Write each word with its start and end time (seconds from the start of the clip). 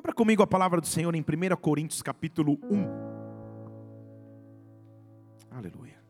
Abra 0.00 0.14
comigo 0.14 0.42
a 0.42 0.46
palavra 0.46 0.80
do 0.80 0.86
Senhor 0.86 1.14
em 1.14 1.20
1 1.20 1.56
Coríntios 1.60 2.00
capítulo 2.00 2.58
1. 2.70 2.86
Aleluia. 5.50 6.02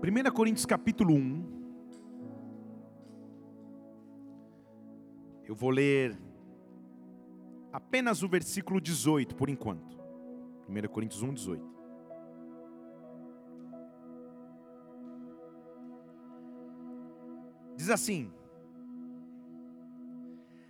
Primeira 0.00 0.30
Coríntios 0.30 0.64
capítulo 0.64 1.14
1. 1.14 1.46
Eu 5.46 5.56
vou 5.56 5.70
ler 5.70 6.16
apenas 7.72 8.22
o 8.22 8.28
versículo 8.28 8.80
18 8.80 9.34
por 9.34 9.50
enquanto. 9.50 9.98
1 10.68 10.88
Coríntios 10.92 11.24
1, 11.24 11.34
18. 11.34 11.77
Diz 17.78 17.90
assim: 17.90 18.28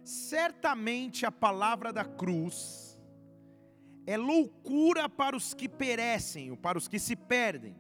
Certamente 0.05 1.25
a 1.25 1.33
palavra 1.33 1.91
da 1.91 2.05
cruz 2.05 2.99
é 4.07 4.15
loucura 4.19 5.09
para 5.09 5.35
os 5.35 5.55
que 5.55 5.71
perecem, 5.71 6.51
ou 6.51 6.57
para 6.57 6.77
os 6.77 6.87
que 6.87 6.99
se 6.99 7.17
perdem, 7.17 7.75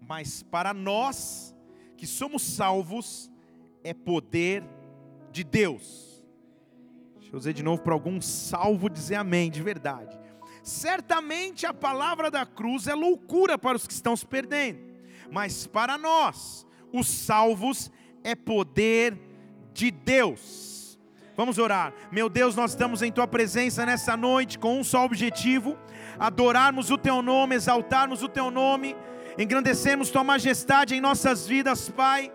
mas 0.00 0.42
para 0.42 0.74
nós 0.74 1.54
que 1.96 2.08
somos 2.08 2.42
salvos 2.42 3.30
é 3.84 3.94
poder 3.94 4.64
de 5.30 5.44
Deus. 5.44 6.26
Deixa 7.20 7.36
eu 7.36 7.38
dizer 7.38 7.52
de 7.52 7.62
novo 7.62 7.82
para 7.82 7.94
algum 7.94 8.20
salvo 8.20 8.90
dizer 8.90 9.14
amém, 9.14 9.48
de 9.48 9.62
verdade. 9.62 10.18
Certamente 10.60 11.66
a 11.66 11.72
palavra 11.72 12.32
da 12.32 12.44
cruz 12.44 12.88
é 12.88 12.94
loucura 12.94 13.56
para 13.56 13.76
os 13.76 13.86
que 13.86 13.92
estão 13.92 14.16
se 14.16 14.26
perdendo, 14.26 14.80
mas 15.30 15.68
para 15.68 15.96
nós, 15.96 16.66
os 16.92 17.06
salvos, 17.06 17.92
é 18.24 18.34
poder 18.34 19.16
de 19.74 19.90
Deus. 19.90 20.98
Vamos 21.36 21.58
orar. 21.58 21.92
Meu 22.10 22.28
Deus, 22.28 22.56
nós 22.56 22.70
estamos 22.70 23.02
em 23.02 23.12
tua 23.12 23.26
presença 23.26 23.84
nessa 23.84 24.16
noite 24.16 24.58
com 24.58 24.78
um 24.78 24.84
só 24.84 25.04
objetivo: 25.04 25.76
adorarmos 26.18 26.90
o 26.90 26.96
teu 26.96 27.20
nome, 27.20 27.54
exaltarmos 27.54 28.22
o 28.22 28.28
teu 28.28 28.50
nome, 28.50 28.96
engrandecermos 29.38 30.10
tua 30.10 30.24
majestade 30.24 30.94
em 30.94 31.00
nossas 31.00 31.46
vidas, 31.46 31.90
Pai. 31.90 32.32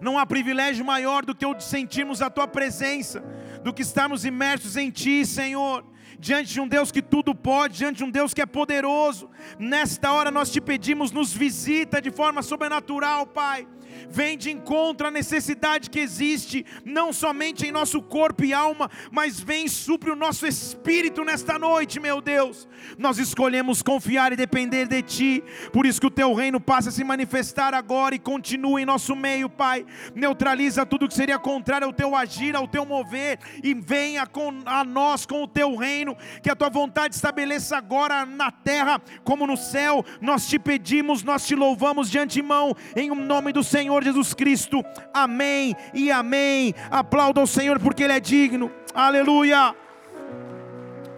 Não 0.00 0.18
há 0.18 0.26
privilégio 0.26 0.84
maior 0.84 1.24
do 1.24 1.34
que 1.34 1.46
o 1.46 1.54
de 1.54 1.64
sentirmos 1.64 2.20
a 2.20 2.28
tua 2.28 2.48
presença, 2.48 3.20
do 3.62 3.72
que 3.72 3.82
estarmos 3.82 4.24
imersos 4.24 4.76
em 4.76 4.90
ti, 4.90 5.24
Senhor 5.24 5.84
diante 6.18 6.50
de 6.50 6.60
um 6.62 6.66
Deus 6.66 6.90
que 6.90 7.02
tudo 7.02 7.34
pode, 7.34 7.76
diante 7.76 7.98
de 7.98 8.04
um 8.04 8.10
Deus 8.10 8.32
que 8.32 8.40
é 8.40 8.46
poderoso. 8.46 9.28
Nesta 9.58 10.12
hora 10.12 10.30
nós 10.30 10.50
te 10.50 10.62
pedimos, 10.62 11.12
nos 11.12 11.30
visita 11.30 12.00
de 12.00 12.10
forma 12.10 12.42
sobrenatural, 12.42 13.26
Pai 13.26 13.66
vem 14.08 14.36
de 14.36 14.50
encontro 14.50 15.06
à 15.06 15.10
necessidade 15.10 15.90
que 15.90 16.00
existe, 16.00 16.64
não 16.84 17.12
somente 17.12 17.66
em 17.66 17.72
nosso 17.72 18.02
corpo 18.02 18.44
e 18.44 18.52
alma, 18.52 18.90
mas 19.10 19.40
vem 19.40 19.66
e 19.66 19.68
supre 19.68 20.10
o 20.10 20.16
nosso 20.16 20.46
espírito 20.46 21.24
nesta 21.24 21.58
noite, 21.58 22.00
meu 22.00 22.20
Deus. 22.20 22.68
Nós 22.98 23.18
escolhemos 23.18 23.82
confiar 23.82 24.32
e 24.32 24.36
depender 24.36 24.86
de 24.86 25.02
Ti, 25.02 25.44
por 25.72 25.86
isso 25.86 26.00
que 26.00 26.06
o 26.06 26.10
Teu 26.10 26.34
reino 26.34 26.60
passa 26.60 26.88
a 26.88 26.92
se 26.92 27.04
manifestar 27.04 27.74
agora 27.74 28.14
e 28.14 28.18
continua 28.18 28.80
em 28.80 28.86
nosso 28.86 29.14
meio, 29.14 29.48
Pai. 29.48 29.86
Neutraliza 30.14 30.84
tudo 30.84 31.08
que 31.08 31.14
seria 31.14 31.38
contrário 31.38 31.86
ao 31.86 31.92
Teu 31.92 32.14
agir, 32.14 32.56
ao 32.56 32.66
Teu 32.66 32.84
mover, 32.84 33.38
e 33.62 33.74
venha 33.74 34.26
com, 34.26 34.52
a 34.64 34.84
nós 34.84 35.24
com 35.26 35.42
o 35.42 35.48
Teu 35.48 35.76
reino, 35.76 36.16
que 36.42 36.50
a 36.50 36.56
Tua 36.56 36.68
vontade 36.68 37.14
estabeleça 37.14 37.76
agora 37.76 38.26
na 38.26 38.50
terra 38.50 39.00
como 39.24 39.46
no 39.46 39.56
céu. 39.56 40.04
Nós 40.20 40.48
te 40.48 40.58
pedimos, 40.58 41.22
nós 41.22 41.46
te 41.46 41.54
louvamos 41.54 42.10
de 42.10 42.18
antemão, 42.18 42.74
em 42.94 43.10
nome 43.10 43.52
do 43.52 43.62
Senhor 43.62 43.75
Senhor 43.76 44.02
Jesus 44.02 44.32
Cristo. 44.32 44.82
Amém 45.12 45.76
e 45.92 46.10
amém. 46.10 46.72
Aplauda 46.90 47.42
o 47.42 47.46
Senhor 47.46 47.78
porque 47.78 48.04
Ele 48.04 48.14
é 48.14 48.20
digno. 48.20 48.72
Aleluia. 48.94 49.76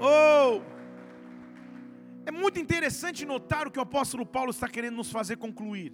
Oh! 0.00 0.60
É 2.26 2.32
muito 2.32 2.58
interessante 2.58 3.24
notar 3.24 3.68
o 3.68 3.70
que 3.70 3.78
o 3.78 3.82
apóstolo 3.82 4.26
Paulo 4.26 4.50
está 4.50 4.66
querendo 4.66 4.96
nos 4.96 5.12
fazer 5.12 5.36
concluir. 5.36 5.92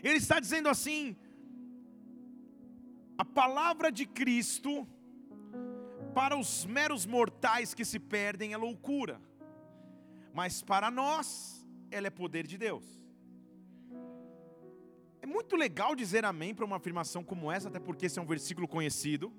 Ele 0.00 0.18
está 0.18 0.38
dizendo 0.38 0.68
assim: 0.68 1.16
a 3.18 3.24
palavra 3.24 3.90
de 3.90 4.06
Cristo 4.06 4.86
para 6.14 6.36
os 6.36 6.64
meros 6.66 7.04
mortais 7.04 7.74
que 7.74 7.84
se 7.84 7.98
perdem 7.98 8.52
é 8.52 8.56
loucura, 8.56 9.20
mas 10.32 10.62
para 10.62 10.88
nós 10.88 11.66
ela 11.90 12.06
é 12.06 12.10
poder 12.10 12.46
de 12.46 12.56
Deus. 12.56 13.03
É 15.24 15.26
muito 15.26 15.56
legal 15.56 15.96
dizer 15.96 16.22
amém 16.22 16.54
para 16.54 16.66
uma 16.66 16.76
afirmação 16.76 17.24
como 17.24 17.50
essa, 17.50 17.68
até 17.68 17.80
porque 17.80 18.04
esse 18.04 18.18
é 18.18 18.22
um 18.22 18.26
versículo 18.26 18.68
conhecido. 18.68 19.32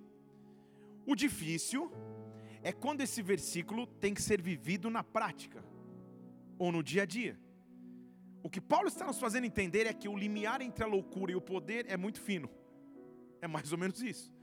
O 1.05 1.13
difícil 1.13 1.91
é 2.63 2.71
quando 2.73 3.01
esse 3.01 3.21
versículo 3.21 3.85
tem 3.85 4.11
que 4.11 4.23
ser 4.29 4.41
vivido 4.41 4.89
na 4.89 5.03
prática 5.03 5.63
ou 6.57 6.71
no 6.71 6.81
dia 6.81 7.03
a 7.03 7.05
dia. 7.05 7.39
O 8.41 8.49
que 8.49 8.59
Paulo 8.59 8.87
está 8.87 9.05
nos 9.05 9.19
fazendo 9.19 9.45
entender 9.45 9.85
é 9.85 9.93
que 9.93 10.09
o 10.09 10.17
limiar 10.17 10.59
entre 10.59 10.83
a 10.83 10.87
loucura 10.87 11.31
e 11.31 11.35
o 11.35 11.41
poder 11.53 11.85
é 11.87 11.95
muito 11.95 12.19
fino. 12.19 12.49
É 13.39 13.47
mais 13.47 13.71
ou 13.71 13.77
menos 13.77 14.01
isso. 14.01 14.33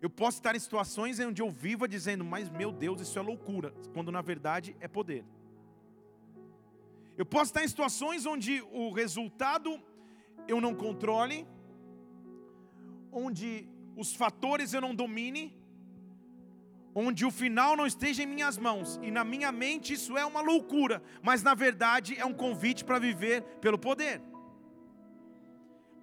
Eu 0.00 0.08
posso 0.08 0.38
estar 0.38 0.56
em 0.56 0.58
situações 0.58 1.20
onde 1.20 1.42
eu 1.42 1.50
viva 1.50 1.86
dizendo, 1.86 2.24
mas 2.24 2.48
meu 2.48 2.72
Deus, 2.72 3.02
isso 3.02 3.18
é 3.18 3.20
loucura, 3.20 3.74
quando 3.92 4.10
na 4.10 4.22
verdade 4.22 4.74
é 4.80 4.88
poder. 4.88 5.22
Eu 7.14 7.26
posso 7.26 7.50
estar 7.50 7.62
em 7.62 7.68
situações 7.68 8.24
onde 8.24 8.62
o 8.72 8.90
resultado 8.90 9.78
eu 10.46 10.60
não 10.60 10.74
controle, 10.74 11.46
onde 13.12 13.68
os 13.96 14.14
fatores 14.14 14.72
eu 14.72 14.80
não 14.80 14.94
domine, 14.94 15.56
onde 16.94 17.24
o 17.24 17.30
final 17.30 17.76
não 17.76 17.86
esteja 17.86 18.22
em 18.22 18.26
minhas 18.26 18.56
mãos, 18.56 18.98
e 19.02 19.10
na 19.10 19.24
minha 19.24 19.50
mente 19.52 19.92
isso 19.92 20.16
é 20.16 20.24
uma 20.24 20.40
loucura, 20.40 21.02
mas 21.22 21.42
na 21.42 21.54
verdade 21.54 22.18
é 22.18 22.24
um 22.24 22.34
convite 22.34 22.84
para 22.84 22.98
viver 22.98 23.42
pelo 23.60 23.78
poder. 23.78 24.20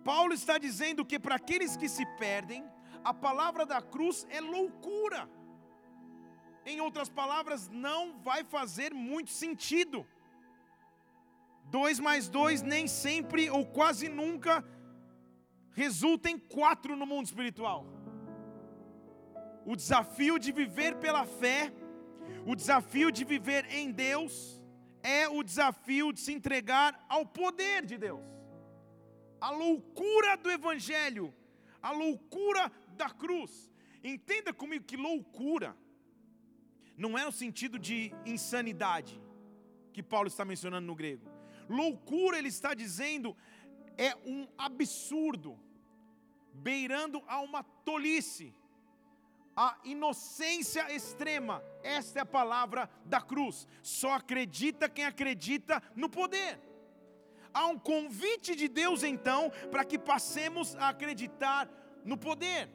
Paulo 0.03 0.33
está 0.33 0.57
dizendo 0.57 1.03
que 1.03 1.17
para 1.17 1.35
aqueles 1.35 1.75
que 1.75 1.89
se 1.89 2.05
perdem, 2.17 2.63
a 3.03 3.13
palavra 3.13 3.65
da 3.65 3.81
cruz 3.81 4.25
é 4.29 4.39
loucura. 4.39 5.29
Em 6.65 6.79
outras 6.81 7.09
palavras, 7.09 7.69
não 7.69 8.17
vai 8.19 8.43
fazer 8.43 8.93
muito 8.93 9.31
sentido. 9.31 10.05
Dois 11.69 11.99
mais 11.99 12.29
dois 12.29 12.61
nem 12.61 12.87
sempre 12.87 13.49
ou 13.49 13.65
quase 13.65 14.07
nunca 14.07 14.63
resulta 15.71 16.29
em 16.29 16.39
quatro 16.39 16.95
no 16.95 17.05
mundo 17.05 17.25
espiritual. 17.25 17.85
O 19.65 19.75
desafio 19.75 20.37
de 20.39 20.51
viver 20.51 20.95
pela 20.95 21.25
fé, 21.25 21.73
o 22.45 22.55
desafio 22.55 23.11
de 23.11 23.23
viver 23.25 23.65
em 23.71 23.91
Deus, 23.91 24.61
é 25.01 25.27
o 25.27 25.43
desafio 25.43 26.13
de 26.13 26.19
se 26.19 26.31
entregar 26.31 27.03
ao 27.09 27.25
poder 27.25 27.85
de 27.85 27.97
Deus. 27.97 28.21
A 29.41 29.51
loucura 29.51 30.37
do 30.37 30.49
Evangelho, 30.49 31.33
a 31.81 31.91
loucura 31.91 32.71
da 32.95 33.09
cruz. 33.09 33.71
Entenda 34.03 34.53
comigo 34.53 34.85
que 34.85 34.95
loucura 34.95 35.75
não 36.97 37.17
é 37.17 37.25
no 37.25 37.31
sentido 37.31 37.77
de 37.77 38.13
insanidade 38.25 39.21
que 39.91 40.01
Paulo 40.01 40.27
está 40.27 40.45
mencionando 40.45 40.87
no 40.87 40.95
grego. 40.95 41.34
Loucura, 41.69 42.37
ele 42.37 42.49
está 42.49 42.73
dizendo, 42.73 43.35
é 43.97 44.15
um 44.25 44.47
absurdo, 44.57 45.59
beirando 46.53 47.23
a 47.27 47.41
uma 47.41 47.63
tolice, 47.63 48.53
a 49.55 49.77
inocência 49.83 50.93
extrema. 50.93 51.63
Esta 51.81 52.19
é 52.19 52.21
a 52.21 52.25
palavra 52.25 52.89
da 53.05 53.21
cruz. 53.21 53.67
Só 53.81 54.13
acredita 54.13 54.89
quem 54.89 55.05
acredita 55.05 55.81
no 55.95 56.09
poder. 56.09 56.59
Há 57.53 57.67
um 57.67 57.79
convite 57.79 58.53
de 58.53 58.67
Deus 58.67 59.01
então 59.01 59.49
para 59.71 59.85
que 59.85 59.97
passemos 59.97 60.75
a 60.75 60.89
acreditar 60.89 61.69
no 62.03 62.17
poder, 62.17 62.69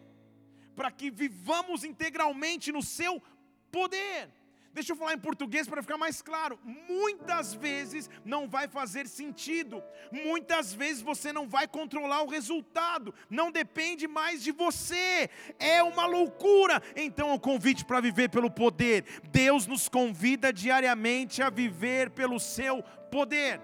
para 0.75 0.91
que 0.91 1.11
vivamos 1.11 1.85
integralmente 1.85 2.73
no 2.73 2.83
seu 2.83 3.23
poder. 3.71 4.40
Deixa 4.73 4.93
eu 4.93 4.97
falar 4.97 5.15
em 5.15 5.19
português 5.19 5.67
para 5.69 5.83
ficar 5.83 5.99
mais 5.99 6.23
claro. 6.23 6.59
Muitas 6.89 7.53
vezes 7.53 8.09
não 8.25 8.49
vai 8.49 8.69
fazer 8.69 9.09
sentido. 9.09 9.83
Muitas 10.13 10.73
vezes 10.73 11.03
você 11.03 11.33
não 11.33 11.49
vai 11.49 11.67
controlar 11.67 12.23
o 12.23 12.29
resultado. 12.29 13.13
Não 13.29 13.51
depende 13.51 14.07
mais 14.07 14.43
de 14.43 14.53
você. 14.53 15.29
É 15.59 15.83
uma 15.83 16.07
loucura. 16.07 16.81
Então, 16.95 17.35
o 17.35 17.41
convite 17.41 17.85
para 17.85 18.01
viver 18.01 18.31
pelo 18.31 18.51
poder. 18.51 19.05
Deus 19.31 19.67
nos 19.67 19.89
convida 19.89 20.53
diariamente 20.53 21.43
a 21.43 21.51
viver 21.51 22.11
pelo 22.11 22.39
seu 22.39 22.81
poder. 23.11 23.61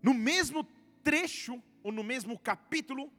No 0.00 0.14
mesmo 0.14 0.62
trecho, 1.02 1.60
ou 1.82 1.90
no 1.90 2.04
mesmo 2.04 2.38
capítulo, 2.38 3.12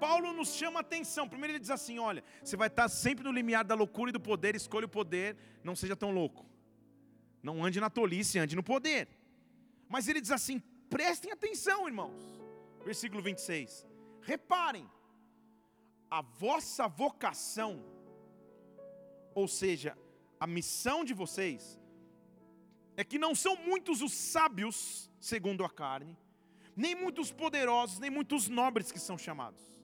Paulo 0.00 0.32
nos 0.32 0.54
chama 0.54 0.80
a 0.80 0.86
atenção. 0.86 1.28
Primeiro 1.28 1.52
ele 1.52 1.60
diz 1.60 1.70
assim: 1.70 1.98
olha, 1.98 2.24
você 2.42 2.56
vai 2.56 2.68
estar 2.68 2.88
sempre 2.88 3.24
no 3.24 3.30
limiar 3.30 3.64
da 3.64 3.74
loucura 3.74 4.10
e 4.10 4.12
do 4.12 4.20
poder, 4.20 4.56
escolha 4.56 4.86
o 4.86 4.88
poder, 4.88 5.36
não 5.62 5.76
seja 5.76 5.94
tão 5.94 6.10
louco. 6.10 6.46
Não 7.42 7.64
ande 7.64 7.80
na 7.80 7.90
tolice, 7.90 8.38
ande 8.38 8.56
no 8.56 8.62
poder. 8.62 9.08
Mas 9.88 10.08
ele 10.08 10.20
diz 10.20 10.30
assim: 10.30 10.60
prestem 10.88 11.30
atenção, 11.30 11.86
irmãos. 11.86 12.22
Versículo 12.84 13.22
26. 13.22 13.86
Reparem, 14.22 14.88
a 16.10 16.22
vossa 16.22 16.88
vocação, 16.88 17.84
ou 19.34 19.46
seja, 19.46 19.96
a 20.40 20.46
missão 20.46 21.04
de 21.04 21.14
vocês, 21.14 21.78
é 22.96 23.04
que 23.04 23.18
não 23.18 23.34
são 23.34 23.54
muitos 23.56 24.02
os 24.02 24.12
sábios, 24.12 25.10
segundo 25.20 25.64
a 25.64 25.70
carne, 25.70 26.18
nem 26.74 26.94
muitos 26.94 27.30
poderosos, 27.30 27.98
nem 27.98 28.10
muitos 28.10 28.48
nobres 28.48 28.90
que 28.90 28.98
são 28.98 29.16
chamados. 29.16 29.79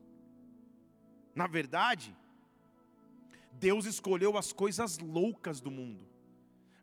Na 1.36 1.46
verdade, 1.46 2.16
Deus 3.52 3.84
escolheu 3.84 4.38
as 4.38 4.54
coisas 4.54 4.98
loucas 4.98 5.60
do 5.60 5.70
mundo 5.70 6.08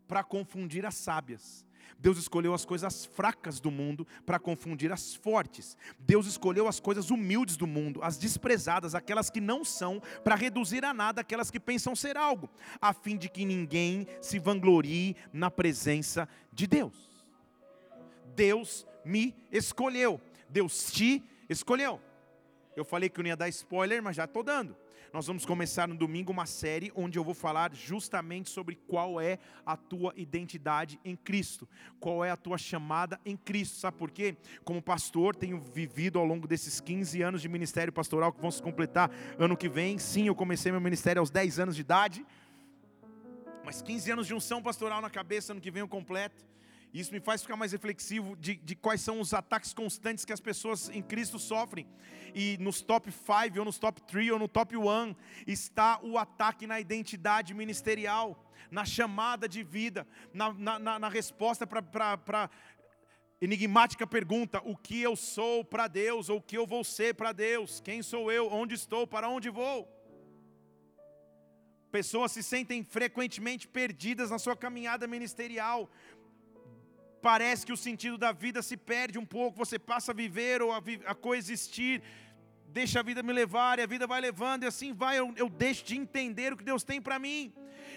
para 0.06 0.22
confundir 0.22 0.86
as 0.86 0.94
sábias. 0.94 1.66
Deus 1.98 2.18
escolheu 2.18 2.54
as 2.54 2.64
coisas 2.64 3.04
fracas 3.04 3.58
do 3.58 3.70
mundo 3.70 4.06
para 4.24 4.38
confundir 4.38 4.92
as 4.92 5.14
fortes. 5.14 5.76
Deus 5.98 6.26
escolheu 6.26 6.68
as 6.68 6.78
coisas 6.78 7.10
humildes 7.10 7.56
do 7.56 7.66
mundo, 7.66 8.00
as 8.02 8.16
desprezadas, 8.16 8.94
aquelas 8.94 9.28
que 9.28 9.40
não 9.40 9.64
são, 9.64 10.00
para 10.22 10.36
reduzir 10.36 10.84
a 10.84 10.94
nada 10.94 11.20
aquelas 11.20 11.50
que 11.50 11.58
pensam 11.58 11.96
ser 11.96 12.16
algo, 12.16 12.48
a 12.80 12.92
fim 12.92 13.16
de 13.16 13.28
que 13.28 13.44
ninguém 13.44 14.06
se 14.20 14.38
vanglorie 14.38 15.16
na 15.32 15.50
presença 15.50 16.28
de 16.52 16.66
Deus. 16.66 17.24
Deus 18.36 18.86
me 19.04 19.34
escolheu, 19.50 20.20
Deus 20.48 20.92
te 20.92 21.22
escolheu. 21.48 22.00
Eu 22.76 22.84
falei 22.84 23.08
que 23.08 23.20
eu 23.20 23.22
não 23.22 23.28
ia 23.28 23.36
dar 23.36 23.48
spoiler, 23.48 24.02
mas 24.02 24.16
já 24.16 24.24
estou 24.24 24.42
dando. 24.42 24.76
Nós 25.12 25.28
vamos 25.28 25.46
começar 25.46 25.86
no 25.86 25.94
domingo 25.94 26.32
uma 26.32 26.44
série 26.44 26.90
onde 26.92 27.16
eu 27.16 27.22
vou 27.22 27.34
falar 27.34 27.72
justamente 27.72 28.50
sobre 28.50 28.74
qual 28.74 29.20
é 29.20 29.38
a 29.64 29.76
tua 29.76 30.12
identidade 30.16 30.98
em 31.04 31.14
Cristo, 31.14 31.68
qual 32.00 32.24
é 32.24 32.32
a 32.32 32.36
tua 32.36 32.58
chamada 32.58 33.20
em 33.24 33.36
Cristo. 33.36 33.76
Sabe 33.76 33.96
por 33.96 34.10
quê? 34.10 34.36
Como 34.64 34.82
pastor, 34.82 35.36
tenho 35.36 35.60
vivido 35.60 36.18
ao 36.18 36.24
longo 36.24 36.48
desses 36.48 36.80
15 36.80 37.22
anos 37.22 37.40
de 37.40 37.48
ministério 37.48 37.92
pastoral 37.92 38.32
que 38.32 38.40
vão 38.40 38.50
se 38.50 38.60
completar 38.60 39.08
ano 39.38 39.56
que 39.56 39.68
vem. 39.68 39.98
Sim, 39.98 40.26
eu 40.26 40.34
comecei 40.34 40.72
meu 40.72 40.80
ministério 40.80 41.20
aos 41.20 41.30
10 41.30 41.60
anos 41.60 41.76
de 41.76 41.82
idade, 41.82 42.26
mas 43.64 43.80
15 43.80 44.10
anos 44.10 44.26
de 44.26 44.34
unção 44.34 44.60
pastoral 44.60 45.00
na 45.00 45.10
cabeça, 45.10 45.52
ano 45.52 45.60
que 45.60 45.70
vem 45.70 45.80
eu 45.80 45.86
completo. 45.86 46.44
Isso 46.94 47.12
me 47.12 47.18
faz 47.18 47.42
ficar 47.42 47.56
mais 47.56 47.72
reflexivo 47.72 48.36
de, 48.36 48.54
de, 48.54 48.76
quais 48.76 49.00
são 49.00 49.18
os 49.18 49.34
ataques 49.34 49.74
constantes 49.74 50.24
que 50.24 50.32
as 50.32 50.38
pessoas 50.38 50.88
em 50.90 51.02
Cristo 51.02 51.40
sofrem. 51.40 51.88
E 52.32 52.56
nos 52.58 52.80
top 52.80 53.10
5, 53.10 53.58
ou 53.58 53.64
nos 53.64 53.78
top 53.78 54.00
3, 54.02 54.30
ou 54.30 54.38
no 54.38 54.46
top 54.46 54.76
1, 54.76 55.16
está 55.44 55.98
o 56.04 56.16
ataque 56.16 56.68
na 56.68 56.78
identidade 56.78 57.52
ministerial, 57.52 58.48
na 58.70 58.84
chamada 58.84 59.48
de 59.48 59.64
vida, 59.64 60.06
na, 60.32 60.52
na, 60.52 60.98
na 61.00 61.08
resposta 61.08 61.66
para 61.66 62.48
enigmática 63.40 64.06
pergunta: 64.06 64.62
o 64.64 64.76
que 64.76 65.02
eu 65.02 65.16
sou 65.16 65.64
para 65.64 65.88
Deus, 65.88 66.28
ou 66.28 66.38
o 66.38 66.42
que 66.42 66.56
eu 66.56 66.64
vou 66.64 66.84
ser 66.84 67.14
para 67.14 67.32
Deus? 67.32 67.80
Quem 67.80 68.02
sou 68.02 68.30
eu? 68.30 68.46
Onde 68.52 68.76
estou? 68.76 69.04
Para 69.04 69.28
onde 69.28 69.50
vou? 69.50 69.92
Pessoas 71.94 72.32
se 72.32 72.42
sentem 72.42 72.82
frequentemente 72.82 73.68
perdidas 73.68 74.28
na 74.28 74.36
sua 74.36 74.56
caminhada 74.56 75.06
ministerial, 75.06 75.88
parece 77.28 77.64
que 77.64 77.72
o 77.72 77.76
sentido 77.76 78.18
da 78.18 78.32
vida 78.32 78.60
se 78.60 78.76
perde 78.76 79.18
um 79.18 79.24
pouco, 79.24 79.56
você 79.56 79.78
passa 79.78 80.12
a 80.12 80.14
viver 80.14 80.60
ou 80.60 80.70
a, 80.70 80.82
a 81.06 81.14
coexistir, 81.14 82.02
deixa 82.68 83.00
a 83.00 83.02
vida 83.02 83.22
me 83.22 83.32
levar, 83.32 83.78
e 83.78 83.82
a 83.82 83.86
vida 83.86 84.06
vai 84.06 84.20
levando, 84.20 84.64
e 84.64 84.66
assim 84.66 84.92
vai, 84.92 85.18
eu, 85.18 85.32
eu 85.34 85.48
deixo 85.48 85.82
de 85.86 85.96
entender 85.96 86.52
o 86.52 86.56
que 86.58 86.64
Deus 86.72 86.84
tem 86.84 87.00
para 87.00 87.18
mim 87.18 87.50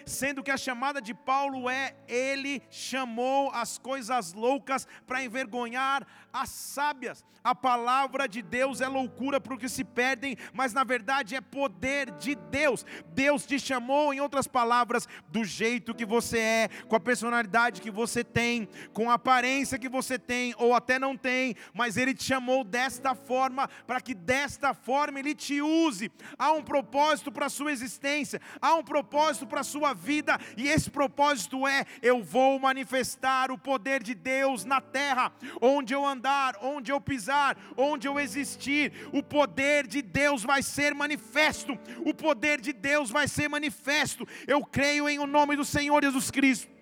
sendo 0.07 0.41
que 0.41 0.51
a 0.51 0.57
chamada 0.57 1.01
de 1.01 1.13
Paulo 1.13 1.69
é: 1.69 1.95
ele 2.07 2.61
chamou 2.69 3.51
as 3.51 3.77
coisas 3.77 4.33
loucas 4.33 4.87
para 5.05 5.23
envergonhar 5.23 6.05
as 6.31 6.49
sábias. 6.49 7.23
A 7.43 7.55
palavra 7.55 8.27
de 8.27 8.41
Deus 8.41 8.81
é 8.81 8.87
loucura 8.87 9.39
para 9.39 9.53
os 9.53 9.59
que 9.59 9.69
se 9.69 9.83
perdem, 9.83 10.35
mas 10.53 10.73
na 10.73 10.83
verdade 10.83 11.33
é 11.33 11.39
poder 11.39 12.11
de 12.11 12.35
Deus. 12.35 12.85
Deus 13.13 13.45
te 13.45 13.57
chamou, 13.57 14.13
em 14.13 14.19
outras 14.19 14.47
palavras, 14.47 15.07
do 15.29 15.45
jeito 15.45 15.95
que 15.95 16.05
você 16.05 16.39
é, 16.39 16.69
com 16.89 16.95
a 16.95 16.99
personalidade 16.99 17.79
que 17.79 17.89
você 17.89 18.21
tem, 18.21 18.67
com 18.91 19.09
a 19.09 19.13
aparência 19.13 19.79
que 19.79 19.87
você 19.87 20.19
tem, 20.19 20.53
ou 20.57 20.73
até 20.73 20.99
não 20.99 21.15
tem, 21.15 21.55
mas 21.73 21.95
Ele 21.95 22.13
te 22.13 22.23
chamou 22.23 22.65
desta 22.65 23.15
forma, 23.15 23.69
para 23.85 24.01
que 24.01 24.13
desta 24.13 24.73
forma 24.73 25.19
Ele 25.19 25.33
te 25.33 25.61
use. 25.61 26.11
Há 26.37 26.51
um 26.51 26.61
propósito 26.61 27.31
para 27.31 27.45
a 27.45 27.49
sua 27.49 27.71
existência, 27.71 28.41
há 28.61 28.75
um 28.75 28.83
propósito 28.83 29.47
para 29.47 29.61
a 29.61 29.63
sua 29.63 29.93
vida, 29.97 30.39
e 30.55 30.69
esse 30.69 30.89
propósito 30.89 31.67
é: 31.67 31.85
eu 32.01 32.23
vou 32.23 32.59
manifestar 32.59 33.51
o 33.51 33.57
poder 33.57 34.01
de 34.01 34.13
Deus 34.13 34.63
na 34.63 34.79
terra, 34.79 35.31
onde 35.59 35.93
eu 35.93 36.05
andar, 36.05 36.55
onde 36.61 36.91
eu 36.91 37.01
pisar, 37.01 37.57
onde 37.75 38.07
eu 38.07 38.19
existir, 38.19 38.93
o 39.11 39.21
poder 39.21 39.85
de 39.87 40.01
Deus 40.01 40.43
vai 40.43 40.63
ser 40.63 40.93
manifesto, 40.93 41.77
o 42.05 42.13
poder 42.13 42.61
de 42.61 42.71
Deus 42.71 43.09
vai 43.09 43.27
ser 43.27 43.49
manifesto. 43.49 44.25
Eu 44.47 44.63
creio 44.63 45.09
em 45.09 45.19
o 45.19 45.27
nome 45.27 45.55
do 45.55 45.65
Senhor 45.65 46.03
Jesus 46.03 46.31
Cristo 46.31 46.76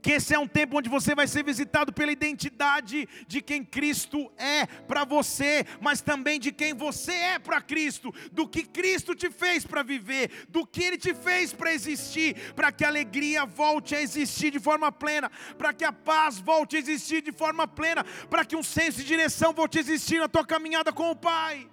que 0.00 0.12
esse 0.12 0.34
é 0.34 0.38
um 0.38 0.46
tempo 0.46 0.78
onde 0.78 0.88
você 0.88 1.14
vai 1.14 1.26
ser 1.26 1.44
visitado 1.44 1.92
pela 1.92 2.12
identidade 2.12 3.08
de 3.26 3.40
quem 3.40 3.64
Cristo 3.64 4.30
é 4.36 4.66
para 4.66 5.04
você, 5.04 5.64
mas 5.80 6.00
também 6.00 6.38
de 6.38 6.52
quem 6.52 6.74
você 6.74 7.12
é 7.12 7.38
para 7.38 7.60
Cristo, 7.60 8.12
do 8.32 8.48
que 8.48 8.62
Cristo 8.62 9.14
te 9.14 9.30
fez 9.30 9.64
para 9.64 9.82
viver, 9.82 10.46
do 10.48 10.66
que 10.66 10.82
Ele 10.82 10.98
te 10.98 11.14
fez 11.14 11.52
para 11.52 11.72
existir, 11.72 12.52
para 12.54 12.72
que 12.72 12.84
a 12.84 12.88
alegria 12.88 13.44
volte 13.44 13.94
a 13.94 14.00
existir 14.00 14.50
de 14.50 14.60
forma 14.60 14.90
plena, 14.90 15.30
para 15.58 15.72
que 15.72 15.84
a 15.84 15.92
paz 15.92 16.38
volte 16.38 16.76
a 16.76 16.78
existir 16.78 17.22
de 17.22 17.32
forma 17.32 17.66
plena, 17.66 18.04
para 18.28 18.44
que 18.44 18.56
um 18.56 18.62
senso 18.62 18.98
de 18.98 19.04
direção 19.04 19.52
volte 19.52 19.78
a 19.78 19.80
existir 19.80 20.18
na 20.18 20.28
tua 20.28 20.44
caminhada 20.44 20.92
com 20.92 21.10
o 21.10 21.16
Pai. 21.16 21.70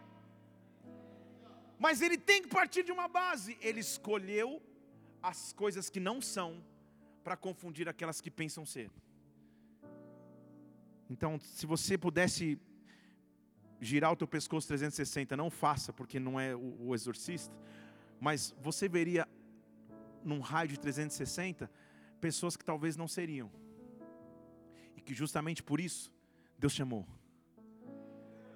Mas 1.80 2.00
ele 2.00 2.18
tem 2.18 2.44
que 2.44 2.48
partir 2.48 2.84
de 2.84 2.92
uma 2.92 3.08
base. 3.08 3.58
Ele 3.60 3.80
escolheu 3.80 4.62
as 5.22 5.52
coisas 5.54 5.90
que 5.90 6.00
não 6.00 6.22
são 6.22 6.64
para 7.24 7.38
confundir 7.38 7.88
aquelas 7.88 8.20
que 8.20 8.32
pensam 8.32 8.66
ser. 8.66 8.90
Então, 11.10 11.40
se 11.40 11.66
você 11.66 11.98
pudesse 11.98 12.60
girar 13.80 14.12
o 14.12 14.16
teu 14.16 14.28
pescoço 14.28 14.68
360, 14.68 15.36
não 15.36 15.50
faça, 15.50 15.92
porque 15.92 16.20
não 16.20 16.40
é 16.40 16.56
o, 16.56 16.88
o 16.88 16.96
exorcista, 16.96 17.54
mas 18.20 18.56
você 18.62 18.88
veria 18.88 19.28
num 20.24 20.40
raio 20.40 20.70
de 20.70 20.80
360 20.80 21.70
pessoas 22.20 22.56
que 22.56 22.64
talvez 22.64 22.96
não 22.96 23.08
seriam. 23.08 23.52
E 24.96 25.02
que 25.02 25.14
justamente 25.14 25.64
por 25.64 25.80
isso 25.80 26.14
Deus 26.58 26.74
chamou. 26.74 27.06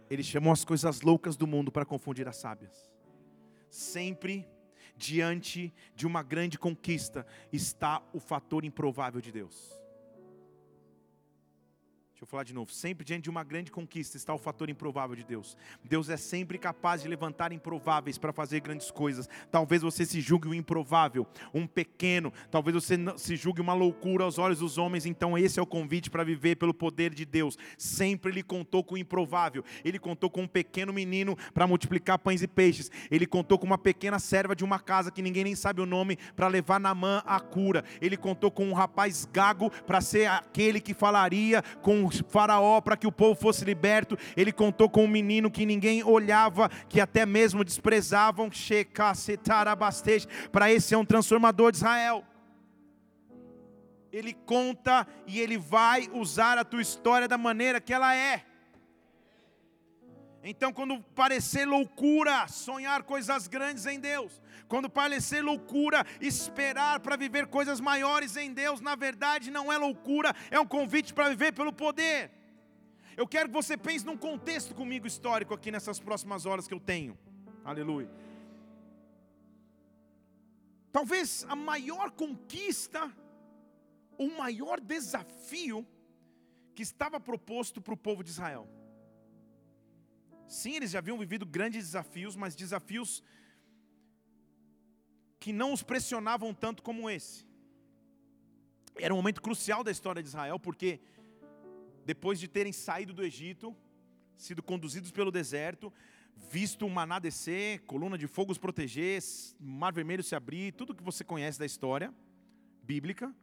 Ele 0.10 0.24
chamou 0.24 0.54
as 0.54 0.64
coisas 0.64 1.02
loucas 1.02 1.36
do 1.36 1.48
mundo 1.48 1.72
para 1.72 1.84
confundir 1.84 2.28
as 2.28 2.38
sábias. 2.38 2.92
Sempre 3.70 4.48
diante 4.98 5.74
de 5.96 6.08
uma 6.08 6.24
grande 6.24 6.58
conquista 6.58 7.26
está 7.52 8.02
o 8.14 8.20
fator 8.20 8.64
improvável 8.64 9.22
de 9.22 9.32
Deus. 9.32 9.85
Eu 12.26 12.28
falar 12.28 12.44
de 12.44 12.56
novo. 12.56 12.72
Sempre 12.72 13.06
diante 13.06 13.26
de 13.26 13.30
uma 13.30 13.44
grande 13.44 13.72
conquista 13.72 14.18
está 14.18 14.34
o 14.34 14.40
fator 14.40 14.68
improvável 14.68 15.16
de 15.16 15.24
Deus. 15.24 15.56
Deus 15.84 16.10
é 16.10 16.18
sempre 16.18 16.58
capaz 16.58 17.04
de 17.04 17.08
levantar 17.08 17.52
improváveis 17.52 18.18
para 18.18 18.34
fazer 18.34 18.62
grandes 18.62 18.90
coisas. 18.90 19.30
Talvez 19.52 19.84
você 19.84 20.08
se 20.08 20.20
julgue 20.22 20.48
o 20.48 20.54
improvável, 20.56 21.28
um 21.54 21.68
pequeno. 21.68 22.34
Talvez 22.50 22.74
você 22.74 22.98
se 23.18 23.36
julgue 23.36 23.62
uma 23.62 23.76
loucura 23.76 24.24
aos 24.24 24.40
olhos 24.40 24.58
dos 24.58 24.80
homens. 24.80 25.06
Então, 25.06 25.38
esse 25.38 25.60
é 25.60 25.62
o 25.62 25.68
convite 25.68 26.10
para 26.10 26.24
viver 26.24 26.56
pelo 26.56 26.74
poder 26.74 27.14
de 27.14 27.26
Deus. 27.26 27.60
Sempre 27.78 28.32
Ele 28.32 28.42
contou 28.42 28.84
com 28.84 28.96
o 28.96 28.98
improvável. 28.98 29.64
Ele 29.84 30.00
contou 30.00 30.28
com 30.28 30.42
um 30.42 30.48
pequeno 30.48 30.92
menino 30.92 31.38
para 31.54 31.68
multiplicar 31.68 32.18
pães 32.18 32.42
e 32.42 32.48
peixes. 32.48 32.90
Ele 33.12 33.28
contou 33.28 33.60
com 33.60 33.68
uma 33.68 33.78
pequena 33.78 34.18
serva 34.18 34.56
de 34.56 34.64
uma 34.64 34.80
casa 34.80 35.12
que 35.12 35.22
ninguém 35.22 35.44
nem 35.44 35.56
sabe 35.56 35.80
o 35.80 35.86
nome 35.86 36.18
para 36.36 36.48
levar 36.48 36.80
Namã 36.80 37.22
a 37.24 37.40
cura. 37.40 37.86
Ele 38.02 38.18
contou 38.18 38.50
com 38.50 38.68
um 38.68 38.74
rapaz 38.74 39.30
gago 39.32 39.70
para 39.86 40.02
ser 40.02 40.26
aquele 40.26 40.82
que 40.82 40.96
falaria 40.96 41.62
com 41.84 42.15
Faraó 42.28 42.82
para 42.82 42.98
que 42.98 43.08
o 43.08 43.12
povo 43.12 43.40
fosse 43.40 43.66
liberto. 43.66 44.18
Ele 44.36 44.52
contou 44.52 44.90
com 44.90 45.04
um 45.06 45.08
menino 45.08 45.52
que 45.52 45.66
ninguém 45.66 46.04
olhava, 46.04 46.70
que 46.88 47.00
até 47.00 47.26
mesmo 47.26 47.64
desprezavam. 47.64 48.50
Para 50.52 50.72
esse 50.72 50.94
é 50.94 50.98
um 50.98 51.06
transformador 51.06 51.72
de 51.72 51.78
Israel. 51.78 52.24
Ele 54.12 54.34
conta 54.34 55.06
e 55.28 55.40
ele 55.40 55.58
vai 55.58 56.08
usar 56.14 56.58
a 56.58 56.64
tua 56.64 56.82
história 56.82 57.28
da 57.28 57.38
maneira 57.38 57.82
que 57.82 57.94
ela 57.94 58.16
é. 58.16 58.46
Então, 60.48 60.72
quando 60.72 61.02
parecer 61.16 61.66
loucura 61.66 62.48
sonhar 62.48 63.02
coisas 63.02 63.48
grandes 63.48 63.88
em 63.88 64.00
Deus, 64.00 64.40
quando 64.68 64.88
parecer 64.88 65.42
loucura 65.42 66.06
esperar 66.22 67.00
para 67.00 67.16
viver 67.16 67.48
coisas 67.48 67.80
maiores 67.80 68.38
em 68.38 68.54
Deus, 68.54 68.80
na 68.80 68.94
verdade 68.96 69.50
não 69.50 69.74
é 69.74 69.78
loucura, 69.80 70.36
é 70.52 70.60
um 70.60 70.68
convite 70.68 71.16
para 71.16 71.30
viver 71.30 71.52
pelo 71.52 71.74
poder. 71.74 72.30
Eu 73.18 73.28
quero 73.28 73.50
que 73.50 73.56
você 73.56 73.76
pense 73.76 74.06
num 74.06 74.16
contexto 74.16 74.76
comigo 74.76 75.08
histórico 75.08 75.52
aqui 75.52 75.72
nessas 75.72 76.00
próximas 76.00 76.46
horas 76.46 76.68
que 76.68 76.76
eu 76.76 76.80
tenho. 76.80 77.18
Aleluia. 77.64 78.10
Talvez 80.92 81.44
a 81.50 81.56
maior 81.56 82.12
conquista 82.12 83.12
o 84.16 84.28
maior 84.38 84.80
desafio 84.80 85.84
que 86.76 86.84
estava 86.84 87.20
proposto 87.20 87.82
para 87.82 87.96
o 87.96 87.98
povo 87.98 88.24
de 88.24 88.30
Israel. 88.30 88.70
Sim, 90.48 90.76
eles 90.76 90.92
já 90.92 91.00
haviam 91.00 91.18
vivido 91.18 91.46
grandes 91.46 91.86
desafios, 91.86 92.36
mas 92.36 92.56
desafios 92.56 93.24
que 95.40 95.52
não 95.52 95.74
os 95.74 95.84
pressionavam 95.84 96.54
tanto 96.54 96.82
como 96.82 97.10
esse. 97.10 97.46
Era 98.98 99.14
um 99.14 99.18
momento 99.18 99.42
crucial 99.42 99.84
da 99.84 99.92
história 99.92 100.22
de 100.22 100.30
Israel, 100.30 100.60
porque 100.60 101.00
depois 102.06 102.40
de 102.40 102.48
terem 102.48 102.72
saído 102.72 103.14
do 103.14 103.24
Egito, 103.24 103.76
sido 104.38 104.64
conduzidos 104.64 105.12
pelo 105.12 105.32
deserto, 105.32 105.92
visto 106.36 106.86
o 106.86 106.90
maná 106.90 107.20
descer, 107.20 107.82
coluna 107.82 108.18
de 108.18 108.28
fogo 108.28 108.52
os 108.52 108.58
proteger, 108.58 109.22
mar 109.60 109.92
vermelho 109.92 110.24
se 110.24 110.36
abrir, 110.36 110.74
tudo 110.74 110.96
que 110.96 111.04
você 111.04 111.24
conhece 111.24 111.60
da 111.60 111.66
história 111.66 112.14
bíblica, 112.84 113.34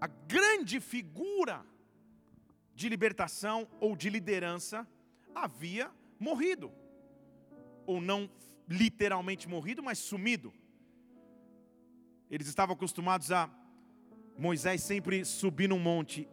a 0.00 0.06
grande 0.06 0.80
figura 0.80 1.64
de 2.74 2.88
libertação 2.88 3.68
ou 3.80 3.94
de 3.96 4.10
liderança 4.10 4.86
havia 5.34 5.90
morrido. 6.18 6.72
Ou 7.86 8.00
não 8.00 8.30
literalmente 8.68 9.48
morrido, 9.48 9.82
mas 9.82 9.98
sumido. 9.98 10.52
Eles 12.30 12.46
estavam 12.46 12.74
acostumados 12.74 13.30
a 13.30 13.50
Moisés 14.36 14.82
sempre 14.82 15.24
subir 15.24 15.68
num 15.68 15.78
monte 15.78 16.28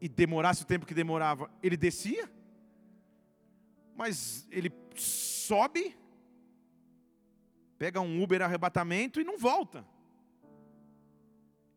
e 0.00 0.08
demorasse 0.08 0.62
o 0.62 0.66
tempo 0.66 0.86
que 0.86 0.94
demorava, 0.94 1.50
ele 1.62 1.76
descia, 1.76 2.30
mas 3.96 4.46
ele 4.50 4.70
sobe, 4.94 5.96
pega 7.78 8.00
um 8.00 8.22
Uber 8.22 8.42
arrebatamento 8.42 9.20
e 9.20 9.24
não 9.24 9.38
volta. 9.38 9.84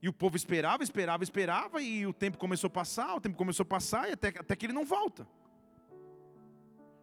E 0.01 0.07
o 0.07 0.13
povo 0.13 0.37
esperava, 0.37 0.83
esperava, 0.83 1.23
esperava, 1.23 1.81
e 1.81 2.05
o 2.05 2.13
tempo 2.13 2.37
começou 2.37 2.67
a 2.67 2.71
passar, 2.71 3.15
o 3.15 3.21
tempo 3.21 3.35
começou 3.35 3.63
a 3.63 3.67
passar, 3.67 4.09
e 4.09 4.13
até, 4.13 4.29
até 4.29 4.55
que 4.55 4.65
ele 4.65 4.73
não 4.73 4.85
volta. 4.85 5.27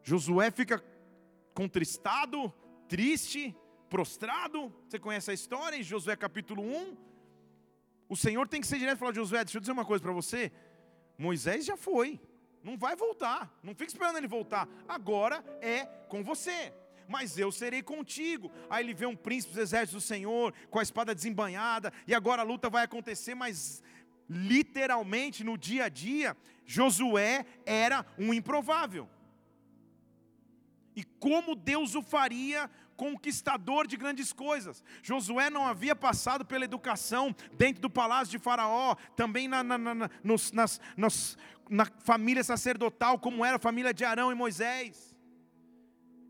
Josué 0.08 0.52
fica 0.52 0.80
contristado, 1.52 2.54
triste, 2.88 3.52
prostrado. 3.90 4.72
Você 4.86 5.00
conhece 5.00 5.32
a 5.32 5.34
história 5.34 5.76
em 5.76 5.82
Josué 5.82 6.14
capítulo 6.14 6.62
1? 6.62 6.96
O 8.08 8.16
Senhor 8.16 8.46
tem 8.46 8.60
que 8.60 8.68
ser 8.68 8.78
direto 8.78 8.98
e 8.98 9.00
falar: 9.00 9.12
Josué, 9.12 9.42
deixa 9.42 9.56
eu 9.56 9.60
dizer 9.60 9.72
uma 9.72 9.84
coisa 9.84 10.00
para 10.00 10.12
você. 10.12 10.52
Moisés 11.18 11.64
já 11.64 11.76
foi, 11.76 12.20
não 12.62 12.78
vai 12.78 12.94
voltar, 12.94 13.52
não 13.64 13.74
fica 13.74 13.86
esperando 13.86 14.16
ele 14.18 14.28
voltar. 14.28 14.68
Agora 14.86 15.44
é 15.60 15.86
com 16.08 16.22
você 16.22 16.72
mas 17.08 17.38
eu 17.38 17.52
serei 17.52 17.82
contigo. 17.84 18.50
Aí 18.68 18.84
ele 18.84 18.92
vê 18.92 19.06
um 19.06 19.14
príncipe 19.14 19.54
dos 19.54 19.62
exércitos 19.62 20.02
do 20.02 20.06
Senhor, 20.06 20.52
com 20.68 20.80
a 20.80 20.82
espada 20.82 21.14
desembanhada, 21.14 21.92
e 22.04 22.12
agora 22.12 22.42
a 22.42 22.44
luta 22.44 22.68
vai 22.68 22.82
acontecer, 22.82 23.32
mas 23.32 23.80
literalmente 24.28 25.44
no 25.44 25.56
dia 25.56 25.84
a 25.84 25.88
dia, 25.88 26.36
Josué 26.64 27.46
era 27.64 28.04
um 28.18 28.34
improvável. 28.34 29.08
E 30.96 31.04
como 31.04 31.54
Deus 31.54 31.94
o 31.94 32.02
faria 32.02 32.70
conquistador 32.96 33.86
de 33.86 33.96
grandes 33.98 34.32
coisas. 34.32 34.82
Josué 35.02 35.50
não 35.50 35.66
havia 35.66 35.94
passado 35.94 36.44
pela 36.44 36.64
educação 36.64 37.36
dentro 37.52 37.82
do 37.82 37.90
palácio 37.90 38.32
de 38.32 38.38
Faraó, 38.38 38.96
também 39.14 39.46
na, 39.46 39.62
na, 39.62 39.76
na, 39.76 40.10
nos, 40.24 40.50
nas, 40.52 40.80
nos, 40.96 41.36
na 41.68 41.84
família 42.02 42.42
sacerdotal, 42.42 43.18
como 43.18 43.44
era 43.44 43.56
a 43.56 43.60
família 43.60 43.92
de 43.92 44.04
Arão 44.04 44.32
e 44.32 44.34
Moisés. 44.34 45.14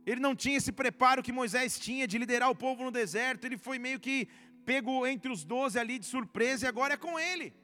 Ele 0.04 0.20
não 0.20 0.34
tinha 0.34 0.56
esse 0.56 0.72
preparo 0.72 1.22
que 1.22 1.32
Moisés 1.32 1.78
tinha 1.78 2.06
de 2.06 2.18
liderar 2.18 2.50
o 2.50 2.54
povo 2.54 2.84
no 2.84 2.90
deserto. 2.90 3.44
Ele 3.44 3.56
foi 3.56 3.78
meio 3.78 3.98
que 3.98 4.28
pego 4.64 5.06
entre 5.06 5.30
os 5.30 5.44
doze 5.44 5.78
ali 5.78 5.98
de 5.98 6.06
surpresa 6.06 6.66
e 6.66 6.68
agora 6.68 6.94
é 6.94 6.96
com 6.96 7.18
ele. 7.18 7.54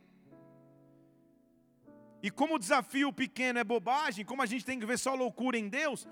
E 2.22 2.30
como 2.30 2.54
o 2.54 2.58
desafio 2.58 3.12
pequeno 3.12 3.58
é 3.58 3.64
bobagem, 3.64 4.24
como 4.24 4.42
a 4.42 4.46
gente 4.46 4.64
tem 4.64 4.78
que 4.78 4.86
ver 4.86 4.98
só 4.98 5.14
loucura 5.14 5.58
em 5.58 5.68
Deus, 5.68 6.06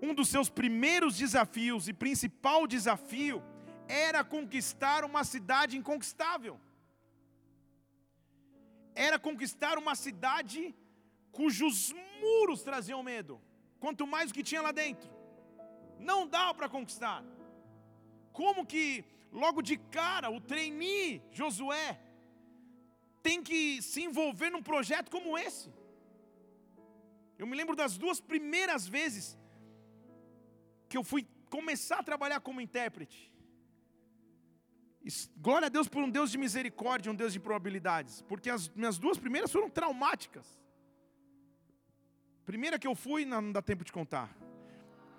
um 0.00 0.14
dos 0.14 0.28
seus 0.28 0.48
primeiros 0.48 1.16
desafios 1.16 1.88
e 1.88 1.92
principal 1.92 2.66
desafio 2.66 3.42
era 3.88 4.22
conquistar 4.22 5.04
uma 5.04 5.24
cidade 5.24 5.76
inconquistável. 5.76 6.58
Era 8.94 9.18
conquistar 9.18 9.78
uma 9.78 9.94
cidade 9.94 10.74
cujos 11.32 11.94
muros 12.20 12.62
traziam 12.62 13.02
medo, 13.02 13.40
quanto 13.78 14.06
mais 14.06 14.30
o 14.30 14.34
que 14.34 14.42
tinha 14.42 14.62
lá 14.62 14.72
dentro. 14.72 15.10
Não 15.98 16.26
dá 16.26 16.52
para 16.54 16.68
conquistar. 16.68 17.24
Como 18.32 18.66
que 18.66 19.04
logo 19.32 19.62
de 19.62 19.76
cara 19.76 20.30
o 20.30 20.40
trainee 20.40 21.22
Josué 21.32 21.98
tem 23.22 23.42
que 23.42 23.82
se 23.82 24.02
envolver 24.02 24.50
num 24.50 24.62
projeto 24.62 25.10
como 25.10 25.36
esse? 25.36 25.72
Eu 27.38 27.46
me 27.46 27.56
lembro 27.56 27.76
das 27.76 27.96
duas 27.96 28.20
primeiras 28.20 28.88
vezes 28.88 29.36
que 30.88 30.96
eu 30.96 31.04
fui 31.04 31.26
começar 31.50 31.98
a 31.98 32.02
trabalhar 32.02 32.40
como 32.40 32.60
intérprete. 32.60 33.32
Glória 35.36 35.66
a 35.66 35.68
Deus 35.68 35.88
por 35.88 36.02
um 36.02 36.10
Deus 36.10 36.30
de 36.30 36.38
misericórdia, 36.38 37.10
um 37.10 37.14
Deus 37.14 37.32
de 37.32 37.40
probabilidades, 37.40 38.22
porque 38.22 38.50
as 38.50 38.68
minhas 38.70 38.98
duas 38.98 39.16
primeiras 39.16 39.50
foram 39.50 39.70
traumáticas. 39.70 40.58
Primeira 42.44 42.78
que 42.78 42.86
eu 42.86 42.94
fui, 42.94 43.24
não 43.24 43.52
dá 43.52 43.62
tempo 43.62 43.84
de 43.84 43.92
contar. 43.92 44.34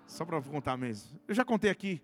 Só 0.06 0.24
para 0.24 0.40
contar 0.42 0.76
mesmo. 0.76 1.20
Eu 1.26 1.34
já 1.34 1.44
contei 1.44 1.70
aqui. 1.70 2.02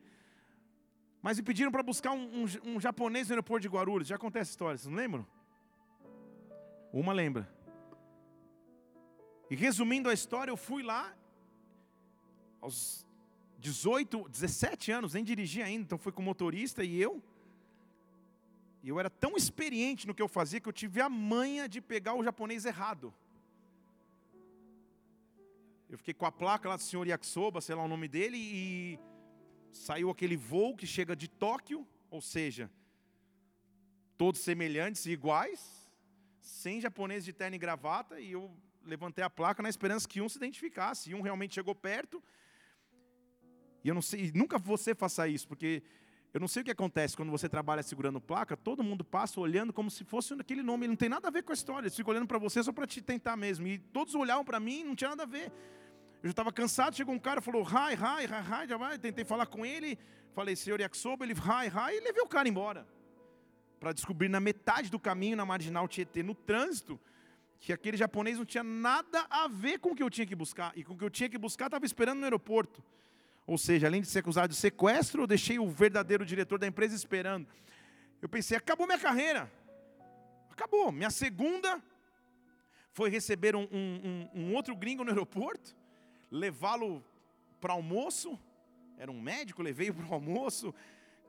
Mas 1.21 1.39
me 1.39 1.45
pediram 1.45 1.73
para 1.73 1.83
buscar 1.83 2.13
um, 2.13 2.45
um, 2.45 2.75
um, 2.75 2.81
japonês 2.81 3.29
no 3.29 3.35
aeroporto 3.35 3.63
de 3.63 3.69
Guarulhos. 3.69 4.09
Já 4.09 4.15
acontece 4.15 4.43
essa 4.43 4.51
história, 4.53 4.79
vocês 4.79 4.89
não 4.89 4.97
lembram? 4.97 5.27
Uma 6.93 7.13
lembra. 7.13 7.49
E 9.51 9.57
resumindo 9.57 10.09
a 10.09 10.15
história, 10.15 10.51
eu 10.51 10.57
fui 10.57 10.83
lá 10.83 11.15
aos 12.61 13.06
18, 13.67 14.29
17 14.29 14.93
anos, 14.93 15.15
nem 15.15 15.25
dirigi 15.25 15.61
ainda, 15.61 15.83
então 15.83 15.99
fui 15.99 16.13
com 16.13 16.23
motorista 16.23 16.85
e 16.85 17.03
eu. 17.03 17.21
E 18.81 18.89
eu 18.89 19.01
era 19.01 19.11
tão 19.11 19.37
experiente 19.37 20.07
no 20.07 20.15
que 20.15 20.23
eu 20.23 20.29
fazia 20.29 20.61
que 20.61 20.69
eu 20.69 20.73
tive 20.73 21.01
a 21.01 21.09
manha 21.09 21.69
de 21.69 21.81
pegar 21.81 22.15
o 22.15 22.23
japonês 22.23 22.65
errado. 22.65 23.13
Eu 25.91 25.99
fiquei 25.99 26.15
com 26.15 26.27
a 26.27 26.31
placa 26.31 26.69
lá 26.69 26.77
do 26.77 26.83
senhor 26.83 27.05
Yakisoba, 27.09 27.61
sei 27.61 27.75
lá 27.75 27.83
o 27.83 27.89
nome 27.89 28.07
dele, 28.07 28.39
e 28.39 29.01
saiu 29.73 30.11
aquele 30.11 30.37
voo 30.37 30.77
que 30.77 30.87
chega 30.87 31.17
de 31.17 31.27
Tóquio, 31.27 31.85
ou 32.09 32.21
seja, 32.21 32.71
todos 34.17 34.41
semelhantes 34.43 35.07
e 35.07 35.11
iguais, 35.11 35.91
sem 36.41 36.81
japonês 36.81 37.25
de 37.25 37.33
terno 37.33 37.57
e 37.57 37.59
gravata, 37.59 38.21
e 38.21 38.31
eu 38.31 38.49
levantei 38.85 39.25
a 39.25 39.31
placa 39.31 39.61
na 39.61 39.69
esperança 39.69 40.07
que 40.07 40.21
um 40.21 40.29
se 40.29 40.37
identificasse, 40.37 41.11
e 41.11 41.15
um 41.17 41.21
realmente 41.21 41.55
chegou 41.55 41.75
perto. 41.75 42.23
E 43.87 43.89
eu 43.89 43.95
não 43.95 44.03
sei, 44.03 44.33
nunca 44.35 44.59
você 44.59 44.97
faça 44.97 45.29
isso, 45.29 45.47
porque 45.47 45.81
eu 46.35 46.41
não 46.41 46.49
sei 46.49 46.63
o 46.63 46.65
que 46.65 46.73
acontece 46.73 47.17
quando 47.17 47.31
você 47.31 47.49
trabalha 47.49 47.85
segurando 47.85 48.21
placa, 48.21 48.57
todo 48.57 48.83
mundo 48.83 49.05
passa 49.05 49.41
olhando 49.41 49.73
como 49.73 49.93
se 49.93 50.03
fosse 50.03 50.35
aquele 50.35 50.61
nome, 50.61 50.87
ele 50.87 50.89
não 50.89 50.97
tem 50.97 51.09
nada 51.09 51.29
a 51.29 51.31
ver 51.31 51.45
com 51.45 51.53
a 51.53 51.55
história, 51.55 51.87
eles 51.87 51.95
ficam 51.95 52.11
olhando 52.11 52.27
para 52.27 52.37
você 52.37 52.61
só 52.65 52.73
para 52.73 52.85
te 52.85 53.01
tentar 53.01 53.37
mesmo. 53.37 53.65
E 53.65 53.79
todos 53.79 54.13
olhavam 54.17 54.45
para 54.45 54.59
mim, 54.59 54.83
não 54.83 54.97
tinha 54.97 55.11
nada 55.11 55.23
a 55.23 55.27
ver. 55.27 55.53
Eu 56.21 56.25
já 56.25 56.31
estava 56.31 56.53
cansado, 56.53 56.97
chegou 56.97 57.15
um 57.15 57.19
cara, 57.21 57.41
falou, 57.41 57.63
hi, 57.63 57.95
hi, 57.95 58.25
hi, 58.25 58.65
hi, 58.65 58.69
já 58.69 58.77
vai, 58.77 58.99
tentei 58.99 59.25
falar 59.25 59.47
com 59.47 59.65
ele, 59.65 59.97
falei, 60.35 60.57
senhor 60.57 60.81
Yakisoba, 60.81 61.25
ele, 61.25 61.35
hi, 61.35 61.69
hi, 61.69 61.97
e 61.97 62.01
levei 62.01 62.23
o 62.25 62.27
cara 62.27 62.49
embora. 62.49 62.85
Para 63.79 63.93
descobrir 63.93 64.29
na 64.29 64.41
metade 64.41 64.91
do 64.91 64.99
caminho, 64.99 65.37
na 65.37 65.47
marginal 65.47 65.87
Tietê, 65.87 66.25
no 66.25 66.35
trânsito, 66.35 66.99
que 67.61 67.73
aquele 67.73 67.97
japonês 67.97 68.37
não 68.37 68.45
tinha 68.45 68.65
nada 68.65 69.25
a 69.31 69.47
ver 69.47 69.79
com 69.79 69.91
o 69.91 69.95
que 69.95 70.03
eu 70.03 70.11
tinha 70.11 70.27
que 70.27 70.35
buscar. 70.35 70.73
E 70.75 70.83
com 70.83 70.95
o 70.95 70.99
que 70.99 71.05
eu 71.05 71.11
tinha 71.11 71.29
que 71.29 71.39
buscar, 71.39 71.67
estava 71.67 71.87
esperando 71.87 72.19
no 72.19 72.25
aeroporto. 72.25 72.83
Ou 73.47 73.57
seja, 73.57 73.87
além 73.87 74.01
de 74.01 74.09
ser 74.09 74.19
acusado 74.19 74.49
de 74.49 74.57
sequestro, 74.57 75.23
eu 75.23 75.27
deixei 75.27 75.59
o 75.59 75.69
verdadeiro 75.69 76.27
diretor 76.27 76.59
da 76.59 76.67
empresa 76.67 76.97
esperando. 76.97 77.47
Eu 78.21 78.29
pensei, 78.29 78.57
acabou 78.57 78.87
minha 78.87 78.99
carreira. 78.99 79.51
Acabou. 80.51 80.91
Minha 80.91 81.11
segunda 81.11 81.81
foi 82.93 83.09
receber 83.09 83.55
um, 83.55 83.69
um, 83.71 84.29
um 84.35 84.55
outro 84.55 84.75
gringo 84.75 85.05
no 85.05 85.11
aeroporto, 85.11 85.77
levá-lo 86.31 87.05
para 87.61 87.75
almoço. 87.75 88.39
Era 88.99 89.11
um 89.11 89.21
médico, 89.21 89.63
levei 89.63 89.93
para 89.93 90.07
o 90.07 90.15
almoço. 90.15 90.75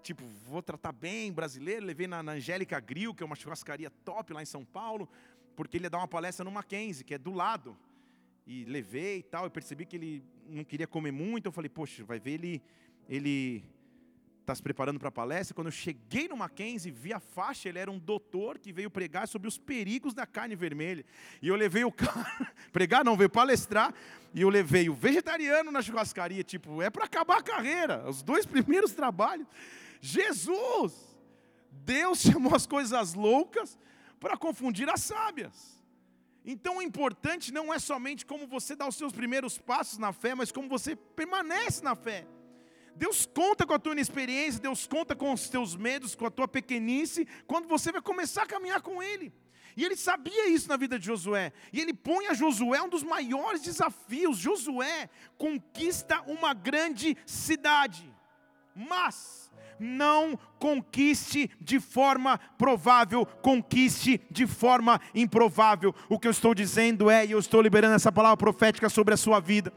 Tipo, 0.02 0.24
vou 0.48 0.64
tratar 0.64 0.94
bem, 0.94 1.32
brasileiro. 1.32 1.86
Levei 1.86 2.08
na, 2.08 2.24
na 2.24 2.32
Angélica 2.32 2.80
Grill, 2.80 3.14
que 3.14 3.22
é 3.22 3.26
uma 3.26 3.36
churrascaria 3.36 3.92
top 4.04 4.34
lá 4.34 4.42
em 4.42 4.46
São 4.46 4.66
Paulo, 4.66 5.08
porque 5.56 5.78
ele 5.78 5.86
ia 5.86 5.90
dar 5.90 6.00
uma 6.00 6.08
palestra 6.08 6.44
no 6.44 6.52
Mackenzie, 6.52 7.04
que 7.04 7.14
é 7.14 7.18
do 7.18 7.34
lado 7.34 7.78
e 8.48 8.64
levei 8.64 9.18
e 9.18 9.24
tal, 9.24 9.46
e 9.46 9.50
percebi 9.50 9.86
que 9.86 9.98
ele 9.98 10.24
não 10.48 10.64
queria 10.64 10.88
comer 10.88 11.12
muito, 11.12 11.46
eu 11.48 11.52
falei, 11.52 11.70
poxa, 11.70 12.04
vai 12.04 12.20
ver 12.20 12.34
ele 12.34 12.62
ele 13.10 13.64
está 14.48 14.56
se 14.56 14.64
preparando 14.64 14.98
para 14.98 15.10
a 15.10 15.12
palestra. 15.12 15.54
Quando 15.54 15.68
eu 15.68 15.72
cheguei 15.72 16.30
no 16.30 16.38
Mackenzie, 16.38 16.90
vi 16.90 17.12
a 17.12 17.20
faixa, 17.20 17.68
ele 17.68 17.80
era 17.80 17.92
um 17.92 18.00
doutor 18.00 18.58
que 18.58 18.72
veio 18.72 18.90
pregar 18.90 19.28
sobre 19.28 19.46
os 19.48 19.58
perigos 19.58 20.14
da 20.14 20.26
carne 20.26 20.56
vermelha. 20.56 21.06
E 21.42 21.50
eu 21.50 21.56
levei 21.56 21.84
o 21.84 21.92
cara, 21.94 22.54
pregar 22.72 23.04
não, 23.04 23.18
veio 23.18 23.30
palestrar, 23.30 23.94
e 24.34 24.42
eu 24.42 24.50
levei 24.50 24.90
o 24.90 24.94
vegetariano 24.94 25.70
na 25.70 25.82
churrascaria, 25.82 26.44
tipo, 26.44 26.82
é 26.82 26.90
para 26.90 27.04
acabar 27.04 27.40
a 27.40 27.44
carreira, 27.44 28.10
os 28.10 28.24
dois 28.24 28.46
primeiros 28.48 28.94
trabalhos. 28.94 29.48
Jesus! 30.00 30.94
Deus 31.72 32.20
chamou 32.24 32.56
as 32.56 32.66
coisas 32.66 33.14
loucas 33.14 33.78
para 34.18 34.38
confundir 34.38 34.90
as 34.90 35.02
sábias. 35.02 35.77
Então 36.50 36.78
o 36.78 36.82
importante 36.82 37.52
não 37.52 37.74
é 37.74 37.78
somente 37.78 38.26
como 38.26 38.48
você 38.48 38.74
dá 38.74 38.88
os 38.88 38.96
seus 38.96 39.12
primeiros 39.12 39.58
passos 39.58 39.98
na 39.98 40.14
fé, 40.14 40.34
mas 40.34 40.50
como 40.50 40.70
você 40.70 40.96
permanece 40.96 41.84
na 41.84 41.94
fé. 41.94 42.26
Deus 42.96 43.26
conta 43.26 43.68
com 43.68 43.74
a 43.74 43.80
tua 43.80 43.92
inexperiência, 43.92 44.62
Deus 44.62 44.88
conta 44.88 45.14
com 45.14 45.34
os 45.34 45.50
teus 45.50 45.76
medos, 45.76 46.16
com 46.16 46.26
a 46.26 46.32
tua 46.32 46.48
pequenice, 46.48 47.28
quando 47.46 47.68
você 47.68 47.92
vai 47.92 48.02
começar 48.02 48.44
a 48.44 48.48
caminhar 48.48 48.82
com 48.82 49.04
Ele. 49.04 49.34
E 49.76 49.84
ele 49.84 49.98
sabia 49.98 50.48
isso 50.48 50.70
na 50.70 50.78
vida 50.78 50.98
de 50.98 51.06
Josué. 51.06 51.52
E 51.72 51.82
ele 51.82 51.94
põe 51.94 52.28
a 52.28 52.34
Josué 52.34 52.82
um 52.82 52.90
dos 52.90 53.04
maiores 53.04 53.62
desafios. 53.62 54.38
Josué 54.38 55.08
conquista 55.38 56.22
uma 56.22 56.52
grande 56.52 57.16
cidade. 57.28 58.12
Mas 58.74 59.47
não 59.80 60.38
conquiste 60.60 61.50
de 61.60 61.80
forma 61.80 62.40
provável, 62.58 63.26
conquiste 63.26 64.22
de 64.30 64.48
forma 64.48 65.00
improvável. 65.14 65.94
O 66.10 66.20
que 66.20 66.28
eu 66.28 66.32
estou 66.32 66.54
dizendo 66.54 67.10
é, 67.10 67.26
e 67.26 67.32
eu 67.32 67.40
estou 67.40 67.62
liberando 67.62 67.96
essa 67.96 68.12
palavra 68.12 68.38
profética 68.38 68.90
sobre 68.90 69.14
a 69.14 69.18
sua 69.18 69.40
vida 69.40 69.72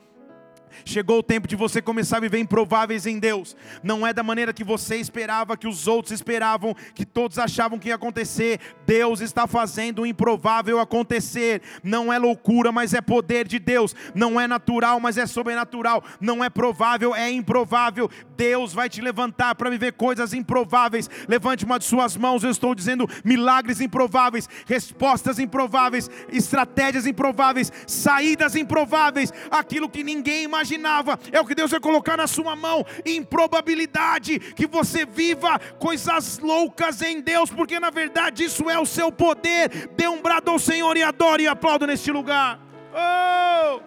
Chegou 0.84 1.18
o 1.18 1.22
tempo 1.22 1.48
de 1.48 1.56
você 1.56 1.82
começar 1.82 2.18
a 2.18 2.20
viver 2.20 2.38
improváveis 2.38 3.06
em 3.06 3.18
Deus. 3.18 3.56
Não 3.82 4.06
é 4.06 4.12
da 4.12 4.22
maneira 4.22 4.52
que 4.52 4.64
você 4.64 4.96
esperava, 4.96 5.56
que 5.56 5.66
os 5.66 5.86
outros 5.86 6.12
esperavam, 6.12 6.74
que 6.94 7.04
todos 7.04 7.38
achavam 7.38 7.78
que 7.78 7.88
ia 7.88 7.96
acontecer. 7.96 8.60
Deus 8.86 9.20
está 9.20 9.46
fazendo 9.46 10.02
o 10.02 10.06
improvável 10.06 10.78
acontecer. 10.78 11.60
Não 11.82 12.12
é 12.12 12.18
loucura, 12.18 12.70
mas 12.70 12.94
é 12.94 13.00
poder 13.00 13.46
de 13.46 13.58
Deus. 13.58 13.94
Não 14.14 14.40
é 14.40 14.46
natural, 14.46 15.00
mas 15.00 15.18
é 15.18 15.26
sobrenatural. 15.26 16.02
Não 16.20 16.42
é 16.42 16.48
provável, 16.48 17.14
é 17.14 17.30
improvável. 17.30 18.08
Deus 18.36 18.72
vai 18.72 18.88
te 18.88 19.00
levantar 19.00 19.54
para 19.54 19.70
viver 19.70 19.92
coisas 19.92 20.32
improváveis. 20.32 21.10
Levante 21.28 21.64
uma 21.64 21.78
de 21.78 21.84
suas 21.84 22.16
mãos. 22.16 22.44
Eu 22.44 22.50
estou 22.50 22.74
dizendo 22.74 23.08
milagres 23.24 23.80
improváveis, 23.80 24.48
respostas 24.66 25.38
improváveis, 25.38 26.08
estratégias 26.30 27.06
improváveis, 27.06 27.72
saídas 27.86 28.54
improváveis. 28.54 29.32
Aquilo 29.50 29.88
que 29.88 30.04
ninguém 30.04 30.44
imagina 30.44 30.59
imaginava, 30.60 31.18
é 31.32 31.40
o 31.40 31.46
que 31.46 31.54
Deus 31.54 31.70
vai 31.70 31.80
colocar 31.80 32.16
na 32.16 32.26
sua 32.26 32.54
mão. 32.54 32.84
Improbabilidade 33.04 34.38
que 34.38 34.66
você 34.66 35.06
viva 35.06 35.58
coisas 35.78 36.38
loucas 36.38 37.00
em 37.02 37.20
Deus, 37.20 37.50
porque 37.50 37.80
na 37.80 37.90
verdade 37.90 38.44
isso 38.44 38.68
é 38.68 38.78
o 38.78 38.86
seu 38.86 39.10
poder. 39.10 39.88
Dê 39.96 40.06
um 40.06 40.20
brado 40.20 40.50
ao 40.50 40.58
Senhor 40.58 40.96
e 40.96 41.02
adore 41.02 41.44
e 41.44 41.48
aplauda 41.48 41.86
neste 41.86 42.12
lugar. 42.12 42.60
Oh! 42.92 43.80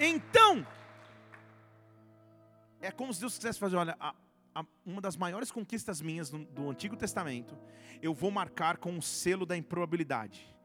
Então, 0.00 0.66
é 2.80 2.90
como 2.90 3.12
se 3.12 3.20
Deus 3.20 3.36
quisesse 3.36 3.58
fazer, 3.58 3.76
olha, 3.76 3.96
a, 3.98 4.14
a, 4.54 4.64
uma 4.86 5.00
das 5.00 5.16
maiores 5.16 5.50
conquistas 5.50 6.00
minhas 6.00 6.30
do, 6.30 6.38
do 6.38 6.70
Antigo 6.70 6.96
Testamento, 6.96 7.58
eu 8.00 8.14
vou 8.14 8.30
marcar 8.30 8.76
com 8.76 8.96
o 8.96 9.02
selo 9.02 9.44
da 9.44 9.56
improbabilidade. 9.56 10.56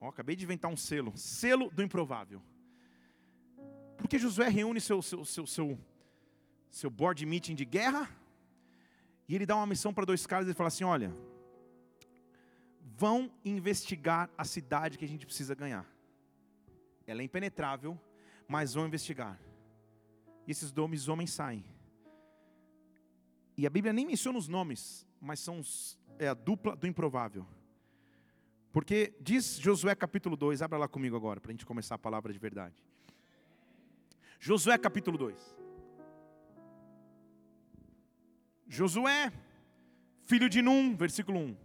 Oh, 0.00 0.06
acabei 0.06 0.36
de 0.36 0.44
inventar 0.44 0.70
um 0.70 0.76
selo, 0.76 1.12
selo 1.16 1.68
do 1.72 1.82
improvável. 1.82 2.40
Porque 3.98 4.18
Josué 4.18 4.48
reúne 4.48 4.80
seu, 4.80 5.02
seu, 5.02 5.24
seu, 5.24 5.46
seu, 5.46 5.78
seu 6.70 6.88
board 6.88 7.26
meeting 7.26 7.54
de 7.54 7.64
guerra, 7.64 8.08
e 9.28 9.34
ele 9.34 9.44
dá 9.44 9.56
uma 9.56 9.66
missão 9.66 9.92
para 9.92 10.06
dois 10.06 10.26
caras 10.26 10.48
e 10.48 10.54
fala 10.54 10.68
assim: 10.68 10.84
olha, 10.84 11.14
vão 12.96 13.30
investigar 13.44 14.30
a 14.38 14.44
cidade 14.44 14.96
que 14.96 15.04
a 15.04 15.08
gente 15.08 15.26
precisa 15.26 15.54
ganhar. 15.54 15.86
Ela 17.06 17.20
é 17.20 17.24
impenetrável, 17.24 18.00
mas 18.46 18.74
vão 18.74 18.86
investigar. 18.86 19.38
E 20.46 20.50
esses 20.50 20.72
dois 20.72 21.08
homens 21.08 21.30
saem. 21.30 21.64
E 23.56 23.66
a 23.66 23.70
Bíblia 23.70 23.92
nem 23.92 24.06
menciona 24.06 24.38
os 24.38 24.48
nomes, 24.48 25.06
mas 25.20 25.40
são 25.40 25.58
os, 25.58 25.98
é 26.18 26.28
a 26.28 26.34
dupla 26.34 26.76
do 26.76 26.86
improvável. 26.86 27.46
Porque 28.72 29.14
diz 29.20 29.58
Josué 29.58 29.94
capítulo 29.94 30.36
2, 30.36 30.62
abra 30.62 30.78
lá 30.78 30.88
comigo 30.88 31.16
agora, 31.16 31.40
para 31.40 31.50
a 31.50 31.52
gente 31.52 31.66
começar 31.66 31.96
a 31.96 31.98
palavra 31.98 32.32
de 32.32 32.38
verdade. 32.38 32.87
Josué 34.38 34.78
capítulo 34.78 35.18
2. 35.18 35.56
Josué, 38.68 39.32
filho 40.24 40.48
de 40.48 40.62
Num, 40.62 40.94
versículo 40.94 41.38
1. 41.38 41.56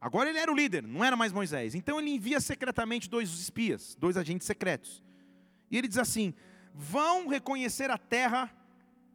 Agora 0.00 0.30
ele 0.30 0.38
era 0.38 0.50
o 0.50 0.54
líder, 0.54 0.82
não 0.82 1.04
era 1.04 1.16
mais 1.16 1.32
Moisés. 1.32 1.74
Então 1.74 1.98
ele 2.00 2.10
envia 2.10 2.40
secretamente 2.40 3.10
dois 3.10 3.30
espias, 3.30 3.94
dois 3.96 4.16
agentes 4.16 4.46
secretos. 4.46 5.02
E 5.70 5.76
ele 5.76 5.88
diz 5.88 5.98
assim: 5.98 6.34
Vão 6.72 7.28
reconhecer 7.28 7.90
a 7.90 7.98
terra 7.98 8.50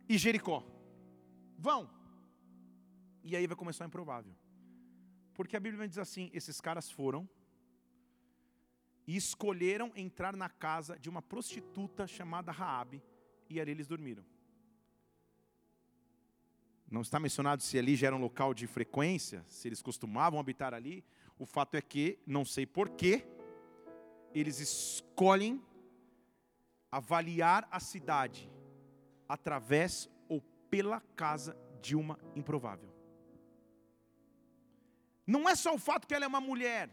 e 0.08 0.18
Jericó. 0.18 0.66
Vão. 1.58 1.90
E 3.24 3.36
aí 3.36 3.48
vai 3.48 3.56
começar 3.56 3.86
o 3.86 3.88
improvável. 3.88 4.36
Porque 5.34 5.56
a 5.56 5.60
Bíblia 5.60 5.88
diz 5.88 5.98
assim: 5.98 6.30
esses 6.34 6.60
caras 6.60 6.92
foram, 6.92 7.28
e 9.08 9.16
escolheram 9.16 9.92
entrar 9.96 10.36
na 10.36 10.50
casa 10.50 10.98
de 10.98 11.10
uma 11.10 11.22
prostituta 11.22 12.08
chamada 12.08 12.52
Raabe 12.52 13.04
e 13.50 13.60
ali 13.60 13.72
eles 13.72 13.88
dormiram. 13.88 14.24
Não 16.90 17.02
está 17.02 17.20
mencionado 17.20 17.64
se 17.64 17.78
ali 17.78 17.96
já 17.96 18.08
era 18.08 18.16
um 18.16 18.22
local 18.22 18.54
de 18.54 18.68
frequência, 18.68 19.44
se 19.48 19.68
eles 19.68 19.82
costumavam 19.82 20.40
habitar 20.40 20.74
ali. 20.74 21.04
O 21.40 21.46
fato 21.46 21.76
é 21.76 21.82
que, 21.82 22.20
não 22.26 22.46
sei 22.46 22.66
porquê, 22.66 23.26
eles 24.34 24.60
escolhem 24.60 25.62
avaliar 26.92 27.68
a 27.72 27.80
cidade 27.80 28.48
através 29.28 30.08
ou 30.30 30.40
pela 30.70 31.02
casa 31.16 31.58
de 31.82 31.96
uma 31.96 32.20
improvável. 32.36 32.94
Não 35.26 35.50
é 35.50 35.56
só 35.56 35.74
o 35.74 35.80
fato 35.80 36.08
que 36.08 36.14
ela 36.14 36.26
é 36.26 36.28
uma 36.28 36.42
mulher, 36.42 36.90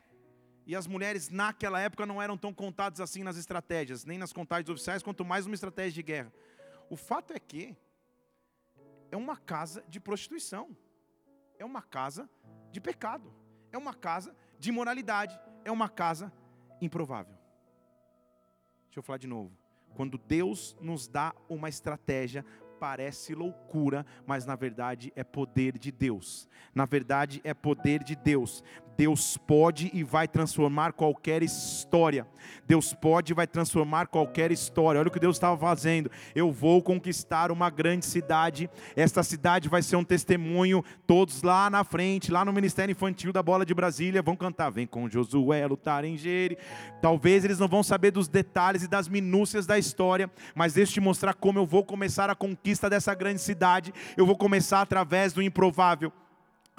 e 0.70 0.76
as 0.76 0.86
mulheres 0.86 1.28
naquela 1.28 1.80
época 1.80 2.06
não 2.06 2.22
eram 2.22 2.38
tão 2.38 2.54
contadas 2.54 3.00
assim 3.00 3.24
nas 3.24 3.36
estratégias, 3.36 4.04
nem 4.04 4.16
nas 4.16 4.32
contagens 4.32 4.70
oficiais, 4.70 5.02
quanto 5.02 5.24
mais 5.24 5.44
uma 5.44 5.54
estratégia 5.56 5.94
de 5.94 6.02
guerra. 6.04 6.32
O 6.88 6.94
fato 6.94 7.32
é 7.32 7.40
que 7.40 7.76
é 9.10 9.16
uma 9.16 9.36
casa 9.36 9.82
de 9.88 9.98
prostituição, 9.98 10.70
é 11.58 11.64
uma 11.64 11.82
casa 11.82 12.30
de 12.70 12.80
pecado, 12.80 13.34
é 13.72 13.76
uma 13.76 13.92
casa 13.92 14.32
de 14.60 14.68
imoralidade, 14.68 15.36
é 15.64 15.72
uma 15.72 15.88
casa 15.88 16.32
improvável. 16.80 17.36
Deixa 18.84 19.00
eu 19.00 19.02
falar 19.02 19.18
de 19.18 19.26
novo. 19.26 19.50
Quando 19.96 20.16
Deus 20.18 20.76
nos 20.80 21.08
dá 21.08 21.34
uma 21.48 21.68
estratégia 21.68 22.46
parece 22.80 23.34
loucura, 23.34 24.06
mas 24.26 24.46
na 24.46 24.56
verdade 24.56 25.12
é 25.14 25.22
poder 25.22 25.76
de 25.78 25.92
Deus. 25.92 26.48
Na 26.74 26.86
verdade 26.86 27.40
é 27.44 27.52
poder 27.52 28.02
de 28.02 28.16
Deus. 28.16 28.64
Deus 28.96 29.36
pode 29.36 29.90
e 29.92 30.04
vai 30.04 30.28
transformar 30.28 30.92
qualquer 30.92 31.42
história. 31.42 32.26
Deus 32.66 32.92
pode 32.92 33.32
e 33.32 33.34
vai 33.34 33.46
transformar 33.46 34.06
qualquer 34.06 34.52
história. 34.52 35.00
Olha 35.00 35.08
o 35.08 35.10
que 35.10 35.18
Deus 35.18 35.36
estava 35.36 35.58
fazendo. 35.58 36.10
Eu 36.34 36.52
vou 36.52 36.82
conquistar 36.82 37.50
uma 37.50 37.70
grande 37.70 38.06
cidade. 38.06 38.70
Esta 38.94 39.22
cidade 39.22 39.68
vai 39.68 39.82
ser 39.82 39.96
um 39.96 40.04
testemunho. 40.04 40.84
Todos 41.06 41.42
lá 41.42 41.68
na 41.68 41.82
frente, 41.82 42.30
lá 42.30 42.44
no 42.44 42.52
Ministério 42.52 42.92
Infantil 42.92 43.32
da 43.32 43.42
Bola 43.42 43.66
de 43.66 43.74
Brasília, 43.74 44.22
vão 44.22 44.36
cantar. 44.36 44.70
Vem 44.70 44.86
com 44.86 45.08
Josué 45.08 45.66
lutar 45.66 46.04
em. 46.04 46.20
Talvez 47.00 47.44
eles 47.44 47.58
não 47.58 47.66
vão 47.66 47.82
saber 47.82 48.10
dos 48.10 48.28
detalhes 48.28 48.82
e 48.82 48.88
das 48.88 49.08
minúcias 49.08 49.66
da 49.66 49.78
história, 49.78 50.30
mas 50.54 50.74
deixa 50.74 50.90
eu 50.90 50.94
te 50.94 51.00
mostrar 51.00 51.34
como 51.34 51.58
eu 51.58 51.66
vou 51.66 51.84
começar 51.84 52.28
a 52.28 52.34
conquista 52.34 52.90
dessa 52.90 53.14
grande 53.14 53.40
cidade. 53.40 53.92
Eu 54.16 54.26
vou 54.26 54.36
começar 54.36 54.82
através 54.82 55.32
do 55.32 55.42
improvável. 55.42 56.12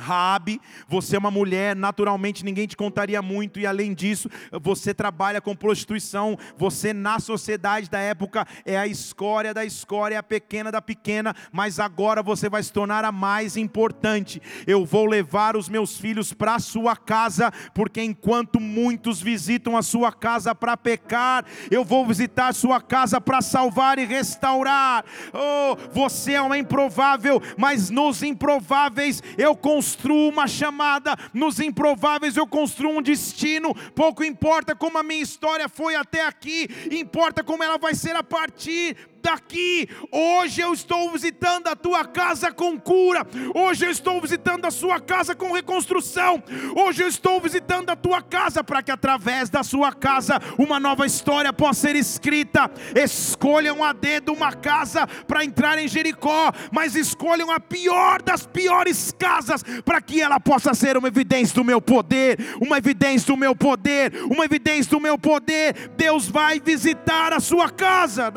Raabe, 0.01 0.59
você 0.87 1.15
é 1.15 1.19
uma 1.19 1.31
mulher, 1.31 1.75
naturalmente 1.75 2.43
ninguém 2.43 2.67
te 2.67 2.75
contaria 2.75 3.21
muito 3.21 3.59
e 3.59 3.65
além 3.65 3.93
disso, 3.93 4.29
você 4.61 4.93
trabalha 4.93 5.39
com 5.39 5.55
prostituição, 5.55 6.37
você 6.57 6.91
na 6.91 7.19
sociedade 7.19 7.89
da 7.89 7.99
época 7.99 8.45
é 8.65 8.77
a 8.77 8.87
escória 8.87 9.53
da 9.53 9.63
escória, 9.63 10.19
a 10.19 10.23
pequena 10.23 10.71
da 10.71 10.81
pequena, 10.81 11.35
mas 11.51 11.79
agora 11.79 12.23
você 12.23 12.49
vai 12.49 12.63
se 12.63 12.73
tornar 12.73 13.05
a 13.05 13.11
mais 13.11 13.55
importante. 13.55 14.41
Eu 14.65 14.85
vou 14.85 15.05
levar 15.05 15.55
os 15.55 15.69
meus 15.69 15.97
filhos 15.97 16.33
para 16.33 16.57
sua 16.59 16.95
casa, 16.95 17.51
porque 17.73 18.01
enquanto 18.01 18.59
muitos 18.59 19.21
visitam 19.21 19.77
a 19.77 19.81
sua 19.81 20.11
casa 20.11 20.55
para 20.55 20.75
pecar, 20.75 21.45
eu 21.69 21.85
vou 21.85 22.05
visitar 22.05 22.53
sua 22.53 22.81
casa 22.81 23.21
para 23.21 23.41
salvar 23.41 23.99
e 23.99 24.05
restaurar. 24.05 25.05
Oh, 25.33 25.77
você 25.91 26.33
é 26.33 26.41
uma 26.41 26.57
improvável, 26.57 27.41
mas 27.57 27.89
nos 27.89 28.23
improváveis 28.23 29.21
eu 29.37 29.55
construo 29.55 29.90
construo 29.91 30.29
uma 30.29 30.47
chamada, 30.47 31.17
nos 31.33 31.59
improváveis 31.59 32.37
eu 32.37 32.47
construo 32.47 32.97
um 32.97 33.01
destino. 33.01 33.75
Pouco 33.93 34.23
importa 34.23 34.73
como 34.73 34.97
a 34.97 35.03
minha 35.03 35.21
história 35.21 35.67
foi 35.67 35.95
até 35.95 36.25
aqui, 36.25 36.69
importa 36.89 37.43
como 37.43 37.63
ela 37.63 37.77
vai 37.77 37.93
ser 37.93 38.15
a 38.15 38.23
partir 38.23 38.95
daqui. 39.21 39.87
Hoje 40.11 40.61
eu 40.61 40.73
estou 40.73 41.11
visitando 41.11 41.67
a 41.67 41.75
tua 41.75 42.05
casa 42.05 42.51
com 42.51 42.79
cura. 42.79 43.25
Hoje 43.53 43.85
eu 43.85 43.91
estou 43.91 44.19
visitando 44.19 44.65
a 44.65 44.71
sua 44.71 44.99
casa 44.99 45.35
com 45.35 45.51
reconstrução. 45.51 46.43
Hoje 46.75 47.03
eu 47.03 47.07
estou 47.07 47.39
visitando 47.39 47.89
a 47.89 47.95
tua 47.95 48.21
casa 48.21 48.63
para 48.63 48.81
que 48.81 48.91
através 48.91 49.49
da 49.49 49.63
sua 49.63 49.91
casa 49.93 50.39
uma 50.57 50.79
nova 50.79 51.05
história 51.05 51.53
possa 51.53 51.81
ser 51.81 51.95
escrita. 51.95 52.69
Escolham 52.95 53.83
a 53.83 53.93
dedo 53.93 54.33
uma 54.33 54.53
casa 54.53 55.07
para 55.27 55.43
entrar 55.43 55.77
em 55.77 55.87
Jericó, 55.87 56.51
mas 56.71 56.95
escolham 56.95 57.51
a 57.51 57.59
pior 57.59 58.21
das 58.21 58.45
piores 58.45 59.13
casas 59.17 59.63
para 59.83 60.01
que 60.01 60.21
ela 60.21 60.39
possa 60.39 60.73
ser 60.73 60.97
uma 60.97 61.07
evidência 61.07 61.55
do 61.55 61.63
meu 61.63 61.81
poder, 61.81 62.37
uma 62.59 62.77
evidência 62.77 63.27
do 63.27 63.37
meu 63.37 63.55
poder, 63.55 64.13
uma 64.29 64.45
evidência 64.45 64.91
do 64.91 64.99
meu 64.99 65.17
poder. 65.17 65.91
Deus 65.97 66.27
vai 66.27 66.59
visitar 66.59 67.33
a 67.33 67.39
sua 67.39 67.69
casa. 67.69 68.31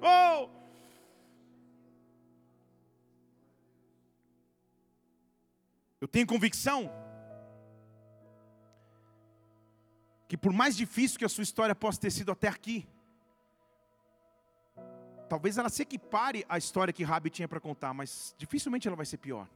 Oh! 0.00 0.48
Eu 6.00 6.08
tenho 6.08 6.26
convicção 6.26 6.90
que 10.26 10.36
por 10.36 10.52
mais 10.52 10.74
difícil 10.74 11.18
que 11.18 11.24
a 11.24 11.28
sua 11.28 11.42
história 11.42 11.74
possa 11.74 12.00
ter 12.00 12.10
sido 12.10 12.32
até 12.32 12.48
aqui, 12.48 12.88
talvez 15.28 15.58
ela 15.58 15.68
se 15.68 15.82
equipare 15.82 16.44
à 16.48 16.56
história 16.56 16.92
que 16.92 17.04
Rabi 17.04 17.28
tinha 17.28 17.46
para 17.46 17.60
contar, 17.60 17.92
mas 17.92 18.34
dificilmente 18.38 18.88
ela 18.88 18.96
vai 18.96 19.06
ser 19.06 19.18
pior. 19.18 19.46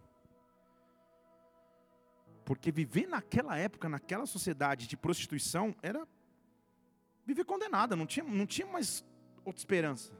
Porque 2.44 2.70
viver 2.70 3.08
naquela 3.08 3.56
época, 3.58 3.88
naquela 3.88 4.26
sociedade 4.26 4.86
de 4.86 4.96
prostituição, 4.96 5.74
era 5.82 6.06
viver 7.26 7.44
condenada, 7.44 7.96
não 7.96 8.06
tinha, 8.06 8.24
não 8.24 8.46
tinha 8.46 8.66
mais 8.66 9.04
outra 9.44 9.58
esperança. 9.58 10.12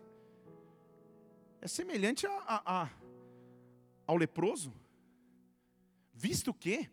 É 1.61 1.69
semelhante 1.69 2.27
a, 2.27 2.33
a, 2.33 2.83
a, 2.83 2.91
ao 4.07 4.17
leproso, 4.17 4.75
visto 6.13 6.53
que 6.53 6.91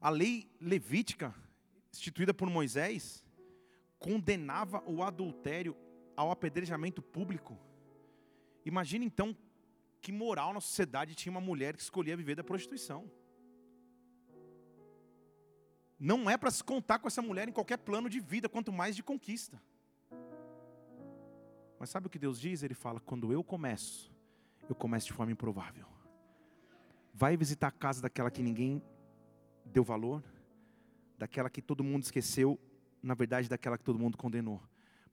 a 0.00 0.10
lei 0.10 0.50
levítica, 0.60 1.34
instituída 1.92 2.34
por 2.34 2.50
Moisés, 2.50 3.24
condenava 3.98 4.82
o 4.86 5.02
adultério 5.02 5.76
ao 6.16 6.30
apedrejamento 6.30 7.00
público. 7.00 7.58
Imagina 8.64 9.04
então 9.04 9.36
que 10.00 10.12
moral 10.12 10.52
na 10.52 10.60
sociedade 10.60 11.14
tinha 11.14 11.30
uma 11.30 11.40
mulher 11.40 11.76
que 11.76 11.82
escolhia 11.82 12.16
viver 12.16 12.34
da 12.34 12.44
prostituição. 12.44 13.10
Não 15.98 16.28
é 16.28 16.36
para 16.36 16.50
se 16.50 16.62
contar 16.62 16.98
com 16.98 17.08
essa 17.08 17.22
mulher 17.22 17.48
em 17.48 17.52
qualquer 17.52 17.78
plano 17.78 18.08
de 18.08 18.20
vida, 18.20 18.48
quanto 18.48 18.72
mais 18.72 18.94
de 18.94 19.02
conquista. 19.02 19.60
Mas 21.78 21.90
sabe 21.90 22.06
o 22.06 22.10
que 22.10 22.18
Deus 22.18 22.40
diz? 22.40 22.62
Ele 22.62 22.74
fala: 22.74 23.00
quando 23.00 23.32
eu 23.32 23.42
começo, 23.42 24.12
eu 24.68 24.74
começo 24.74 25.06
de 25.06 25.12
forma 25.12 25.32
improvável. 25.32 25.86
Vai 27.12 27.36
visitar 27.36 27.68
a 27.68 27.72
casa 27.72 28.02
daquela 28.02 28.30
que 28.30 28.42
ninguém 28.42 28.82
deu 29.64 29.82
valor, 29.82 30.22
daquela 31.16 31.48
que 31.48 31.62
todo 31.62 31.82
mundo 31.82 32.02
esqueceu, 32.02 32.60
na 33.02 33.14
verdade, 33.14 33.48
daquela 33.48 33.78
que 33.78 33.84
todo 33.84 33.98
mundo 33.98 34.18
condenou 34.18 34.60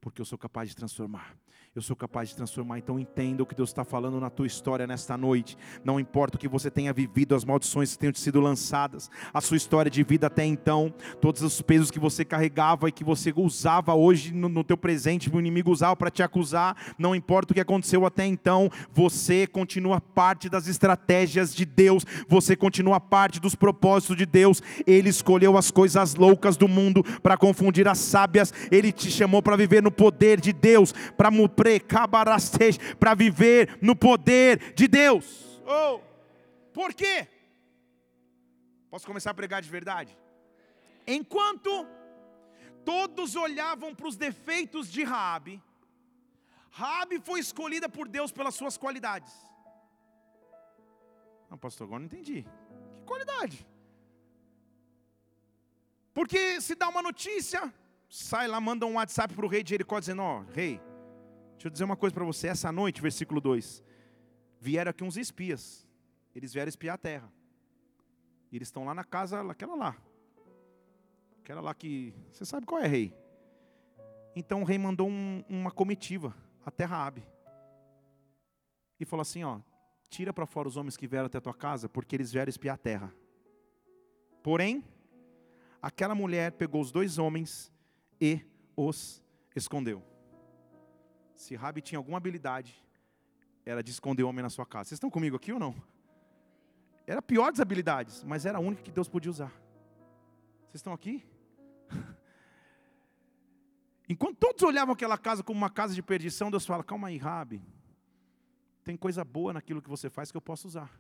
porque 0.04 0.22
eu 0.22 0.26
sou 0.26 0.38
capaz 0.38 0.68
de 0.68 0.76
transformar. 0.76 1.34
Eu 1.74 1.82
sou 1.82 1.96
capaz 1.96 2.30
de 2.30 2.36
transformar. 2.36 2.78
Então 2.78 3.00
entenda 3.00 3.42
o 3.42 3.46
que 3.46 3.56
Deus 3.56 3.70
está 3.70 3.84
falando 3.84 4.20
na 4.20 4.30
tua 4.30 4.46
história 4.46 4.86
nesta 4.86 5.18
noite. 5.18 5.58
Não 5.84 6.00
importa 6.00 6.36
o 6.36 6.40
que 6.40 6.48
você 6.48 6.70
tenha 6.70 6.94
vivido, 6.94 7.34
as 7.34 7.44
maldições 7.44 7.94
que 7.94 7.98
tenham 7.98 8.14
sido 8.14 8.40
lançadas, 8.40 9.10
a 9.34 9.42
sua 9.42 9.58
história 9.58 9.90
de 9.90 10.04
vida 10.04 10.28
até 10.28 10.46
então, 10.46 10.94
todos 11.20 11.42
os 11.42 11.62
pesos 11.62 11.90
que 11.90 12.00
você 12.00 12.24
carregava 12.24 12.90
e 12.90 12.92
que 12.92 13.04
você 13.04 13.34
usava 13.36 13.96
hoje 13.96 14.34
no, 14.34 14.50
no 14.50 14.64
teu 14.64 14.78
presente, 14.78 15.34
o 15.34 15.40
inimigo 15.40 15.72
usava 15.72 15.96
para 15.96 16.12
te 16.12 16.22
acusar. 16.22 16.76
Não 17.00 17.16
importa 17.16 17.54
o 17.54 17.56
que 17.56 17.62
aconteceu 17.62 18.06
até 18.06 18.26
então, 18.26 18.70
você 18.92 19.48
continua 19.48 20.02
parte 20.02 20.50
das 20.50 20.68
estratégias 20.68 21.56
de 21.56 21.66
Deus. 21.66 22.06
Você 22.28 22.56
continua 22.56 23.00
parte 23.00 23.40
dos 23.40 23.56
propósitos 23.56 24.18
de 24.18 24.26
Deus. 24.26 24.62
Ele 24.86 25.10
escolheu 25.10 25.58
as 25.58 25.72
coisas 25.72 26.14
loucas 26.14 26.58
do 26.58 26.68
mundo 26.68 27.04
para 27.22 27.38
confundir 27.38 27.88
as 27.88 28.00
sábias. 28.00 28.54
Ele 28.70 28.92
te 28.92 29.10
chamou 29.10 29.42
para 29.42 29.56
viver 29.56 29.82
no 29.82 29.93
poder 29.94 30.42
de 30.42 30.52
Deus, 30.52 30.92
para 31.16 31.30
para 33.00 33.16
viver 33.16 33.78
no 33.82 33.96
poder 33.96 34.74
de 34.74 34.88
Deus. 34.88 35.62
Oh, 35.66 36.00
por 36.74 36.94
quê? 36.94 37.28
Posso 38.90 39.06
começar 39.08 39.32
a 39.32 39.34
pregar 39.34 39.62
de 39.62 39.70
verdade? 39.70 40.18
Enquanto 41.08 41.88
todos 42.84 43.36
olhavam 43.36 43.96
para 43.96 44.08
os 44.08 44.16
defeitos 44.16 44.92
de 44.92 45.04
Raabe, 45.04 45.62
Raabe 46.70 47.20
foi 47.20 47.40
escolhida 47.40 47.88
por 47.88 48.08
Deus 48.08 48.32
pelas 48.32 48.56
suas 48.56 48.78
qualidades. 48.78 49.32
Não, 51.50 51.58
pastor, 51.58 51.86
agora 51.86 52.00
não 52.00 52.08
entendi. 52.08 52.44
Que 53.00 53.06
qualidade? 53.06 53.66
Porque 56.14 56.60
se 56.62 56.74
dá 56.76 56.88
uma 56.90 57.02
notícia, 57.02 57.74
sai 58.14 58.48
lá, 58.48 58.62
manda 58.62 58.86
um 58.86 58.94
WhatsApp 58.94 59.34
para 59.34 59.44
o 59.44 59.50
rei 59.50 59.64
de 59.64 59.72
Jericó 59.72 60.00
dizendo: 60.00 60.22
Ó, 60.22 60.42
rei, 60.54 60.80
deixa 61.54 61.68
eu 61.68 61.72
dizer 61.72 61.84
uma 61.84 61.98
coisa 61.98 62.14
para 62.14 62.24
você. 62.24 62.48
Essa 62.48 62.72
noite, 62.72 63.02
versículo 63.02 63.42
2: 63.42 63.84
Vieram 64.60 64.92
aqui 64.92 65.04
uns 65.04 65.18
espias, 65.18 65.88
eles 66.36 66.54
vieram 66.54 66.70
espiar 66.70 66.94
a 66.94 66.98
terra. 66.98 67.34
E 68.52 68.56
eles 68.56 68.68
estão 68.68 68.86
lá 68.86 68.94
na 68.94 69.04
casa, 69.04 69.42
aquela 69.50 69.76
lá. 69.76 69.98
Aquela 71.40 71.60
lá 71.60 71.74
que. 71.74 72.14
Você 72.32 72.46
sabe 72.46 72.68
qual 72.68 72.80
é, 72.80 72.88
rei? 72.88 73.12
Então 74.36 74.62
o 74.62 74.64
rei 74.64 74.78
mandou 74.78 75.10
um, 75.10 75.44
uma 75.50 75.72
comitiva 75.72 76.36
até 76.64 76.86
Raabe. 76.86 77.26
E 79.00 79.06
falou 79.06 79.24
assim: 79.24 79.44
Ó, 79.44 79.60
tira 80.08 80.32
para 80.32 80.46
fora 80.46 80.68
os 80.68 80.78
homens 80.78 80.96
que 80.96 81.08
vieram 81.08 81.26
até 81.26 81.40
a 81.40 81.42
tua 81.42 81.54
casa, 81.54 81.90
porque 81.90 82.16
eles 82.16 82.32
vieram 82.32 82.50
espiar 82.50 82.76
a 82.76 82.78
terra. 82.78 83.12
Porém, 84.44 84.84
aquela 85.82 86.14
mulher 86.14 86.52
pegou 86.52 86.80
os 86.80 86.92
dois 86.92 87.18
homens 87.18 87.73
e 88.24 88.42
os 88.74 89.22
escondeu. 89.54 90.02
Se 91.36 91.56
Rabi 91.56 91.82
tinha 91.82 92.00
alguma 92.00 92.18
habilidade, 92.18 92.82
era 93.66 93.84
de 93.84 93.92
esconder 93.92 94.24
o 94.24 94.30
homem 94.30 94.42
na 94.42 94.50
sua 94.50 94.66
casa. 94.66 94.86
Vocês 94.86 94.96
estão 94.96 95.10
comigo 95.10 95.36
aqui 95.36 95.52
ou 95.52 95.60
não? 95.60 95.76
Era 97.06 97.20
a 97.20 97.22
pior 97.22 97.52
das 97.52 97.60
habilidades, 97.60 98.24
mas 98.24 98.46
era 98.46 98.60
a 98.60 98.62
única 98.62 98.82
que 98.82 98.92
Deus 98.92 99.10
podia 99.10 99.30
usar. 99.30 99.52
Vocês 100.70 100.76
estão 100.76 100.94
aqui? 100.94 101.22
Enquanto 104.08 104.38
todos 104.38 104.64
olhavam 104.64 104.94
aquela 104.94 105.18
casa 105.18 105.44
como 105.44 105.58
uma 105.58 105.70
casa 105.70 105.94
de 105.94 106.02
perdição, 106.02 106.50
Deus 106.50 106.66
fala: 106.66 106.82
calma 106.82 107.10
aí, 107.10 107.18
Rabi. 107.18 107.62
Tem 108.86 108.96
coisa 108.96 109.26
boa 109.26 109.52
naquilo 109.52 109.82
que 109.82 109.90
você 109.90 110.10
faz 110.10 110.32
que 110.32 110.38
eu 110.38 110.42
posso 110.42 110.66
usar. 110.66 110.98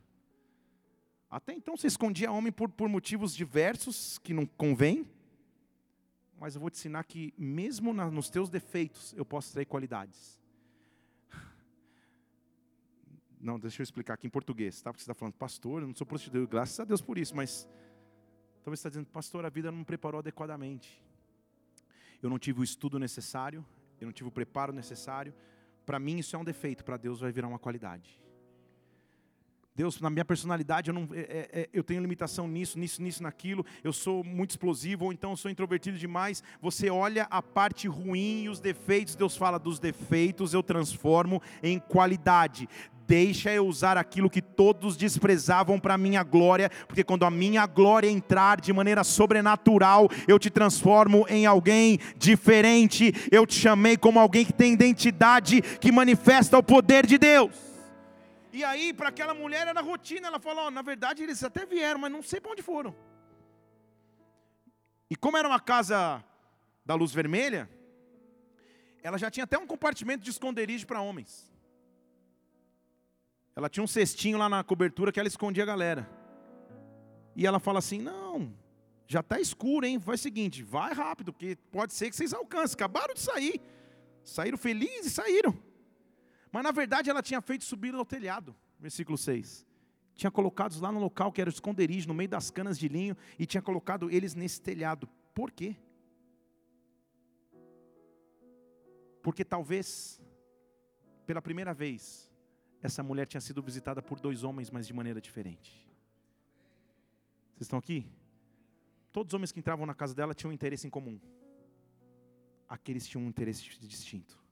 Até 1.30 1.54
então 1.54 1.78
você 1.78 1.88
escondia 1.88 2.34
homem 2.34 2.52
por, 2.52 2.68
por 2.68 2.90
motivos 2.90 3.34
diversos 3.34 4.18
que 4.18 4.34
não 4.34 4.46
convém 4.46 5.08
mas 6.40 6.56
eu 6.56 6.62
vou 6.62 6.70
te 6.70 6.76
ensinar 6.76 7.04
que, 7.04 7.34
mesmo 7.38 7.94
na, 7.94 8.10
nos 8.10 8.30
teus 8.30 8.50
defeitos, 8.50 9.14
eu 9.14 9.26
posso 9.26 9.52
trazer 9.52 9.66
qualidades. 9.66 10.40
Não, 13.40 13.60
deixa 13.60 13.82
eu 13.82 13.84
explicar 13.84 14.16
aqui 14.16 14.28
em 14.28 14.30
português, 14.30 14.82
tá? 14.82 14.92
Porque 14.92 15.04
você 15.04 15.12
está 15.12 15.14
falando, 15.14 15.36
pastor, 15.36 15.82
eu 15.82 15.88
não 15.88 15.96
sou 15.96 16.08
prostituta, 16.08 16.46
graças 16.50 16.80
a 16.80 16.86
Deus 16.86 17.02
por 17.02 17.18
isso, 17.18 17.36
mas 17.36 17.68
talvez 18.64 18.80
você 18.80 18.88
está 18.88 18.90
dizendo, 18.90 19.08
pastor, 19.08 19.46
a 19.46 19.50
vida 19.50 19.72
não 19.72 19.80
me 19.80 19.86
preparou 19.86 20.20
adequadamente. 20.20 21.02
Eu 22.22 22.30
não 22.30 22.40
tive 22.40 22.62
o 22.62 22.64
estudo 22.64 22.98
necessário, 22.98 23.66
eu 24.00 24.06
não 24.06 24.14
tive 24.14 24.30
o 24.30 24.32
preparo 24.32 24.72
necessário. 24.72 25.34
Para 25.86 26.00
mim, 26.00 26.20
isso 26.20 26.36
é 26.36 26.40
um 26.40 26.44
defeito, 26.44 26.84
para 26.84 26.98
Deus 26.98 27.20
vai 27.20 27.32
virar 27.32 27.48
uma 27.48 27.60
qualidade. 27.60 28.22
Deus, 29.76 30.00
na 30.00 30.10
minha 30.10 30.24
personalidade, 30.24 30.90
eu, 30.90 30.94
não, 30.94 31.10
é, 31.14 31.20
é, 31.20 31.50
é, 31.62 31.70
eu 31.74 31.84
tenho 31.84 32.00
limitação 32.00 32.48
nisso, 32.48 32.78
nisso, 32.78 33.02
nisso, 33.02 33.24
naquilo. 33.24 33.66
Eu 33.84 33.92
sou 33.92 34.24
muito 34.24 34.52
explosivo, 34.52 35.06
ou 35.06 35.14
então 35.14 35.32
eu 35.32 35.38
sou 35.38 35.50
introvertido 35.50 35.98
demais. 35.98 36.44
Você 36.62 36.92
olha 36.92 37.26
a 37.32 37.42
parte 37.42 37.88
ruim 37.88 38.44
e 38.44 38.50
os 38.50 38.60
defeitos. 38.60 39.16
Deus 39.16 39.36
fala 39.36 39.58
dos 39.58 39.80
defeitos, 39.80 40.54
eu 40.54 40.62
transformo 40.62 41.42
em 41.64 41.80
qualidade. 41.80 42.70
Deixa 43.08 43.52
eu 43.52 43.66
usar 43.66 43.98
aquilo 43.98 44.30
que 44.30 44.44
todos 44.44 44.96
desprezavam 44.96 45.80
para 45.80 45.96
a 45.96 45.98
minha 45.98 46.22
glória, 46.22 46.70
porque 46.88 47.04
quando 47.04 47.26
a 47.26 47.32
minha 47.32 47.66
glória 47.66 48.08
entrar 48.08 48.62
de 48.62 48.72
maneira 48.72 49.04
sobrenatural, 49.04 50.08
eu 50.28 50.38
te 50.38 50.52
transformo 50.52 51.26
em 51.28 51.48
alguém 51.48 52.00
diferente. 52.16 53.12
Eu 53.32 53.48
te 53.48 53.56
chamei 53.56 53.98
como 53.98 54.20
alguém 54.20 54.46
que 54.46 54.54
tem 54.54 54.74
identidade, 54.74 55.62
que 55.62 55.92
manifesta 55.92 56.60
o 56.60 56.64
poder 56.64 57.08
de 57.08 57.18
Deus. 57.18 57.73
E 58.54 58.64
aí, 58.64 58.94
para 58.94 59.10
aquela 59.10 59.34
mulher 59.34 59.68
era 59.68 59.82
rotina. 59.82 60.28
Ela 60.28 60.40
falou: 60.40 60.68
oh, 60.68 60.72
na 60.72 60.84
verdade, 60.84 61.24
eles 61.24 61.44
até 61.44 61.66
vieram, 61.66 62.00
mas 62.00 62.12
não 62.12 62.22
sei 62.22 62.40
para 62.40 62.52
onde 62.52 62.62
foram. 62.62 62.96
E 65.10 65.16
como 65.16 65.36
era 65.38 65.48
uma 65.48 65.60
casa 65.60 66.24
da 66.86 66.94
luz 66.94 67.12
vermelha, 67.12 67.68
ela 69.02 69.18
já 69.18 69.32
tinha 69.32 69.44
até 69.44 69.58
um 69.58 69.66
compartimento 69.66 70.24
de 70.24 70.30
esconderijo 70.30 70.86
para 70.86 71.02
homens. 71.02 71.52
Ela 73.56 73.70
tinha 73.70 73.84
um 73.84 73.88
cestinho 73.88 74.38
lá 74.38 74.48
na 74.48 74.64
cobertura 74.64 75.12
que 75.12 75.20
ela 75.20 75.28
escondia 75.28 75.64
a 75.64 75.66
galera. 75.66 76.08
E 77.36 77.48
ela 77.48 77.60
fala 77.60 77.80
assim: 77.80 78.00
Não, 78.00 78.56
já 79.08 79.22
está 79.22 79.40
escuro, 79.40 79.84
hein? 79.84 80.00
Faz 80.00 80.20
o 80.20 80.24
seguinte, 80.24 80.62
vai 80.62 80.94
rápido, 80.94 81.34
porque 81.34 81.56
pode 81.72 81.94
ser 81.96 82.08
que 82.08 82.16
vocês 82.16 82.36
alcancem. 82.36 82.76
Acabaram 82.76 83.16
de 83.16 83.20
sair. 83.20 83.60
Saíram 84.24 84.60
felizes 84.60 85.08
e 85.08 85.10
saíram. 85.10 85.58
Mas 86.54 86.64
na 86.64 86.72
verdade 86.72 87.10
ela 87.10 87.24
tinha 87.24 87.42
feito 87.42 87.64
subir 87.66 87.96
ao 87.96 88.06
telhado. 88.06 88.56
Versículo 88.80 89.18
6. 89.18 89.66
Tinha 90.14 90.30
colocado 90.30 90.80
lá 90.80 90.92
no 90.92 91.00
local 91.00 91.32
que 91.32 91.42
era 91.42 91.50
o 91.50 91.54
esconderijo, 91.54 92.08
no 92.08 92.14
meio 92.14 92.30
das 92.30 92.52
canas 92.52 92.78
de 92.78 92.88
linho, 92.88 93.18
e 93.40 93.48
tinha 93.48 93.62
colocado 93.62 94.12
eles 94.12 94.36
nesse 94.36 94.62
telhado. 94.62 95.10
Por 95.34 95.50
quê? 95.50 95.76
Porque 99.24 99.44
talvez, 99.44 100.22
pela 101.26 101.42
primeira 101.42 101.74
vez, 101.74 102.32
essa 102.84 103.02
mulher 103.02 103.26
tinha 103.26 103.42
sido 103.42 103.64
visitada 103.64 104.00
por 104.00 104.20
dois 104.20 104.44
homens, 104.44 104.70
mas 104.70 104.86
de 104.86 104.94
maneira 104.94 105.20
diferente. 105.20 105.72
Vocês 107.56 107.62
estão 107.62 107.80
aqui? 107.80 108.06
Todos 109.12 109.32
os 109.32 109.34
homens 109.34 109.52
que 109.52 109.60
entravam 109.60 109.88
na 109.88 109.96
casa 109.96 110.14
dela 110.14 110.36
tinham 110.36 110.52
um 110.52 110.54
interesse 110.54 110.86
em 110.86 110.90
comum. 110.92 111.20
Aqueles 112.70 113.08
tinham 113.08 113.26
um 113.26 113.30
interesse 113.30 113.64
distinto. 113.80 114.43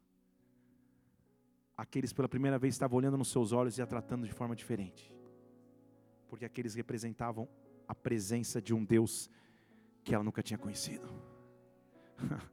Aqueles 1.82 2.14
pela 2.14 2.30
primeira 2.30 2.60
vez 2.60 2.76
estavam 2.76 3.00
olhando 3.00 3.18
nos 3.18 3.32
seus 3.32 3.52
olhos 3.52 3.80
e 3.80 3.82
a 3.82 3.88
tratando 3.88 4.28
de 4.28 4.32
forma 4.32 4.56
diferente. 4.56 5.12
Porque 6.30 6.46
aqueles 6.46 6.76
representavam 6.76 7.50
a 7.88 7.96
presença 7.96 8.62
de 8.62 8.72
um 8.72 8.86
Deus 8.86 9.32
que 10.04 10.14
ela 10.14 10.24
nunca 10.24 10.44
tinha 10.44 10.60
conhecido. 10.60 11.10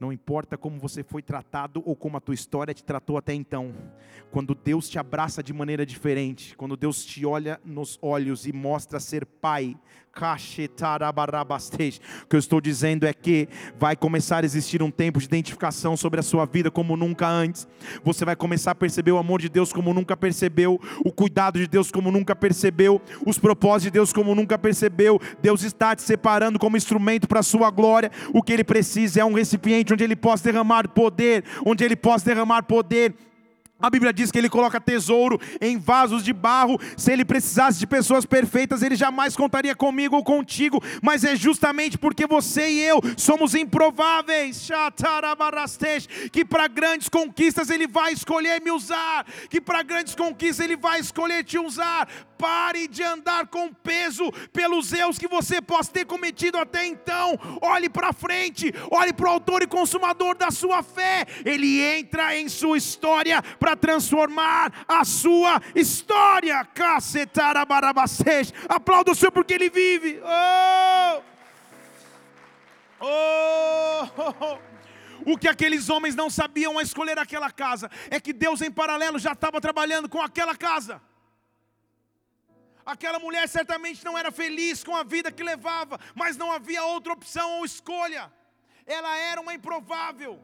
Não 0.00 0.12
importa 0.12 0.58
como 0.58 0.80
você 0.80 1.04
foi 1.04 1.22
tratado 1.22 1.80
ou 1.86 1.94
como 1.94 2.16
a 2.16 2.20
tua 2.20 2.34
história 2.34 2.74
te 2.74 2.82
tratou 2.82 3.16
até 3.16 3.32
então. 3.32 3.72
Quando 4.32 4.52
Deus 4.52 4.88
te 4.88 4.98
abraça 4.98 5.40
de 5.40 5.52
maneira 5.52 5.86
diferente, 5.86 6.56
quando 6.56 6.76
Deus 6.76 7.04
te 7.04 7.24
olha 7.24 7.60
nos 7.64 8.00
olhos 8.02 8.48
e 8.48 8.52
mostra 8.52 8.98
ser 8.98 9.24
pai, 9.24 9.78
o 12.22 12.28
que 12.28 12.36
eu 12.36 12.38
estou 12.38 12.60
dizendo 12.60 13.04
é 13.04 13.12
que 13.12 13.48
vai 13.78 13.96
começar 13.96 14.44
a 14.44 14.46
existir 14.46 14.80
um 14.82 14.90
tempo 14.90 15.18
de 15.18 15.24
identificação 15.24 15.96
sobre 15.96 16.20
a 16.20 16.22
sua 16.22 16.46
vida 16.46 16.70
como 16.70 16.96
nunca 16.96 17.28
antes. 17.28 17.66
Você 18.04 18.24
vai 18.24 18.36
começar 18.36 18.70
a 18.70 18.74
perceber 18.74 19.10
o 19.10 19.18
amor 19.18 19.40
de 19.40 19.48
Deus 19.48 19.72
como 19.72 19.92
nunca 19.92 20.16
percebeu, 20.16 20.80
o 21.04 21.10
cuidado 21.10 21.58
de 21.58 21.66
Deus 21.66 21.90
como 21.90 22.12
nunca 22.12 22.36
percebeu, 22.36 23.02
os 23.26 23.38
propósitos 23.38 23.84
de 23.84 23.90
Deus 23.90 24.12
como 24.12 24.34
nunca 24.34 24.56
percebeu. 24.56 25.20
Deus 25.42 25.62
está 25.62 25.96
te 25.96 26.02
separando 26.02 26.58
como 26.58 26.76
instrumento 26.76 27.26
para 27.26 27.40
a 27.40 27.42
sua 27.42 27.70
glória. 27.70 28.10
O 28.32 28.42
que 28.42 28.52
ele 28.52 28.64
precisa 28.64 29.20
é 29.20 29.24
um 29.24 29.34
recipiente 29.34 29.92
onde 29.92 30.04
ele 30.04 30.16
possa 30.16 30.44
derramar 30.44 30.88
poder, 30.88 31.44
onde 31.66 31.84
ele 31.84 31.96
possa 31.96 32.24
derramar 32.26 32.62
poder 32.62 33.14
a 33.80 33.90
Bíblia 33.90 34.12
diz 34.12 34.30
que 34.30 34.38
ele 34.38 34.48
coloca 34.48 34.80
tesouro 34.80 35.38
em 35.60 35.76
vasos 35.76 36.22
de 36.24 36.32
barro. 36.32 36.78
Se 36.96 37.12
ele 37.12 37.24
precisasse 37.24 37.78
de 37.78 37.86
pessoas 37.86 38.24
perfeitas, 38.24 38.82
ele 38.82 38.94
jamais 38.94 39.36
contaria 39.36 39.74
comigo 39.74 40.16
ou 40.16 40.24
contigo. 40.24 40.82
Mas 41.02 41.24
é 41.24 41.34
justamente 41.34 41.98
porque 41.98 42.26
você 42.26 42.70
e 42.70 42.80
eu 42.80 43.00
somos 43.16 43.54
improváveis. 43.54 44.68
Que 46.32 46.44
para 46.44 46.68
grandes 46.68 47.08
conquistas 47.08 47.68
ele 47.68 47.86
vai 47.86 48.12
escolher 48.12 48.62
me 48.62 48.70
usar. 48.70 49.26
Que 49.50 49.60
para 49.60 49.82
grandes 49.82 50.14
conquistas 50.14 50.64
ele 50.64 50.76
vai 50.76 51.00
escolher 51.00 51.44
te 51.44 51.58
usar. 51.58 52.08
Pare 52.44 52.86
de 52.86 53.02
andar 53.02 53.46
com 53.46 53.72
peso 53.72 54.30
pelos 54.52 54.92
erros 54.92 55.18
que 55.18 55.26
você 55.26 55.62
possa 55.62 55.90
ter 55.90 56.04
cometido 56.04 56.58
até 56.58 56.84
então. 56.84 57.38
Olhe 57.62 57.88
para 57.88 58.12
frente, 58.12 58.70
olhe 58.90 59.14
para 59.14 59.26
o 59.26 59.30
autor 59.30 59.62
e 59.62 59.66
consumador 59.66 60.36
da 60.36 60.50
sua 60.50 60.82
fé. 60.82 61.24
Ele 61.42 61.80
entra 61.80 62.36
em 62.36 62.46
sua 62.50 62.76
história 62.76 63.40
para 63.58 63.74
transformar 63.74 64.84
a 64.86 65.06
sua 65.06 65.58
história. 65.74 66.68
Aplauda 68.68 69.12
o 69.12 69.14
Senhor 69.14 69.32
porque 69.32 69.54
Ele 69.54 69.70
vive. 69.70 70.20
Oh! 70.22 71.22
Oh! 73.00 74.58
O 75.26 75.38
que 75.38 75.48
aqueles 75.48 75.88
homens 75.88 76.14
não 76.14 76.28
sabiam 76.28 76.78
a 76.78 76.82
escolher 76.82 77.18
aquela 77.18 77.50
casa 77.50 77.90
é 78.10 78.20
que 78.20 78.30
Deus, 78.30 78.60
em 78.60 78.70
paralelo, 78.70 79.18
já 79.18 79.32
estava 79.32 79.58
trabalhando 79.58 80.06
com 80.06 80.20
aquela 80.20 80.54
casa. 80.54 81.00
Aquela 82.84 83.18
mulher 83.18 83.48
certamente 83.48 84.04
não 84.04 84.16
era 84.16 84.30
feliz 84.30 84.84
com 84.84 84.94
a 84.94 85.02
vida 85.02 85.32
que 85.32 85.42
levava, 85.42 85.98
mas 86.14 86.36
não 86.36 86.52
havia 86.52 86.84
outra 86.84 87.12
opção 87.12 87.58
ou 87.58 87.64
escolha. 87.64 88.32
Ela 88.86 89.16
era 89.16 89.40
uma 89.40 89.54
improvável. 89.54 90.40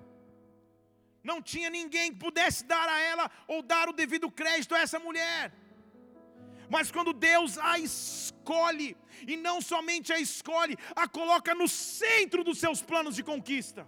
Não 1.22 1.42
tinha 1.42 1.68
ninguém 1.68 2.12
que 2.12 2.18
pudesse 2.18 2.64
dar 2.64 2.88
a 2.88 2.98
ela 2.98 3.30
ou 3.46 3.62
dar 3.62 3.88
o 3.88 3.92
devido 3.92 4.30
crédito 4.30 4.74
a 4.74 4.80
essa 4.80 4.98
mulher. 4.98 5.52
Mas 6.70 6.90
quando 6.90 7.12
Deus 7.12 7.58
a 7.58 7.78
escolhe, 7.78 8.96
e 9.26 9.36
não 9.36 9.60
somente 9.60 10.12
a 10.12 10.18
escolhe, 10.18 10.78
a 10.96 11.06
coloca 11.06 11.54
no 11.54 11.68
centro 11.68 12.42
dos 12.42 12.58
seus 12.58 12.80
planos 12.80 13.16
de 13.16 13.22
conquista. 13.22 13.86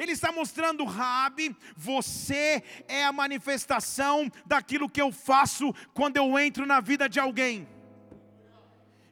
Ele 0.00 0.12
está 0.12 0.32
mostrando, 0.32 0.82
Rabi, 0.84 1.54
você 1.76 2.64
é 2.88 3.04
a 3.04 3.12
manifestação 3.12 4.32
daquilo 4.46 4.88
que 4.88 5.02
eu 5.02 5.12
faço 5.12 5.74
quando 5.92 6.16
eu 6.16 6.38
entro 6.38 6.64
na 6.64 6.80
vida 6.80 7.06
de 7.06 7.20
alguém. 7.20 7.68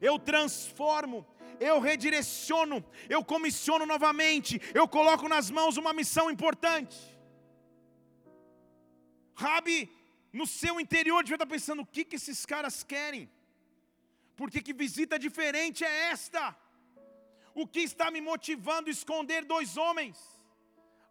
Eu 0.01 0.19
transformo, 0.19 1.27
eu 1.61 1.79
redireciono, 1.79 2.83
eu 3.07 3.23
comissiono 3.23 3.85
novamente, 3.85 4.59
eu 4.73 4.89
coloco 4.89 5.29
nas 5.29 5.51
mãos 5.51 5.77
uma 5.77 5.93
missão 5.93 6.31
importante. 6.31 6.97
Rabi, 9.35 9.93
no 10.33 10.47
seu 10.47 10.81
interior, 10.81 11.23
devia 11.23 11.37
estar 11.37 11.47
pensando: 11.55 11.83
o 11.83 11.87
que, 11.87 12.03
que 12.03 12.17
esses 12.17 12.47
caras 12.47 12.83
querem? 12.83 13.31
Porque 14.35 14.63
que 14.63 14.73
visita 14.73 15.19
diferente 15.19 15.85
é 15.85 16.11
esta? 16.13 16.57
O 17.55 17.67
que 17.67 17.81
está 17.81 18.11
me 18.11 18.23
motivando 18.23 18.89
a 18.89 18.97
esconder 18.99 19.45
dois 19.45 19.77
homens? 19.77 20.38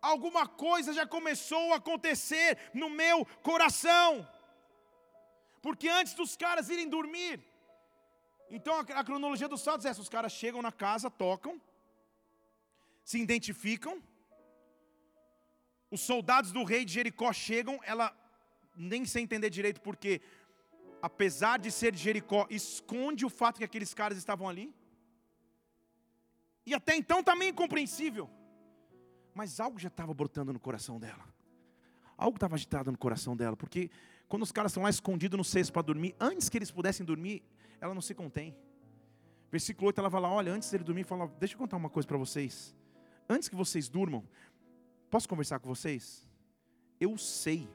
Alguma 0.02 0.48
coisa 0.48 0.94
já 0.94 1.06
começou 1.06 1.74
a 1.74 1.78
acontecer 1.78 2.58
no 2.74 2.90
meu 2.90 3.26
coração. 3.42 4.28
Porque 5.62 5.88
antes 5.90 6.14
dos 6.14 6.36
caras 6.36 6.70
irem 6.70 6.88
dormir, 6.88 7.44
então 8.50 8.78
a, 8.80 9.04
cronologia 9.04 9.48
dos 9.48 9.62
saltos 9.62 9.86
é 9.86 9.90
essa: 9.90 10.02
os 10.02 10.10
caras 10.10 10.32
chegam 10.32 10.62
na 10.62 10.72
casa, 10.72 11.10
tocam, 11.10 11.60
se 13.04 13.20
identificam, 13.20 14.02
os 15.90 16.02
soldados 16.02 16.52
do 16.52 16.64
rei 16.64 16.86
de 16.86 16.94
Jericó 16.94 17.34
chegam, 17.34 17.80
ela 17.84 18.16
nem 18.76 19.06
sem 19.06 19.24
entender 19.24 19.50
direito 19.50 19.82
porque, 19.82 20.22
apesar 21.02 21.58
de 21.58 21.72
ser 21.72 21.92
de 21.92 21.98
Jericó, 21.98 22.46
esconde 22.50 23.26
o 23.26 23.30
fato 23.30 23.58
que 23.58 23.64
aqueles 23.64 23.94
caras 23.94 24.18
estavam 24.18 24.48
ali. 24.48 24.74
E 26.66 26.74
até 26.74 26.96
então 26.96 27.24
também 27.24 27.50
incompreensível. 27.50 28.30
Mas 29.38 29.60
algo 29.60 29.78
já 29.78 29.88
estava 29.88 30.16
brotando 30.16 30.52
no 30.52 30.60
coração 30.60 31.00
dela. 31.00 31.24
Algo 32.18 32.38
estava 32.38 32.56
agitado 32.56 32.92
no 32.92 32.98
coração 32.98 33.38
dela, 33.38 33.56
porque 33.56 33.92
quando 34.28 34.42
os 34.42 34.52
caras 34.52 34.72
estão 34.72 34.82
lá 34.82 34.90
escondidos 34.90 35.38
no 35.38 35.44
cesto 35.44 35.72
para 35.72 35.84
dormir, 35.84 36.16
antes 36.20 36.50
que 36.50 36.58
eles 36.58 36.72
pudessem 36.72 37.06
dormir, 37.06 37.44
ela 37.80 37.94
não 37.94 38.02
se 38.02 38.16
contém. 38.16 38.58
Versículo 39.52 39.86
8, 39.86 40.00
ela 40.00 40.10
vai 40.10 40.22
lá, 40.22 40.32
olha, 40.32 40.52
antes 40.52 40.72
dele 40.72 40.84
dormir, 40.84 41.04
fala, 41.04 41.28
deixa 41.40 41.54
eu 41.54 41.60
contar 41.60 41.78
uma 41.78 41.88
coisa 41.88 42.08
para 42.08 42.18
vocês. 42.18 42.76
Antes 43.30 43.48
que 43.48 43.56
vocês 43.56 43.88
durmam, 43.88 44.28
posso 45.08 45.30
conversar 45.30 45.60
com 45.60 45.70
vocês? 45.70 46.28
Eu 47.00 47.16
sei 47.16 47.70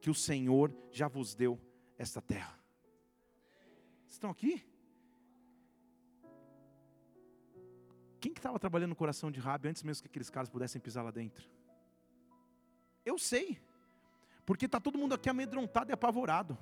que 0.00 0.08
o 0.08 0.14
Senhor 0.14 0.74
já 0.90 1.08
vos 1.08 1.34
deu 1.34 1.60
esta 1.98 2.22
terra. 2.22 2.58
Estão 4.08 4.30
aqui? 4.30 4.64
Quem 8.20 8.32
que 8.32 8.38
estava 8.38 8.58
trabalhando 8.58 8.90
no 8.90 8.96
coração 8.96 9.30
de 9.30 9.40
Rabi 9.40 9.68
antes 9.68 9.82
mesmo 9.82 10.02
que 10.02 10.08
aqueles 10.08 10.30
caras 10.30 10.48
pudessem 10.48 10.80
pisar 10.80 11.02
lá 11.02 11.10
dentro? 11.10 11.48
Eu 13.04 13.18
sei, 13.18 13.58
porque 14.44 14.66
está 14.66 14.80
todo 14.80 14.98
mundo 14.98 15.14
aqui 15.14 15.28
amedrontado 15.28 15.90
e 15.90 15.92
apavorado 15.92 16.58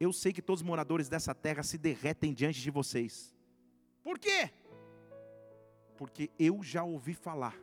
eu 0.00 0.14
sei 0.14 0.32
que 0.32 0.40
todos 0.40 0.62
os 0.62 0.66
moradores 0.66 1.10
dessa 1.10 1.34
terra 1.34 1.62
se 1.62 1.76
derretem 1.76 2.32
diante 2.32 2.58
de 2.58 2.70
vocês. 2.70 3.36
Por 4.02 4.18
quê? 4.18 4.50
Porque 5.98 6.30
eu 6.38 6.62
já 6.62 6.82
ouvi 6.82 7.12
falar 7.12 7.54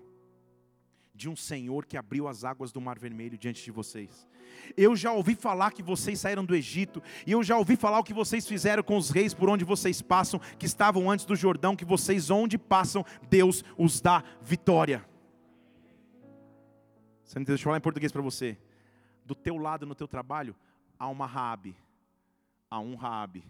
de 1.18 1.28
um 1.28 1.36
Senhor 1.36 1.86
que 1.86 1.98
abriu 1.98 2.28
as 2.28 2.44
águas 2.44 2.72
do 2.72 2.80
Mar 2.80 2.98
Vermelho 2.98 3.38
diante 3.38 3.64
de 3.64 3.72
vocês. 3.72 4.28
Eu 4.78 4.96
já 4.96 5.12
ouvi 5.12 5.36
falar 5.36 5.72
que 5.72 5.84
vocês 5.84 6.20
saíram 6.20 6.46
do 6.46 6.56
Egito, 6.56 7.02
e 7.26 7.32
eu 7.32 7.44
já 7.44 7.58
ouvi 7.58 7.76
falar 7.76 8.00
o 8.00 8.04
que 8.04 8.14
vocês 8.14 8.48
fizeram 8.48 8.84
com 8.84 8.96
os 8.96 9.10
reis 9.10 9.34
por 9.34 9.50
onde 9.50 9.66
vocês 9.66 10.02
passam, 10.02 10.40
que 10.58 10.66
estavam 10.66 11.10
antes 11.10 11.26
do 11.26 11.36
Jordão, 11.36 11.76
que 11.76 11.84
vocês 11.84 12.30
onde 12.30 12.58
passam, 12.58 13.04
Deus 13.30 13.64
os 13.78 14.00
dá 14.00 14.24
vitória. 14.42 15.04
Deixa 17.36 17.52
eu 17.52 17.58
falar 17.58 17.78
em 17.78 17.82
português 17.82 18.12
para 18.12 18.22
você. 18.22 18.58
Do 19.26 19.36
teu 19.36 19.58
lado 19.58 19.86
no 19.86 19.94
teu 19.94 20.08
trabalho 20.08 20.56
há 20.98 21.10
uma 21.10 21.26
Raabe 21.26 21.76
há 22.70 22.80
um 22.80 22.96
Raabe. 22.96 23.44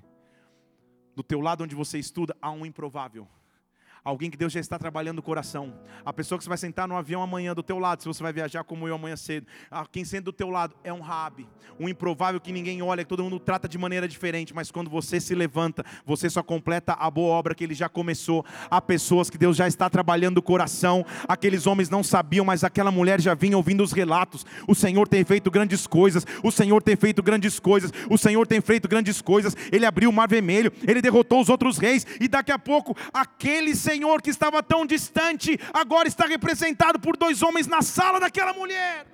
Do 1.15 1.23
teu 1.23 1.41
lado 1.41 1.63
onde 1.63 1.75
você 1.75 1.97
estuda, 1.97 2.35
há 2.41 2.51
um 2.51 2.65
improvável. 2.65 3.27
Alguém 4.07 4.29
que 4.29 4.37
Deus 4.37 4.53
já 4.53 4.61
está 4.61 4.79
trabalhando 4.79 5.19
o 5.19 5.21
coração. 5.21 5.73
A 6.05 6.13
pessoa 6.13 6.37
que 6.37 6.43
você 6.45 6.47
vai 6.47 6.57
sentar 6.57 6.87
no 6.87 6.95
avião 6.95 7.21
amanhã 7.21 7.53
do 7.53 7.61
teu 7.61 7.77
lado, 7.77 8.01
se 8.01 8.07
você 8.07 8.23
vai 8.23 8.31
viajar 8.31 8.63
como 8.63 8.87
eu 8.87 8.95
amanhã 8.95 9.17
cedo. 9.17 9.45
Ah, 9.69 9.85
quem 9.91 10.05
senta 10.05 10.23
do 10.23 10.31
teu 10.31 10.49
lado 10.49 10.73
é 10.81 10.93
um 10.93 11.01
rabi, 11.01 11.45
um 11.77 11.89
improvável 11.89 12.39
que 12.39 12.53
ninguém 12.53 12.81
olha, 12.81 13.03
que 13.03 13.09
todo 13.09 13.21
mundo 13.21 13.37
trata 13.37 13.67
de 13.67 13.77
maneira 13.77 14.07
diferente, 14.07 14.55
mas 14.55 14.71
quando 14.71 14.89
você 14.89 15.19
se 15.19 15.35
levanta, 15.35 15.83
você 16.05 16.29
só 16.29 16.41
completa 16.41 16.93
a 16.93 17.11
boa 17.11 17.35
obra 17.35 17.53
que 17.53 17.65
ele 17.65 17.73
já 17.73 17.89
começou. 17.89 18.45
Há 18.71 18.79
pessoas 18.79 19.29
que 19.29 19.37
Deus 19.37 19.57
já 19.57 19.67
está 19.67 19.89
trabalhando 19.89 20.37
o 20.37 20.41
coração. 20.41 21.05
Aqueles 21.27 21.67
homens 21.67 21.89
não 21.89 22.01
sabiam, 22.01 22.45
mas 22.45 22.63
aquela 22.63 22.91
mulher 22.91 23.19
já 23.19 23.33
vinha 23.33 23.57
ouvindo 23.57 23.83
os 23.83 23.91
relatos. 23.91 24.45
O 24.69 24.73
Senhor 24.73 25.05
tem 25.05 25.25
feito 25.25 25.51
grandes 25.51 25.85
coisas. 25.85 26.25
O 26.41 26.49
Senhor 26.49 26.81
tem 26.81 26.95
feito 26.95 27.21
grandes 27.21 27.59
coisas. 27.59 27.91
O 28.09 28.17
Senhor 28.17 28.47
tem 28.47 28.61
feito 28.61 28.87
grandes 28.87 29.21
coisas. 29.21 29.53
Ele 29.69 29.85
abriu 29.85 30.09
o 30.09 30.13
mar 30.13 30.29
vermelho, 30.29 30.71
ele 30.87 31.01
derrotou 31.01 31.41
os 31.41 31.49
outros 31.49 31.77
reis 31.77 32.07
e 32.21 32.29
daqui 32.29 32.53
a 32.53 32.57
pouco 32.57 32.95
aquele 33.13 33.75
Senhor 33.75 33.96
Senhor 33.97 34.21
que 34.21 34.29
estava 34.29 34.61
tão 34.61 34.85
distante, 34.85 35.59
agora 35.73 36.07
está 36.07 36.27
representado 36.27 36.99
por 36.99 37.17
dois 37.17 37.41
homens 37.41 37.65
na 37.65 37.81
sala 37.81 38.19
daquela 38.19 38.53
mulher. 38.53 39.07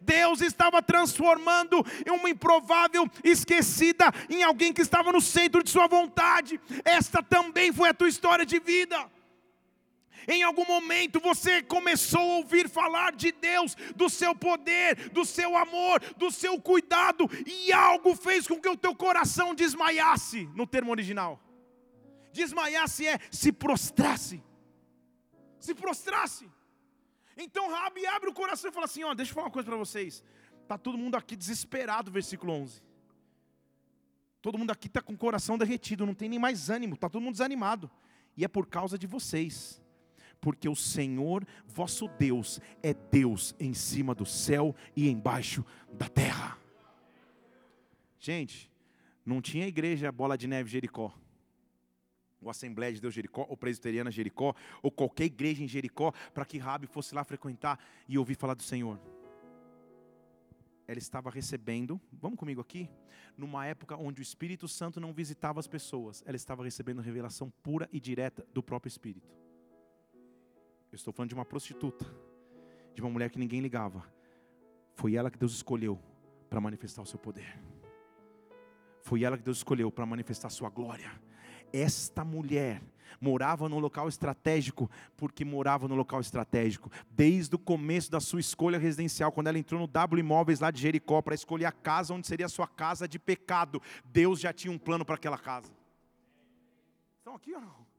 Deus 0.00 0.40
estava 0.40 0.80
transformando 0.80 1.84
uma 2.08 2.30
improvável 2.30 3.06
esquecida 3.22 4.06
em 4.30 4.42
alguém 4.42 4.72
que 4.72 4.80
estava 4.80 5.12
no 5.12 5.20
centro 5.20 5.62
de 5.62 5.68
sua 5.68 5.86
vontade. 5.86 6.58
Esta 6.86 7.22
também 7.22 7.70
foi 7.70 7.90
a 7.90 7.94
tua 7.94 8.08
história 8.08 8.46
de 8.46 8.58
vida. 8.58 9.10
Em 10.26 10.42
algum 10.42 10.64
momento 10.64 11.20
você 11.20 11.62
começou 11.62 12.20
a 12.20 12.36
ouvir 12.36 12.66
falar 12.66 13.12
de 13.12 13.30
Deus, 13.30 13.74
do 13.94 14.08
seu 14.08 14.34
poder, 14.34 15.10
do 15.10 15.22
seu 15.22 15.54
amor, 15.54 16.00
do 16.16 16.30
seu 16.30 16.58
cuidado, 16.58 17.28
e 17.44 17.70
algo 17.74 18.16
fez 18.16 18.46
com 18.46 18.58
que 18.58 18.68
o 18.70 18.76
teu 18.76 18.94
coração 18.94 19.54
desmaiasse, 19.54 20.48
no 20.54 20.66
termo 20.66 20.90
original. 20.90 21.38
Desmaiasse 22.32 23.06
é 23.06 23.18
se 23.30 23.52
prostrasse. 23.52 24.42
Se 25.58 25.74
prostrasse. 25.74 26.50
Então 27.36 27.70
Rabi 27.70 28.06
abre 28.06 28.30
o 28.30 28.34
coração 28.34 28.70
e 28.70 28.72
fala 28.72 28.86
assim: 28.86 29.04
ó, 29.04 29.14
deixa 29.14 29.30
eu 29.30 29.34
falar 29.34 29.46
uma 29.46 29.52
coisa 29.52 29.68
para 29.68 29.76
vocês. 29.76 30.24
Tá 30.66 30.78
todo 30.78 30.96
mundo 30.96 31.16
aqui 31.16 31.34
desesperado, 31.34 32.10
versículo 32.10 32.52
11. 32.52 32.82
Todo 34.40 34.56
mundo 34.56 34.70
aqui 34.70 34.86
está 34.86 35.02
com 35.02 35.12
o 35.12 35.18
coração 35.18 35.58
derretido, 35.58 36.06
não 36.06 36.14
tem 36.14 36.28
nem 36.28 36.38
mais 36.38 36.70
ânimo, 36.70 36.94
está 36.94 37.08
todo 37.08 37.20
mundo 37.20 37.32
desanimado. 37.32 37.90
E 38.36 38.44
é 38.44 38.48
por 38.48 38.66
causa 38.66 38.96
de 38.96 39.06
vocês. 39.06 39.82
Porque 40.40 40.66
o 40.68 40.76
Senhor, 40.76 41.46
vosso 41.66 42.08
Deus, 42.08 42.58
é 42.82 42.94
Deus 42.94 43.54
em 43.60 43.74
cima 43.74 44.14
do 44.14 44.24
céu 44.24 44.74
e 44.96 45.10
embaixo 45.10 45.64
da 45.92 46.08
terra. 46.08 46.56
Gente, 48.18 48.70
não 49.26 49.42
tinha 49.42 49.66
igreja 49.66 50.10
bola 50.10 50.38
de 50.38 50.46
neve 50.46 50.70
Jericó 50.70 51.14
ou 52.40 52.50
Assembleia 52.50 52.92
de 52.92 53.00
Deus 53.00 53.14
Jericó, 53.14 53.46
ou 53.48 53.56
Presbiteriana 53.56 54.10
Jericó, 54.10 54.54
ou 54.82 54.90
qualquer 54.90 55.24
igreja 55.24 55.62
em 55.62 55.68
Jericó, 55.68 56.12
para 56.32 56.44
que 56.44 56.58
Rabi 56.58 56.86
fosse 56.86 57.14
lá 57.14 57.22
frequentar 57.22 57.78
e 58.08 58.18
ouvir 58.18 58.34
falar 58.34 58.54
do 58.54 58.62
Senhor. 58.62 58.98
Ela 60.86 60.98
estava 60.98 61.30
recebendo, 61.30 62.00
vamos 62.12 62.38
comigo 62.38 62.60
aqui, 62.60 62.90
numa 63.36 63.66
época 63.66 63.96
onde 63.96 64.20
o 64.20 64.22
Espírito 64.22 64.66
Santo 64.66 65.00
não 65.00 65.12
visitava 65.12 65.60
as 65.60 65.68
pessoas, 65.68 66.22
ela 66.26 66.36
estava 66.36 66.64
recebendo 66.64 67.00
revelação 67.00 67.50
pura 67.62 67.88
e 67.92 68.00
direta 68.00 68.44
do 68.52 68.62
próprio 68.62 68.88
Espírito. 68.88 69.28
Eu 70.90 70.96
estou 70.96 71.12
falando 71.12 71.28
de 71.28 71.34
uma 71.34 71.44
prostituta, 71.44 72.04
de 72.94 73.00
uma 73.00 73.10
mulher 73.10 73.30
que 73.30 73.38
ninguém 73.38 73.60
ligava. 73.60 74.04
Foi 74.94 75.14
ela 75.14 75.30
que 75.30 75.38
Deus 75.38 75.52
escolheu 75.52 76.00
para 76.48 76.60
manifestar 76.60 77.02
o 77.02 77.06
seu 77.06 77.18
poder. 77.18 77.62
Foi 79.02 79.22
ela 79.22 79.38
que 79.38 79.44
Deus 79.44 79.58
escolheu 79.58 79.90
para 79.92 80.04
manifestar 80.04 80.48
a 80.48 80.50
sua 80.50 80.68
glória 80.68 81.10
esta 81.72 82.24
mulher 82.24 82.80
morava 83.20 83.68
no 83.68 83.78
local 83.78 84.08
estratégico, 84.08 84.90
porque 85.16 85.44
morava 85.44 85.86
no 85.86 85.94
local 85.94 86.20
estratégico, 86.20 86.90
desde 87.10 87.54
o 87.54 87.58
começo 87.58 88.10
da 88.10 88.20
sua 88.20 88.40
escolha 88.40 88.78
residencial, 88.78 89.30
quando 89.30 89.48
ela 89.48 89.58
entrou 89.58 89.80
no 89.80 89.86
W 89.86 90.20
Imóveis 90.20 90.60
lá 90.60 90.70
de 90.70 90.80
Jericó, 90.80 91.20
para 91.20 91.34
escolher 91.34 91.66
a 91.66 91.72
casa 91.72 92.14
onde 92.14 92.26
seria 92.26 92.46
a 92.46 92.48
sua 92.48 92.66
casa 92.66 93.06
de 93.06 93.18
pecado, 93.18 93.82
Deus 94.04 94.40
já 94.40 94.52
tinha 94.52 94.72
um 94.72 94.78
plano 94.78 95.04
para 95.04 95.16
aquela 95.16 95.38
casa. 95.38 95.70
Estão 97.18 97.34
aqui 97.34 97.52
ou 97.54 97.60
não? 97.60 97.89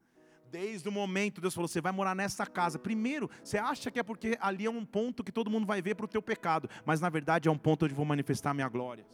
Desde 0.52 0.90
o 0.90 0.92
momento, 0.92 1.40
Deus 1.40 1.54
falou: 1.54 1.66
você 1.66 1.80
vai 1.80 1.94
morar 1.94 2.14
nessa 2.14 2.46
casa. 2.46 2.78
Primeiro, 2.78 3.30
você 3.42 3.58
acha 3.58 3.90
que 3.90 3.98
é 3.98 4.04
porque 4.04 4.38
ali 4.42 4.66
é 4.66 4.70
um 4.70 4.84
ponto 4.84 5.24
que 5.24 5.32
todo 5.32 5.50
mundo 5.50 5.66
vai 5.66 5.82
ver 5.82 5.96
para 5.96 6.04
o 6.04 6.10
teu 6.10 6.22
pecado, 6.22 6.70
mas 6.86 7.00
na 7.00 7.10
verdade 7.10 7.48
é 7.48 7.52
um 7.52 7.58
ponto 7.58 7.86
onde 7.86 7.94
vou 7.94 8.04
manifestar 8.04 8.50
a 8.50 8.54
minha 8.54 8.68
glória. 8.68 9.06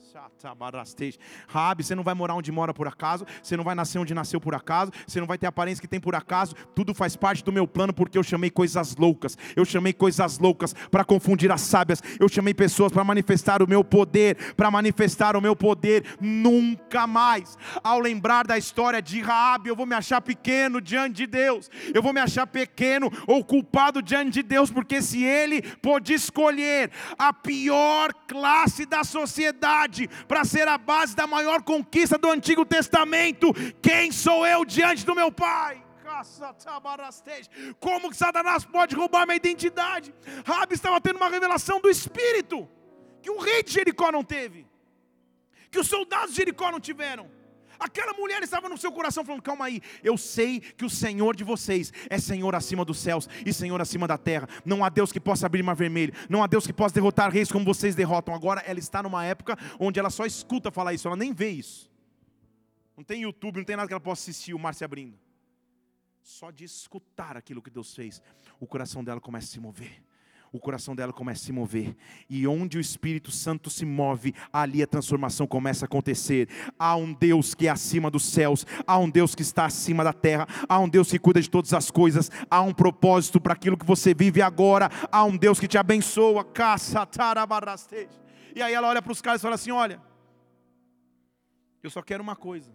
Rabi, 1.47 1.84
você 1.84 1.93
não 1.93 2.02
vai 2.02 2.15
morar 2.15 2.34
onde 2.34 2.52
mora 2.52 2.73
por 2.73 2.88
acaso, 2.88 3.23
você 3.43 3.56
não 3.56 3.63
vai 3.63 3.76
nascer 3.76 4.00
onde 4.00 4.15
nasceu 4.15 4.41
por 4.41 4.56
acaso, 4.56 4.91
você 5.06 5.19
não 5.19 5.28
vai 5.28 5.38
ter 5.38 5.45
a 5.45 5.50
aparência 5.50 5.80
que 5.80 5.88
tem 5.88 6.00
por 6.00 6.15
acaso, 6.15 6.56
tudo 6.73 6.91
faz 6.95 7.15
parte 7.15 7.43
do 7.43 7.52
meu 7.52 7.67
plano, 7.67 7.93
porque 7.93 8.17
eu 8.17 8.23
chamei 8.23 8.50
coisas 8.50 8.95
loucas, 8.95 9.38
eu 9.56 9.63
chamei 9.63 9.93
coisas 9.93 10.39
loucas 10.39 10.73
para 10.89 11.06
confundir 11.06 11.52
as 11.52 11.62
sábias, 11.62 12.02
eu 12.19 12.28
chamei 12.28 12.56
pessoas 12.56 12.91
para 12.91 13.04
manifestar 13.04 13.62
o 13.62 13.69
meu 13.69 13.84
poder, 13.84 14.56
para 14.56 14.71
manifestar 14.71 15.36
o 15.36 15.41
meu 15.41 15.56
poder. 15.56 16.04
Nunca 16.19 17.06
mais, 17.06 17.60
ao 17.84 18.00
lembrar 18.00 18.47
da 18.47 18.58
história 18.58 19.04
de 19.04 19.21
Rabi, 19.21 19.69
eu 19.69 19.76
vou 19.76 19.86
me 19.86 19.93
achar 19.93 20.19
pequeno 20.19 20.82
diante 20.82 21.17
de 21.17 21.26
Deus, 21.27 21.69
eu 21.93 22.01
vou 22.01 22.11
me 22.11 22.19
achar 22.19 22.47
pequeno 22.47 23.11
ou 23.27 23.43
culpado 23.43 24.01
diante 24.01 24.31
de 24.31 24.43
Deus, 24.43 24.71
porque 24.71 25.01
se 25.01 25.23
Ele 25.23 25.61
pôde 25.61 26.13
escolher 26.13 26.89
a 27.19 27.31
pior 27.31 28.11
classe 28.27 28.85
da 28.85 29.03
sociedade 29.03 30.09
para 30.27 30.43
ser 30.43 30.67
a 30.67 30.77
base 30.77 31.15
da 31.15 31.27
maior 31.27 31.61
conquista 31.61 32.17
do 32.17 32.31
Antigo 32.31 32.65
Testamento, 32.65 33.53
quem 33.81 34.11
sou 34.11 34.47
eu 34.47 34.65
diante 34.65 35.05
do 35.05 35.13
meu 35.13 35.31
Pai? 35.31 35.83
Como 37.79 38.09
que 38.09 38.17
Satanás 38.17 38.65
pode 38.65 38.95
roubar 38.95 39.27
minha 39.27 39.35
identidade? 39.35 40.13
Rabi 40.45 40.73
estava 40.73 40.99
tendo 41.01 41.17
uma 41.17 41.29
revelação 41.29 41.79
do 41.79 41.89
Espírito, 41.89 42.67
que 43.21 43.29
o 43.29 43.39
rei 43.39 43.61
de 43.61 43.71
Jericó 43.71 44.11
não 44.11 44.23
teve, 44.23 44.65
que 45.69 45.79
os 45.79 45.87
soldados 45.87 46.31
de 46.31 46.37
Jericó 46.37 46.71
não 46.71 46.79
tiveram. 46.79 47.29
Aquela 47.79 48.13
mulher 48.13 48.41
estava 48.43 48.67
no 48.69 48.77
seu 48.77 48.91
coração 48.91 49.23
falando: 49.23 49.41
calma 49.41 49.65
aí, 49.65 49.81
eu 50.03 50.17
sei 50.17 50.59
que 50.59 50.85
o 50.85 50.89
Senhor 50.89 51.35
de 51.35 51.43
vocês 51.43 51.91
é 52.09 52.19
Senhor 52.19 52.53
acima 52.55 52.83
dos 52.83 52.99
céus 52.99 53.27
e 53.45 53.53
Senhor 53.53 53.79
acima 53.81 54.07
da 54.07 54.17
terra. 54.17 54.47
Não 54.65 54.83
há 54.83 54.89
Deus 54.89 55.11
que 55.11 55.19
possa 55.19 55.45
abrir 55.45 55.63
mar 55.63 55.75
vermelho, 55.75 56.13
não 56.29 56.43
há 56.43 56.47
Deus 56.47 56.65
que 56.65 56.73
possa 56.73 56.95
derrotar 56.95 57.31
reis 57.31 57.51
como 57.51 57.65
vocês 57.65 57.95
derrotam. 57.95 58.33
Agora 58.33 58.61
ela 58.61 58.79
está 58.79 59.03
numa 59.03 59.23
época 59.25 59.57
onde 59.79 59.99
ela 59.99 60.09
só 60.09 60.25
escuta 60.25 60.71
falar 60.71 60.93
isso, 60.93 61.07
ela 61.07 61.17
nem 61.17 61.33
vê 61.33 61.49
isso. 61.49 61.89
Não 62.95 63.03
tem 63.03 63.21
YouTube, 63.21 63.57
não 63.57 63.65
tem 63.65 63.75
nada 63.75 63.87
que 63.87 63.93
ela 63.93 64.01
possa 64.01 64.23
assistir 64.23 64.53
o 64.53 64.59
mar 64.59 64.73
se 64.73 64.83
abrindo. 64.83 65.17
Só 66.23 66.51
de 66.51 66.63
escutar 66.63 67.37
aquilo 67.37 67.61
que 67.61 67.69
Deus 67.69 67.95
fez, 67.95 68.21
o 68.59 68.67
coração 68.67 69.03
dela 69.03 69.21
começa 69.21 69.47
a 69.47 69.49
se 69.51 69.59
mover 69.59 70.06
o 70.51 70.60
coração 70.60 70.95
dela 70.95 71.13
começa 71.13 71.43
a 71.43 71.45
se 71.45 71.51
mover. 71.51 71.95
E 72.29 72.47
onde 72.47 72.77
o 72.77 72.81
Espírito 72.81 73.31
Santo 73.31 73.69
se 73.69 73.86
move, 73.86 74.33
ali 74.51 74.81
a 74.81 74.88
transformação 74.88 75.45
começa 75.45 75.86
a 75.86 75.88
acontecer. 75.88 76.47
Há 76.77 76.95
um 76.95 77.13
Deus 77.13 77.53
que 77.53 77.67
é 77.67 77.69
acima 77.69 78.10
dos 78.10 78.25
céus, 78.25 78.65
há 78.86 78.97
um 78.97 79.10
Deus 79.10 79.36
que 79.36 79.41
está 79.41 79.65
acima 79.65 80.03
da 80.03 80.13
terra, 80.13 80.47
há 80.67 80.79
um 80.79 80.89
Deus 80.89 81.12
que 81.12 81.19
cuida 81.19 81.41
de 81.41 81.49
todas 81.49 81.73
as 81.73 81.91
coisas, 81.91 82.31
há 82.49 82.62
um 82.62 82.73
propósito 82.73 83.39
para 83.39 83.53
aquilo 83.53 83.77
que 83.77 83.86
você 83.86 84.13
vive 84.13 84.41
agora, 84.41 84.89
há 85.12 85.23
um 85.23 85.38
Deus 85.38 85.60
que 85.60 85.67
te 85.67 85.77
abençoa. 85.77 86.45
E 88.55 88.62
aí 88.62 88.73
ela 88.73 88.88
olha 88.88 89.01
para 89.01 89.12
os 89.12 89.21
caras 89.21 89.41
e 89.41 89.43
fala 89.43 89.55
assim: 89.55 89.71
Olha, 89.71 90.01
eu 91.83 91.89
só 91.89 92.01
quero 92.01 92.23
uma 92.23 92.36
coisa. 92.36 92.71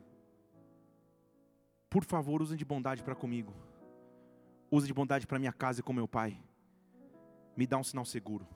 Por 1.90 2.04
favor, 2.04 2.40
usem 2.40 2.56
de 2.56 2.64
bondade 2.64 3.02
para 3.02 3.14
comigo. 3.14 3.52
Use 4.70 4.86
de 4.86 4.94
bondade 4.94 5.26
para 5.26 5.38
minha 5.38 5.52
casa 5.52 5.80
e 5.80 5.82
com 5.82 5.92
meu 5.92 6.08
pai 6.08 6.38
me 7.56 7.66
dá 7.66 7.78
um 7.78 7.84
sinal 7.84 8.04
seguro. 8.04 8.46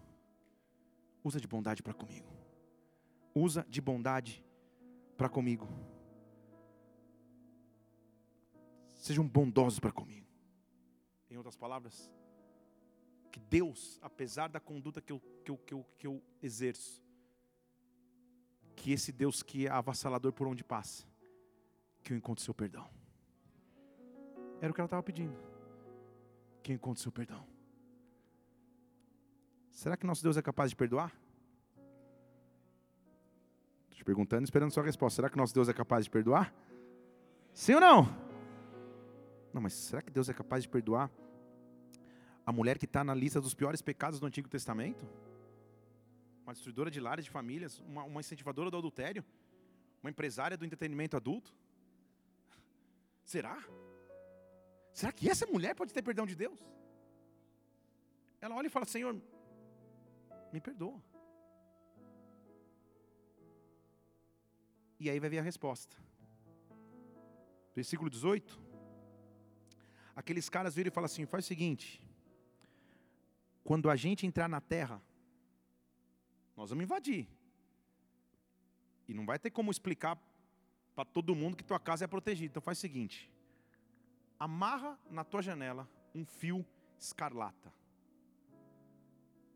Usa 1.23 1.41
de 1.41 1.47
bondade 1.47 1.83
para 1.83 1.93
comigo. 1.93 2.29
Usa 3.35 3.67
de 3.69 3.81
bondade 3.81 4.45
para 5.17 5.29
comigo. 5.29 5.69
Sejam 8.95 9.27
bondosos 9.27 9.79
para 9.79 9.93
comigo. 9.93 10.27
Em 11.31 11.37
outras 11.37 11.57
palavras, 11.57 12.11
que 13.31 13.41
Deus, 13.41 13.99
apesar 14.03 14.49
da 14.49 14.61
conduta 14.61 15.01
que 15.01 15.13
eu, 15.13 15.21
que 15.45 15.51
eu, 15.51 15.59
que 15.59 15.75
eu, 15.75 15.87
que 15.99 16.07
eu 16.07 16.23
exerço, 16.43 17.03
que 18.75 18.93
esse 18.93 19.13
Deus 19.13 19.43
que 19.43 19.67
é 19.67 19.71
avassalador 19.71 20.33
por 20.33 20.47
onde 20.47 20.63
passa, 20.63 21.07
que 22.03 22.13
eu 22.13 22.17
encontre 22.17 22.45
seu 22.45 22.55
perdão. 22.55 22.89
Era 24.61 24.71
o 24.71 24.75
que 24.75 24.81
ela 24.81 24.87
estava 24.87 25.03
pedindo. 25.03 25.37
Que 26.63 26.73
eu 26.73 26.77
encontre 26.77 27.03
seu 27.03 27.13
perdão. 27.13 27.47
Será 29.77 29.95
que 29.95 30.07
nosso 30.07 30.23
Deus 30.23 30.39
é 30.39 30.43
capaz 30.43 30.71
de 30.71 30.77
perdoar? 30.77 31.13
Estou 33.83 33.99
te 33.99 34.05
perguntando, 34.05 34.43
esperando 34.45 34.71
sua 34.71 34.83
resposta. 34.83 35.17
Será 35.17 35.29
que 35.29 35.37
nosso 35.37 35.53
Deus 35.53 35.69
é 35.69 35.75
capaz 35.75 36.07
de 36.07 36.11
perdoar? 36.11 36.51
Sim 37.53 37.75
ou 37.75 37.81
não? 37.83 38.05
Não, 39.53 39.61
mas 39.61 39.75
será 39.75 40.01
que 40.01 40.11
Deus 40.11 40.31
é 40.31 40.33
capaz 40.33 40.63
de 40.63 40.69
perdoar 40.71 41.11
a 42.47 42.51
mulher 42.51 42.79
que 42.79 42.87
está 42.87 43.05
na 43.05 43.15
lista 43.15 43.39
dos 43.39 43.53
piores 43.53 43.83
pecados 43.83 44.19
do 44.19 44.25
Antigo 44.25 44.49
Testamento? 44.49 45.07
Uma 46.45 46.55
destruidora 46.55 46.91
de 46.91 46.99
lares 46.99 47.27
de 47.27 47.31
famílias, 47.31 47.79
uma, 47.81 48.03
uma 48.05 48.21
incentivadora 48.21 48.71
do 48.71 48.79
adultério, 48.79 49.23
uma 50.03 50.09
empresária 50.09 50.57
do 50.57 50.65
entretenimento 50.65 51.19
adulto? 51.19 51.55
Será? 53.23 53.63
Será 54.95 55.13
que 55.13 55.29
essa 55.29 55.45
mulher 55.45 55.75
pode 55.75 55.93
ter 55.93 56.01
perdão 56.01 56.25
de 56.25 56.35
Deus? 56.35 56.67
Ela 58.41 58.55
olha 58.55 58.69
e 58.69 58.71
fala: 58.71 58.87
Senhor, 58.87 59.21
me 60.53 60.61
perdoa. 60.61 61.03
E 64.99 65.11
aí 65.11 65.21
vai 65.21 65.29
vir 65.29 65.39
a 65.39 65.43
resposta. 65.43 65.97
Versículo 67.75 68.09
18. 68.09 68.59
Aqueles 70.15 70.49
caras 70.49 70.75
viram 70.75 70.89
e 70.89 70.91
falam 70.91 71.07
assim: 71.07 71.27
faz 71.27 71.45
o 71.45 71.49
seguinte. 71.49 72.03
Quando 73.63 73.91
a 73.91 73.97
gente 73.97 74.27
entrar 74.27 74.49
na 74.49 74.61
terra, 74.61 75.03
nós 76.57 76.71
vamos 76.71 76.85
invadir. 76.85 77.29
E 79.07 79.13
não 79.13 79.27
vai 79.27 79.39
ter 79.39 79.51
como 79.51 79.71
explicar 79.71 80.19
para 80.95 81.05
todo 81.05 81.35
mundo 81.35 81.57
que 81.57 81.63
tua 81.63 81.79
casa 81.79 82.05
é 82.05 82.09
protegida. 82.09 82.51
Então 82.53 82.63
faz 82.63 82.79
o 82.79 82.81
seguinte: 82.81 83.31
amarra 84.39 84.99
na 85.11 85.23
tua 85.23 85.43
janela 85.43 85.87
um 86.15 86.25
fio 86.25 86.65
escarlata. 86.99 87.73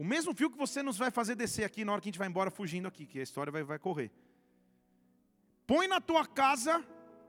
O 0.00 0.04
mesmo 0.12 0.34
fio 0.34 0.50
que 0.50 0.56
você 0.56 0.82
nos 0.82 0.96
vai 0.96 1.10
fazer 1.10 1.34
descer 1.34 1.62
aqui 1.62 1.84
na 1.84 1.92
hora 1.92 2.00
que 2.00 2.08
a 2.08 2.10
gente 2.10 2.18
vai 2.18 2.26
embora 2.26 2.50
fugindo 2.50 2.88
aqui, 2.88 3.04
que 3.04 3.20
a 3.20 3.22
história 3.22 3.52
vai, 3.52 3.62
vai 3.62 3.78
correr. 3.78 4.10
Põe 5.66 5.86
na 5.86 6.00
tua 6.00 6.26
casa 6.26 6.82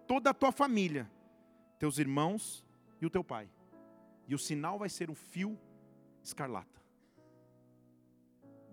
toda 0.07 0.29
a 0.29 0.33
tua 0.33 0.53
família, 0.53 1.11
teus 1.77 1.97
irmãos 1.97 2.65
e 3.01 3.05
o 3.05 3.09
teu 3.09 3.25
pai. 3.25 3.51
E 4.25 4.33
o 4.33 4.39
sinal 4.39 4.79
vai 4.79 4.87
ser 4.87 5.09
um 5.09 5.13
fio 5.13 5.59
escarlata. 6.23 6.81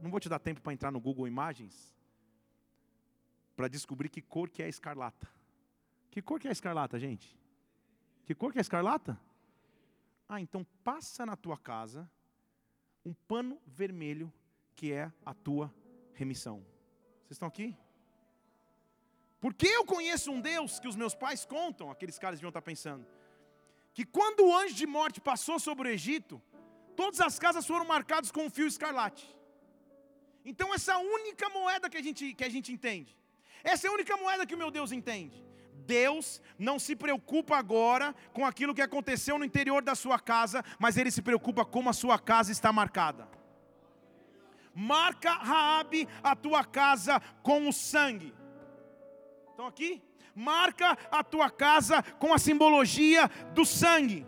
Não 0.00 0.12
vou 0.12 0.20
te 0.20 0.28
dar 0.28 0.38
tempo 0.38 0.60
para 0.60 0.72
entrar 0.72 0.92
no 0.92 1.00
Google 1.00 1.26
Imagens 1.26 1.92
para 3.56 3.66
descobrir 3.66 4.10
que 4.10 4.22
cor 4.22 4.48
que 4.48 4.62
é 4.62 4.68
escarlata. 4.68 5.28
Que 6.08 6.22
cor 6.22 6.38
que 6.38 6.46
é 6.46 6.52
escarlata, 6.52 7.00
gente? 7.00 7.36
Que 8.24 8.32
cor 8.32 8.52
que 8.52 8.58
é 8.58 8.60
escarlata? 8.60 9.18
Ah, 10.28 10.40
então 10.40 10.64
passa 10.84 11.26
na 11.26 11.34
tua 11.34 11.58
casa 11.58 12.08
um 13.08 13.14
pano 13.26 13.60
vermelho 13.66 14.32
que 14.76 14.92
é 14.92 15.10
a 15.24 15.32
tua 15.34 15.74
remissão. 16.14 16.58
Vocês 17.22 17.36
estão 17.36 17.48
aqui? 17.48 17.76
Porque 19.40 19.66
eu 19.66 19.84
conheço 19.84 20.30
um 20.30 20.40
Deus 20.40 20.78
que 20.80 20.88
os 20.88 20.96
meus 20.96 21.14
pais 21.14 21.44
contam, 21.44 21.90
aqueles 21.90 22.18
caras 22.18 22.38
deviam 22.38 22.50
estar 22.50 22.62
pensando, 22.62 23.06
que 23.94 24.04
quando 24.04 24.40
o 24.46 24.54
anjo 24.56 24.74
de 24.74 24.86
morte 24.86 25.20
passou 25.20 25.58
sobre 25.58 25.88
o 25.88 25.92
Egito, 25.92 26.40
todas 26.96 27.20
as 27.20 27.38
casas 27.38 27.66
foram 27.66 27.84
marcadas 27.84 28.30
com 28.30 28.44
um 28.46 28.50
fio 28.50 28.66
escarlate. 28.66 29.26
Então 30.44 30.74
essa 30.74 30.98
única 30.98 31.48
moeda 31.50 31.88
que 31.88 31.96
a 31.96 32.02
gente, 32.02 32.34
que 32.34 32.44
a 32.44 32.48
gente 32.48 32.72
entende. 32.72 33.16
Essa 33.62 33.86
é 33.86 33.90
a 33.90 33.92
única 33.92 34.16
moeda 34.16 34.46
que 34.46 34.54
o 34.54 34.58
meu 34.58 34.70
Deus 34.70 34.92
entende. 34.92 35.47
Deus 35.88 36.42
não 36.58 36.78
se 36.78 36.94
preocupa 36.94 37.56
agora 37.56 38.14
com 38.34 38.44
aquilo 38.44 38.74
que 38.74 38.82
aconteceu 38.82 39.38
no 39.38 39.44
interior 39.44 39.82
da 39.82 39.94
sua 39.94 40.18
casa, 40.18 40.62
mas 40.78 40.98
Ele 40.98 41.10
se 41.10 41.22
preocupa 41.22 41.64
como 41.64 41.88
a 41.88 41.94
sua 41.94 42.18
casa 42.18 42.52
está 42.52 42.70
marcada. 42.70 43.26
Marca 44.74 45.32
Raabe 45.32 46.06
a 46.22 46.36
tua 46.36 46.62
casa 46.62 47.20
com 47.42 47.66
o 47.66 47.72
sangue. 47.72 48.34
Estão 49.50 49.66
aqui? 49.66 50.02
Marca 50.34 50.96
a 51.10 51.24
tua 51.24 51.50
casa 51.50 52.02
com 52.18 52.34
a 52.34 52.38
simbologia 52.38 53.28
do 53.54 53.64
sangue. 53.64 54.26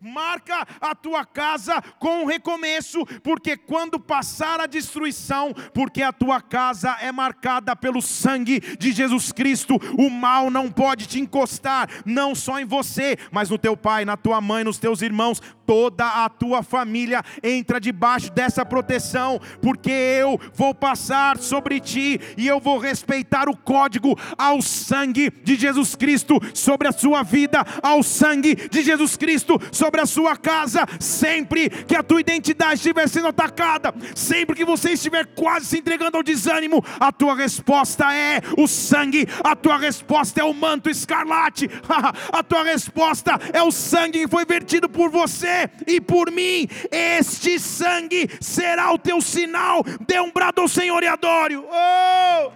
Marca 0.00 0.66
a 0.80 0.94
tua 0.94 1.24
casa 1.24 1.80
com 1.98 2.22
um 2.22 2.26
recomeço, 2.26 3.04
porque 3.22 3.56
quando 3.56 3.98
passar 3.98 4.60
a 4.60 4.66
destruição, 4.66 5.52
porque 5.72 6.02
a 6.02 6.12
tua 6.12 6.40
casa 6.40 6.96
é 7.00 7.10
marcada 7.10 7.74
pelo 7.74 8.00
sangue 8.00 8.60
de 8.76 8.92
Jesus 8.92 9.32
Cristo, 9.32 9.76
o 9.98 10.10
mal 10.10 10.50
não 10.50 10.70
pode 10.70 11.06
te 11.06 11.20
encostar, 11.20 11.88
não 12.04 12.34
só 12.34 12.58
em 12.58 12.64
você, 12.64 13.16
mas 13.30 13.50
no 13.50 13.58
teu 13.58 13.76
pai, 13.76 14.04
na 14.04 14.16
tua 14.16 14.40
mãe, 14.40 14.64
nos 14.64 14.78
teus 14.78 15.02
irmãos, 15.02 15.40
toda 15.68 16.24
a 16.24 16.28
tua 16.30 16.62
família 16.62 17.22
entra 17.42 17.78
debaixo 17.78 18.32
dessa 18.32 18.64
proteção, 18.64 19.38
porque 19.60 19.90
eu 19.90 20.40
vou 20.54 20.74
passar 20.74 21.36
sobre 21.36 21.78
ti 21.78 22.18
e 22.38 22.46
eu 22.46 22.58
vou 22.58 22.78
respeitar 22.78 23.50
o 23.50 23.56
código 23.56 24.18
ao 24.38 24.62
sangue 24.62 25.30
de 25.44 25.56
Jesus 25.56 25.94
Cristo 25.94 26.40
sobre 26.54 26.88
a 26.88 26.92
sua 26.92 27.22
vida, 27.22 27.47
ao 27.82 28.02
sangue 28.02 28.54
de 28.54 28.82
Jesus 28.82 29.16
Cristo 29.16 29.60
sobre 29.72 30.00
a 30.00 30.06
sua 30.06 30.36
casa, 30.36 30.86
sempre 31.00 31.68
que 31.70 31.96
a 31.96 32.02
tua 32.02 32.20
identidade 32.20 32.74
estiver 32.74 33.08
sendo 33.08 33.28
atacada, 33.28 33.94
sempre 34.14 34.56
que 34.56 34.64
você 34.64 34.92
estiver 34.92 35.26
quase 35.34 35.66
se 35.66 35.78
entregando 35.78 36.16
ao 36.16 36.22
desânimo, 36.22 36.84
a 36.98 37.12
tua 37.12 37.34
resposta 37.34 38.12
é 38.12 38.40
o 38.56 38.66
sangue, 38.66 39.28
a 39.42 39.54
tua 39.54 39.78
resposta 39.78 40.40
é 40.40 40.44
o 40.44 40.54
manto 40.54 40.90
escarlate, 40.90 41.68
a 42.32 42.42
tua 42.42 42.64
resposta 42.64 43.38
é 43.52 43.62
o 43.62 43.70
sangue 43.70 44.20
que 44.20 44.28
foi 44.28 44.44
vertido 44.44 44.88
por 44.88 45.10
você 45.10 45.70
e 45.86 46.00
por 46.00 46.30
mim, 46.30 46.68
este 46.90 47.58
sangue 47.58 48.28
será 48.40 48.92
o 48.92 48.98
teu 48.98 49.20
sinal. 49.20 49.82
Dê 50.06 50.20
um 50.20 50.30
brado 50.30 50.60
ao 50.60 50.68
Senhor 50.68 51.02
e 51.02 51.06
adore. 51.06 51.56
Oh! 51.56 52.52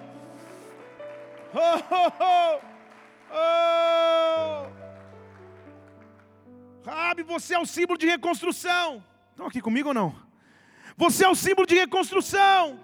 Oh, 1.55 1.83
oh, 1.91 2.13
oh! 2.21 2.61
oh! 3.35 4.82
Rabi, 6.85 7.23
você 7.23 7.55
é 7.55 7.59
o 7.59 7.67
símbolo 7.67 7.99
de 7.99 8.07
reconstrução. 8.07 9.05
Estão 9.31 9.47
aqui 9.47 9.61
comigo 9.61 9.89
ou 9.89 9.95
não? 9.95 10.15
Você 10.97 11.25
é 11.25 11.29
o 11.29 11.35
símbolo 11.35 11.67
de 11.67 11.75
reconstrução. 11.75 12.79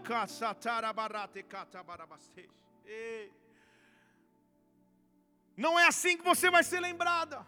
Não 5.57 5.79
é 5.79 5.87
assim 5.87 6.17
que 6.17 6.25
você 6.25 6.51
vai 6.51 6.63
ser 6.63 6.81
lembrada 6.81 7.45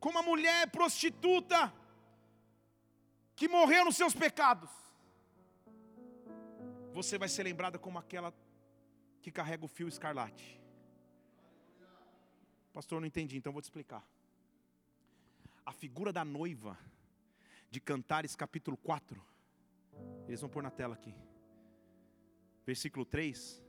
como 0.00 0.18
a 0.18 0.22
mulher 0.22 0.68
prostituta 0.70 1.72
que 3.36 3.48
morreu 3.48 3.84
nos 3.84 3.96
seus 3.96 4.14
pecados. 4.14 4.70
Você 6.92 7.16
vai 7.16 7.28
ser 7.28 7.44
lembrada 7.44 7.78
como 7.78 7.98
aquela 7.98 8.34
que 9.22 9.30
carrega 9.30 9.64
o 9.64 9.68
fio 9.68 9.88
escarlate. 9.88 10.60
Pastor, 12.72 13.00
não 13.00 13.06
entendi, 13.06 13.36
então 13.36 13.52
vou 13.52 13.62
te 13.62 13.66
explicar. 13.66 14.04
A 15.64 15.72
figura 15.72 16.12
da 16.12 16.24
noiva 16.24 16.78
de 17.70 17.80
Cantares 17.80 18.36
capítulo 18.36 18.76
4. 18.76 19.20
Eles 20.26 20.40
vão 20.40 20.50
pôr 20.50 20.62
na 20.62 20.70
tela 20.70 20.94
aqui. 20.94 21.14
Versículo 22.64 23.04
3 23.04 23.62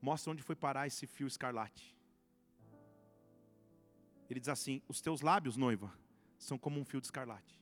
mostra 0.00 0.32
onde 0.32 0.42
foi 0.42 0.56
parar 0.56 0.86
esse 0.86 1.06
fio 1.06 1.26
escarlate. 1.26 1.96
Ele 4.28 4.40
diz 4.40 4.48
assim: 4.48 4.82
Os 4.88 5.00
teus 5.00 5.20
lábios, 5.20 5.56
noiva, 5.56 5.92
são 6.38 6.58
como 6.58 6.80
um 6.80 6.84
fio 6.84 7.00
de 7.00 7.06
escarlate. 7.06 7.60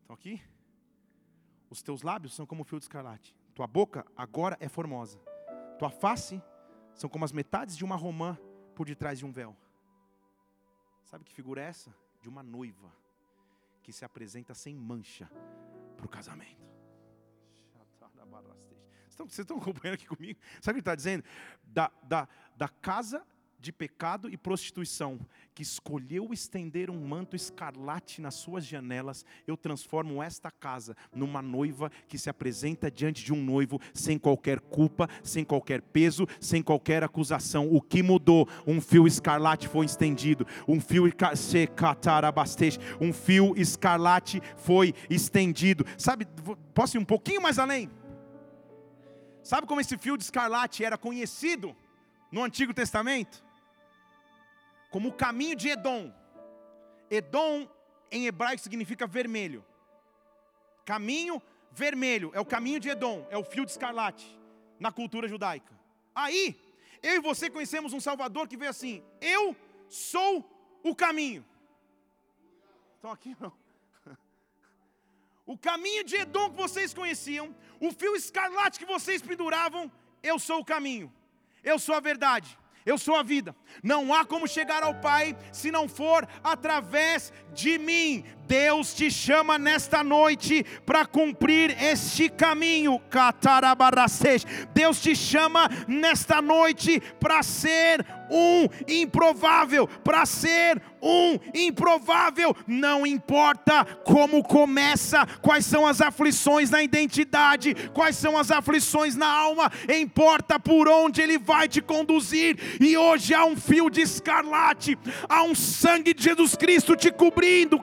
Estão 0.00 0.14
aqui? 0.14 0.42
Os 1.68 1.82
teus 1.82 2.02
lábios 2.02 2.34
são 2.34 2.46
como 2.46 2.62
um 2.62 2.64
fio 2.64 2.78
de 2.78 2.84
escarlate. 2.84 3.36
Tua 3.54 3.66
boca 3.66 4.06
agora 4.16 4.56
é 4.58 4.68
formosa. 4.68 5.18
Tua 5.78 5.90
face 5.90 6.42
são 6.94 7.10
como 7.10 7.24
as 7.24 7.32
metades 7.32 7.76
de 7.76 7.84
uma 7.84 7.96
romã 7.96 8.38
por 8.74 8.86
detrás 8.86 9.18
de 9.18 9.26
um 9.26 9.32
véu. 9.32 9.54
Sabe 11.08 11.24
que 11.24 11.32
figura 11.32 11.62
é 11.62 11.64
essa? 11.64 11.94
De 12.20 12.28
uma 12.28 12.42
noiva 12.42 12.92
que 13.82 13.92
se 13.92 14.04
apresenta 14.04 14.52
sem 14.52 14.76
mancha 14.76 15.26
para 15.96 16.04
o 16.04 16.08
casamento. 16.08 16.68
Vocês 19.16 19.38
estão 19.38 19.56
acompanhando 19.56 19.94
aqui 19.94 20.06
comigo? 20.06 20.38
Sabe 20.60 20.60
o 20.60 20.62
que 20.62 20.70
ele 20.70 20.78
está 20.80 20.94
dizendo? 20.94 21.24
Da, 21.64 21.90
da, 22.02 22.28
da 22.54 22.68
casa 22.68 23.26
de 23.58 23.72
pecado 23.72 24.30
e 24.30 24.36
prostituição, 24.36 25.18
que 25.54 25.62
escolheu 25.62 26.32
estender 26.32 26.90
um 26.90 27.06
manto 27.06 27.34
escarlate 27.34 28.20
nas 28.20 28.34
suas 28.34 28.64
janelas, 28.64 29.24
eu 29.46 29.56
transformo 29.56 30.22
esta 30.22 30.50
casa 30.50 30.96
numa 31.12 31.42
noiva 31.42 31.90
que 32.06 32.16
se 32.16 32.30
apresenta 32.30 32.90
diante 32.90 33.24
de 33.24 33.32
um 33.32 33.42
noivo 33.42 33.80
sem 33.92 34.18
qualquer 34.18 34.60
culpa, 34.60 35.08
sem 35.22 35.44
qualquer 35.44 35.82
peso, 35.82 36.26
sem 36.40 36.62
qualquer 36.62 37.02
acusação. 37.02 37.68
O 37.72 37.80
que 37.80 38.02
mudou? 38.02 38.48
Um 38.66 38.80
fio 38.80 39.06
escarlate 39.06 39.66
foi 39.66 39.86
estendido, 39.86 40.46
um 40.66 40.80
fio 40.80 41.08
um 43.00 43.12
fio 43.12 43.54
escarlate 43.56 44.40
foi 44.56 44.94
estendido. 45.10 45.84
Sabe, 45.96 46.26
posso 46.74 46.96
ir 46.96 47.00
um 47.00 47.04
pouquinho 47.04 47.42
mais 47.42 47.58
além? 47.58 47.90
Sabe 49.42 49.66
como 49.66 49.80
esse 49.80 49.96
fio 49.96 50.16
de 50.16 50.24
escarlate 50.24 50.84
era 50.84 50.98
conhecido 50.98 51.74
no 52.30 52.44
Antigo 52.44 52.74
Testamento? 52.74 53.47
Como 54.90 55.08
o 55.08 55.12
caminho 55.12 55.56
de 55.56 55.68
Edom. 55.68 56.12
Edom 57.10 57.68
em 58.10 58.26
hebraico 58.26 58.62
significa 58.62 59.06
vermelho. 59.06 59.64
Caminho 60.84 61.42
vermelho 61.70 62.30
é 62.34 62.40
o 62.40 62.46
caminho 62.46 62.80
de 62.80 62.88
Edom, 62.88 63.26
é 63.30 63.36
o 63.36 63.44
fio 63.44 63.64
de 63.64 63.70
escarlate 63.70 64.38
na 64.80 64.90
cultura 64.90 65.28
judaica. 65.28 65.72
Aí, 66.14 66.58
eu 67.02 67.16
e 67.16 67.20
você 67.20 67.50
conhecemos 67.50 67.92
um 67.92 68.00
Salvador 68.00 68.48
que 68.48 68.56
veio 68.56 68.70
assim: 68.70 69.04
Eu 69.20 69.56
sou 69.88 70.32
o 70.82 70.94
caminho. 70.94 71.44
Estão 72.96 73.12
aqui 73.12 73.36
não? 73.40 73.52
O 75.46 75.56
caminho 75.56 76.04
de 76.04 76.16
Edom 76.16 76.50
que 76.50 76.56
vocês 76.56 76.92
conheciam, 76.92 77.54
o 77.80 77.90
fio 77.90 78.14
escarlate 78.14 78.78
que 78.78 78.84
vocês 78.84 79.22
penduravam, 79.22 79.90
eu 80.22 80.38
sou 80.38 80.60
o 80.60 80.64
caminho, 80.64 81.10
eu 81.64 81.78
sou 81.78 81.94
a 81.94 82.00
verdade, 82.00 82.58
eu 82.88 82.96
sou 82.96 83.16
a 83.16 83.22
vida. 83.22 83.54
Não 83.82 84.14
há 84.14 84.24
como 84.24 84.48
chegar 84.48 84.82
ao 84.82 84.94
Pai 84.94 85.36
se 85.52 85.70
não 85.70 85.86
for 85.86 86.26
através 86.42 87.30
de 87.52 87.78
mim. 87.78 88.24
Deus 88.46 88.94
te 88.94 89.10
chama 89.10 89.58
nesta 89.58 90.02
noite 90.02 90.64
para 90.86 91.04
cumprir 91.04 91.76
este 91.82 92.30
caminho. 92.30 92.98
Deus 94.72 95.02
te 95.02 95.14
chama 95.14 95.68
nesta 95.86 96.40
noite 96.40 96.98
para 97.20 97.42
ser 97.42 98.06
um 98.30 98.66
improvável, 98.88 99.86
para 99.86 100.24
ser 100.24 100.80
um 101.02 101.38
improvável. 101.54 102.54
Não 102.66 103.06
importa 103.06 103.84
como 104.04 104.42
começa, 104.42 105.26
quais 105.40 105.64
são 105.64 105.86
as 105.86 106.00
aflições 106.00 106.70
na 106.70 106.82
identidade, 106.82 107.74
quais 107.92 108.16
são 108.16 108.36
as 108.36 108.50
aflições 108.50 109.16
na 109.16 109.28
alma, 109.28 109.70
importa 109.88 110.58
por 110.58 110.88
onde 110.88 111.20
Ele 111.20 111.38
vai 111.38 111.68
te 111.68 111.80
conduzir. 111.80 112.58
E 112.80 112.96
hoje 112.96 113.34
há 113.34 113.44
um 113.44 113.56
fio 113.56 113.90
de 113.90 114.00
escarlate, 114.00 114.98
há 115.28 115.42
um 115.42 115.54
sangue 115.54 116.14
de 116.14 116.22
Jesus 116.22 116.54
Cristo 116.54 116.96
te 116.96 117.10
cobrindo. 117.10 117.80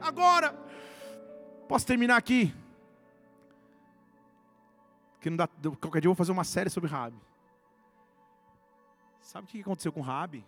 Agora, 0.00 0.54
posso 1.68 1.86
terminar 1.86 2.16
aqui? 2.16 2.54
Que 5.20 5.28
não 5.30 5.36
dá, 5.36 5.48
qualquer 5.80 6.00
dia 6.00 6.08
eu 6.08 6.12
vou 6.12 6.16
fazer 6.16 6.32
uma 6.32 6.44
série 6.44 6.70
sobre 6.70 6.88
Rabi. 6.88 7.27
Sabe 9.28 9.44
o 9.46 9.50
que 9.50 9.60
aconteceu 9.60 9.92
com 9.92 10.00
Rabi? 10.00 10.42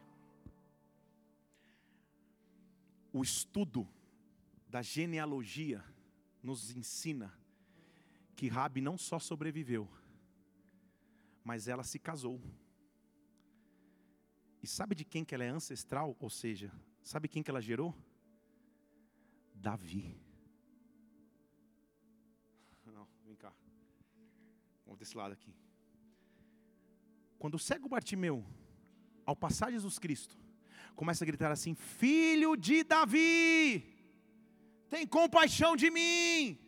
O 3.12 3.22
estudo 3.22 3.86
da 4.66 4.80
genealogia 4.80 5.84
nos 6.42 6.74
ensina 6.74 7.30
que 8.34 8.48
Rabi 8.48 8.80
não 8.80 8.96
só 8.96 9.18
sobreviveu, 9.18 9.86
mas 11.44 11.68
ela 11.68 11.84
se 11.84 11.98
casou. 11.98 12.40
E 14.62 14.66
sabe 14.66 14.94
de 14.94 15.04
quem 15.04 15.26
que 15.26 15.34
ela 15.34 15.44
é 15.44 15.50
ancestral? 15.50 16.16
Ou 16.18 16.30
seja, 16.30 16.72
sabe 17.02 17.28
quem 17.28 17.42
que 17.42 17.50
ela 17.50 17.60
gerou? 17.60 17.94
Davi. 19.54 20.18
Não, 22.86 23.06
vem 23.26 23.36
cá. 23.36 23.52
Vamos 24.86 24.98
desse 24.98 25.18
lado 25.18 25.32
aqui. 25.32 25.54
Quando 27.38 27.56
o 27.56 27.58
cego 27.58 27.86
Bartimeu, 27.86 28.42
ao 29.26 29.36
passar 29.36 29.70
Jesus 29.70 29.98
Cristo, 29.98 30.36
começa 30.94 31.24
a 31.24 31.26
gritar 31.26 31.50
assim: 31.50 31.74
Filho 31.74 32.56
de 32.56 32.82
Davi, 32.82 33.84
tem 34.88 35.06
compaixão 35.06 35.76
de 35.76 35.90
mim. 35.90 36.58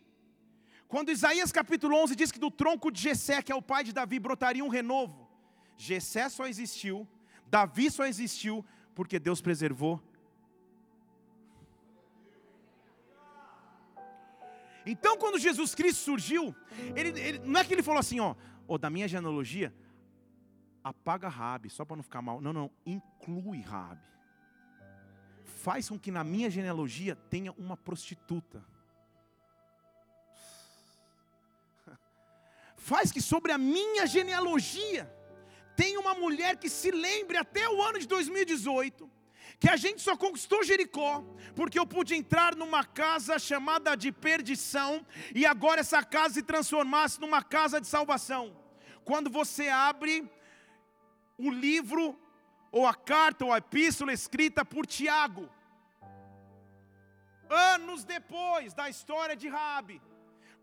Quando 0.88 1.10
Isaías 1.10 1.50
capítulo 1.50 1.96
11 1.96 2.14
diz 2.14 2.30
que 2.30 2.38
do 2.38 2.50
tronco 2.50 2.90
de 2.90 3.00
Jessé, 3.00 3.40
que 3.42 3.50
é 3.50 3.54
o 3.54 3.62
pai 3.62 3.82
de 3.82 3.92
Davi, 3.92 4.18
brotaria 4.18 4.64
um 4.64 4.68
renovo. 4.68 5.28
Jessé 5.76 6.28
só 6.28 6.46
existiu 6.46 7.08
Davi 7.52 7.90
só 7.90 8.06
existiu 8.06 8.64
porque 8.94 9.18
Deus 9.18 9.42
preservou. 9.42 10.02
Então, 14.86 15.18
quando 15.18 15.38
Jesus 15.38 15.74
Cristo 15.74 16.00
surgiu, 16.02 16.56
ele, 16.96 17.10
ele, 17.20 17.38
não 17.40 17.60
é 17.60 17.64
que 17.64 17.74
ele 17.74 17.82
falou 17.82 18.00
assim, 18.00 18.20
ó, 18.20 18.34
da 18.78 18.88
minha 18.88 19.06
genealogia, 19.06 19.72
apaga 20.82 21.28
Rabi, 21.28 21.70
só 21.70 21.84
para 21.84 21.96
não 21.96 22.02
ficar 22.02 22.22
mal. 22.22 22.40
Não, 22.40 22.52
não, 22.52 22.70
inclui 22.84 23.60
Rabi. 23.60 24.02
Faz 25.44 25.88
com 25.88 25.98
que 25.98 26.10
na 26.10 26.24
minha 26.24 26.50
genealogia 26.50 27.14
tenha 27.14 27.52
uma 27.52 27.76
prostituta. 27.76 28.64
Faz 32.76 33.12
que 33.12 33.20
sobre 33.20 33.52
a 33.52 33.58
minha 33.58 34.06
genealogia 34.06 35.10
tem 35.76 35.96
uma 35.96 36.14
mulher 36.14 36.56
que 36.56 36.68
se 36.68 36.90
lembre 36.90 37.36
até 37.36 37.68
o 37.68 37.80
ano 37.80 37.98
de 37.98 38.06
2018 38.08 39.10
que 39.62 39.70
a 39.70 39.76
gente 39.76 40.02
só 40.02 40.16
conquistou 40.16 40.64
Jericó 40.64 41.24
porque 41.54 41.78
eu 41.78 41.86
pude 41.86 42.16
entrar 42.16 42.56
numa 42.56 42.84
casa 42.84 43.38
chamada 43.38 43.94
de 43.94 44.10
perdição 44.10 45.06
e 45.32 45.46
agora 45.46 45.80
essa 45.80 46.02
casa 46.02 46.34
se 46.34 46.42
transformasse 46.42 47.20
numa 47.20 47.40
casa 47.44 47.80
de 47.80 47.86
salvação. 47.86 48.56
Quando 49.04 49.30
você 49.30 49.68
abre 49.68 50.28
o 51.46 51.50
livro 51.66 52.04
ou 52.70 52.86
a 52.86 52.94
carta 52.94 53.44
ou 53.44 53.52
a 53.52 53.58
epístola 53.58 54.12
escrita 54.12 54.64
por 54.64 54.86
Tiago, 54.86 55.44
anos 57.74 58.02
depois 58.04 58.72
da 58.80 58.88
história 58.94 59.36
de 59.42 59.48
Rabi, 59.48 60.00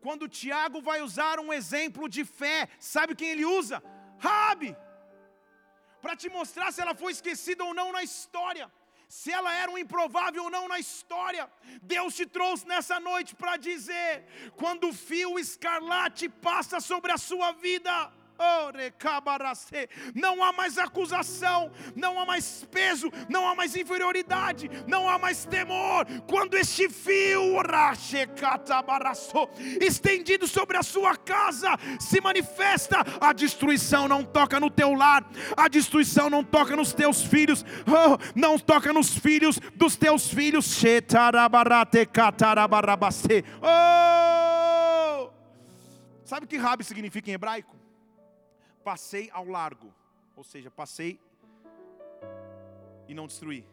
quando 0.01 0.33
Tiago 0.39 0.81
vai 0.89 1.01
usar 1.01 1.39
um 1.39 1.51
exemplo 1.59 2.07
de 2.15 2.23
fé, 2.39 2.57
sabe 2.79 3.15
quem 3.15 3.29
ele 3.31 3.45
usa? 3.45 3.83
Rabi 4.17 4.75
para 6.01 6.15
te 6.15 6.29
mostrar 6.29 6.71
se 6.71 6.81
ela 6.81 6.95
foi 6.95 7.11
esquecida 7.11 7.63
ou 7.63 7.73
não 7.73 7.91
na 7.91 8.03
história, 8.09 8.71
se 9.07 9.31
ela 9.31 9.53
era 9.53 9.71
um 9.71 9.77
improvável 9.77 10.43
ou 10.45 10.49
não 10.49 10.67
na 10.67 10.79
história. 10.79 11.49
Deus 11.81 12.15
te 12.15 12.25
trouxe 12.25 12.65
nessa 12.67 12.99
noite 12.99 13.35
para 13.35 13.57
dizer: 13.57 14.25
quando 14.55 14.89
o 14.89 14.93
fio 14.93 15.37
escarlate 15.37 16.29
passa 16.29 16.79
sobre 16.79 17.11
a 17.11 17.17
sua 17.17 17.51
vida, 17.51 18.11
não 20.15 20.43
há 20.43 20.53
mais 20.53 20.77
acusação, 20.77 21.71
não 21.95 22.19
há 22.19 22.25
mais 22.25 22.65
peso, 22.71 23.11
não 23.27 23.47
há 23.47 23.53
mais 23.55 23.75
inferioridade, 23.75 24.69
não 24.87 25.09
há 25.09 25.17
mais 25.17 25.45
temor. 25.45 26.05
Quando 26.27 26.55
este 26.55 26.89
fio 26.89 27.59
estendido 29.81 30.47
sobre 30.47 30.77
a 30.77 30.83
sua 30.83 31.15
casa 31.17 31.77
se 31.99 32.21
manifesta, 32.21 32.97
a 33.19 33.33
destruição 33.33 34.07
não 34.07 34.23
toca 34.23 34.59
no 34.59 34.69
teu 34.69 34.93
lar, 34.93 35.29
a 35.55 35.67
destruição 35.67 36.29
não 36.29 36.43
toca 36.43 36.75
nos 36.75 36.93
teus 36.93 37.21
filhos, 37.21 37.65
oh, 37.87 38.17
não 38.35 38.57
toca 38.57 38.93
nos 38.93 39.17
filhos 39.17 39.59
dos 39.75 39.95
teus 39.95 40.29
filhos. 40.29 40.77
Oh! 43.61 45.29
Sabe 46.23 46.45
o 46.45 46.47
que 46.47 46.57
Rabi 46.57 46.83
significa 46.83 47.29
em 47.29 47.33
hebraico? 47.33 47.78
Passei 48.83 49.29
ao 49.31 49.45
largo, 49.45 49.93
ou 50.35 50.43
seja, 50.43 50.71
passei 50.71 51.19
e 53.07 53.13
não 53.13 53.27
destruí. 53.27 53.65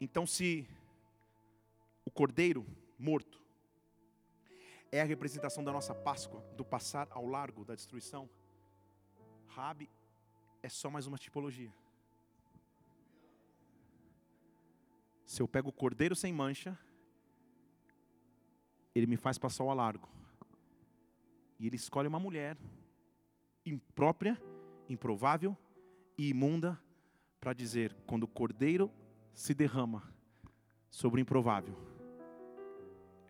Então, 0.00 0.26
se 0.26 0.68
o 2.04 2.10
cordeiro 2.10 2.66
morto 2.98 3.40
é 4.90 5.00
a 5.00 5.04
representação 5.04 5.64
da 5.64 5.72
nossa 5.72 5.94
Páscoa, 5.94 6.40
do 6.56 6.64
passar 6.64 7.08
ao 7.10 7.26
largo 7.26 7.64
da 7.64 7.74
destruição, 7.74 8.28
Rabi 9.48 9.90
é 10.62 10.68
só 10.68 10.90
mais 10.90 11.06
uma 11.06 11.18
tipologia. 11.18 11.72
Se 15.26 15.40
eu 15.42 15.48
pego 15.48 15.68
o 15.68 15.72
cordeiro 15.72 16.14
sem 16.14 16.32
mancha, 16.32 16.78
ele 18.94 19.06
me 19.06 19.16
faz 19.16 19.36
passar 19.36 19.64
ao 19.64 19.74
largo. 19.74 20.08
Ele 21.66 21.76
escolhe 21.76 22.08
uma 22.08 22.20
mulher 22.20 22.56
imprópria, 23.64 24.40
improvável 24.88 25.56
e 26.18 26.28
imunda 26.28 26.80
para 27.40 27.52
dizer: 27.52 27.96
quando 28.06 28.24
o 28.24 28.28
cordeiro 28.28 28.90
se 29.32 29.54
derrama 29.54 30.02
sobre 30.90 31.20
o 31.20 31.22
improvável, 31.22 31.76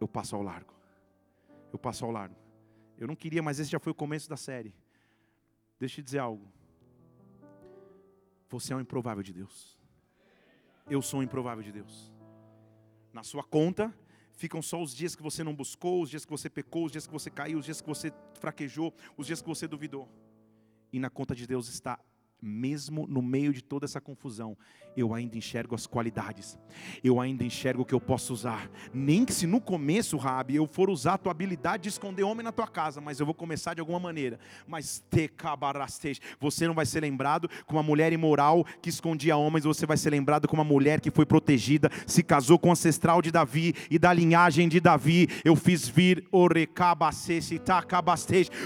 eu 0.01 0.09
passo 0.09 0.37
ao 0.37 0.43
largo. 0.43 0.75
Eu 1.73 1.79
passo 1.79 2.05
ao 2.05 2.11
largo. 2.11 2.37
Eu 2.97 3.07
não 3.07 3.17
queria, 3.17 3.43
mas 3.43 3.59
esse 3.59 3.71
já 3.71 3.81
foi 3.81 3.91
o 3.91 3.95
começo 3.95 4.29
da 4.29 4.37
série. 4.37 4.75
Deixa 5.79 6.01
eu 6.01 6.05
te 6.05 6.07
dizer 6.07 6.19
algo. 6.19 6.53
Você 8.49 8.73
é 8.73 8.77
um 8.77 8.81
improvável 8.81 9.23
de 9.23 9.33
Deus. 9.33 9.79
Eu 10.89 11.03
sou 11.03 11.21
um 11.21 11.23
improvável 11.23 11.65
de 11.65 11.73
Deus. 11.73 12.13
Na 13.13 13.23
sua 13.23 13.43
conta, 13.43 13.93
ficam 14.35 14.61
só 14.63 14.83
os 14.83 14.95
dias 14.95 15.15
que 15.15 15.23
você 15.23 15.43
não 15.45 15.55
buscou, 15.55 16.03
os 16.03 16.11
dias 16.11 16.25
que 16.25 16.31
você 16.31 16.51
pecou, 16.51 16.87
os 16.87 16.93
dias 16.93 17.07
que 17.07 17.13
você 17.13 17.31
caiu, 17.31 17.59
os 17.59 17.65
dias 17.65 17.81
que 17.81 17.89
você 17.89 18.13
fraquejou, 18.35 18.93
os 19.17 19.27
dias 19.27 19.41
que 19.41 19.49
você 19.49 19.67
duvidou. 19.67 20.09
E 20.93 20.99
na 20.99 21.11
conta 21.11 21.35
de 21.35 21.47
Deus 21.47 21.69
está 21.69 21.99
mesmo 22.45 23.07
no 23.07 23.23
meio 23.23 23.53
de 23.53 23.63
toda 23.63 23.87
essa 23.87 24.01
confusão, 24.01 24.57
eu 24.97 25.13
ainda 25.13 25.37
enxergo 25.37 25.75
as 25.75 25.87
qualidades, 25.87 26.59
eu 27.03 27.21
ainda 27.21 27.43
enxergo 27.43 27.83
o 27.83 27.85
que 27.85 27.95
eu 27.95 28.01
posso 28.01 28.33
usar. 28.33 28.71
Nem 28.93 29.25
que 29.25 29.33
se 29.33 29.47
no 29.47 29.61
começo, 29.61 30.17
Rabi, 30.17 30.57
eu 30.57 30.67
for 30.67 30.89
usar 30.89 31.15
a 31.15 31.19
tua 31.19 31.33
habilidade 31.33 31.85
de 31.85 31.89
esconder 31.89 32.23
homem 32.23 32.45
na 32.45 32.53
tua 32.53 32.69
casa, 32.69 33.01
mas 33.01 33.19
eu 33.19 33.27
vou 33.27 33.35
começar 33.35 33.75
de 33.75 33.81
alguma 33.81 33.99
maneira. 33.99 34.39
Mas 34.67 35.03
te 35.11 35.31
você 36.39 36.67
não 36.67 36.75
vai 36.75 36.87
ser 36.87 37.01
lembrado 37.01 37.49
como 37.67 37.79
uma 37.79 37.83
mulher 37.83 38.13
imoral 38.13 38.65
que 38.81 38.89
escondia 38.89 39.37
homens, 39.37 39.65
você 39.65 39.87
vai 39.87 39.97
ser 39.97 40.11
lembrado 40.11 40.47
como 40.47 40.63
uma 40.63 40.69
mulher 40.69 41.01
que 41.01 41.11
foi 41.11 41.27
protegida, 41.27 41.91
se 42.07 42.23
casou 42.23 42.59
com 42.59 42.69
o 42.69 42.73
ancestral 42.73 43.21
de 43.21 43.31
Davi 43.31 43.75
e 43.91 43.99
da 43.99 44.13
linhagem 44.13 44.69
de 44.69 44.81
Davi. 44.81 45.29
Eu 45.45 45.57
fiz 45.57 45.89
vir 45.89 46.25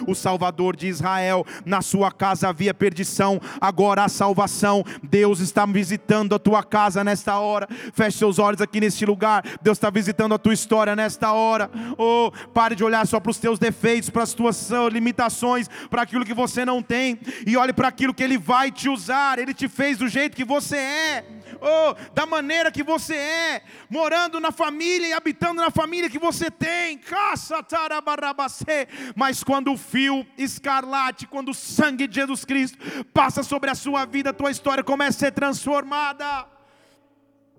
o 0.06 0.14
Salvador 0.14 0.76
de 0.76 0.86
Israel. 0.86 1.44
Na 1.64 1.80
sua 1.80 2.10
casa 2.10 2.48
havia 2.48 2.74
perdição 2.74 3.40
agora 3.68 4.04
há 4.04 4.08
salvação. 4.08 4.84
Deus 5.02 5.40
está 5.40 5.66
visitando 5.66 6.34
a 6.34 6.38
tua 6.38 6.62
casa 6.62 7.04
nesta 7.04 7.38
hora. 7.38 7.68
Feche 7.92 8.18
seus 8.18 8.38
olhos 8.38 8.60
aqui 8.60 8.80
neste 8.80 9.04
lugar. 9.04 9.44
Deus 9.62 9.76
está 9.76 9.90
visitando 9.90 10.34
a 10.34 10.38
tua 10.38 10.54
história 10.54 10.96
nesta 10.96 11.32
hora. 11.32 11.70
Oh, 11.96 12.32
pare 12.52 12.74
de 12.74 12.82
olhar 12.82 13.06
só 13.06 13.20
para 13.20 13.30
os 13.30 13.38
teus 13.38 13.58
defeitos, 13.58 14.10
para 14.10 14.22
as 14.22 14.32
tuas 14.32 14.70
limitações, 14.90 15.68
para 15.90 16.02
aquilo 16.02 16.24
que 16.24 16.34
você 16.34 16.64
não 16.64 16.82
tem, 16.82 17.18
e 17.46 17.56
olhe 17.56 17.72
para 17.72 17.88
aquilo 17.88 18.14
que 18.14 18.22
Ele 18.22 18.38
vai 18.38 18.70
te 18.70 18.88
usar. 18.88 19.38
Ele 19.38 19.54
te 19.54 19.68
fez 19.68 19.98
do 19.98 20.08
jeito 20.08 20.36
que 20.36 20.44
você 20.44 20.76
é 20.76 21.24
oh, 21.60 21.94
da 22.14 22.26
maneira 22.26 22.70
que 22.70 22.82
você 22.82 23.14
é, 23.14 23.62
morando 23.88 24.40
na 24.40 24.50
família 24.50 25.08
e 25.08 25.12
habitando 25.12 25.60
na 25.60 25.70
família 25.70 26.10
que 26.10 26.18
você 26.18 26.50
tem. 26.50 27.00
Mas 29.14 29.42
quando 29.42 29.72
o 29.72 29.76
fio 29.76 30.26
escarlate, 30.36 31.26
quando 31.26 31.50
o 31.50 31.54
sangue 31.54 32.06
de 32.06 32.16
Jesus 32.16 32.44
Cristo 32.44 32.78
passa 33.12 33.42
sobre 33.42 33.70
a 33.70 33.74
sua 33.74 34.04
vida, 34.04 34.30
a 34.30 34.34
tua 34.34 34.50
história 34.50 34.82
começa 34.84 35.18
a 35.18 35.20
ser 35.20 35.32
transformada. 35.32 36.46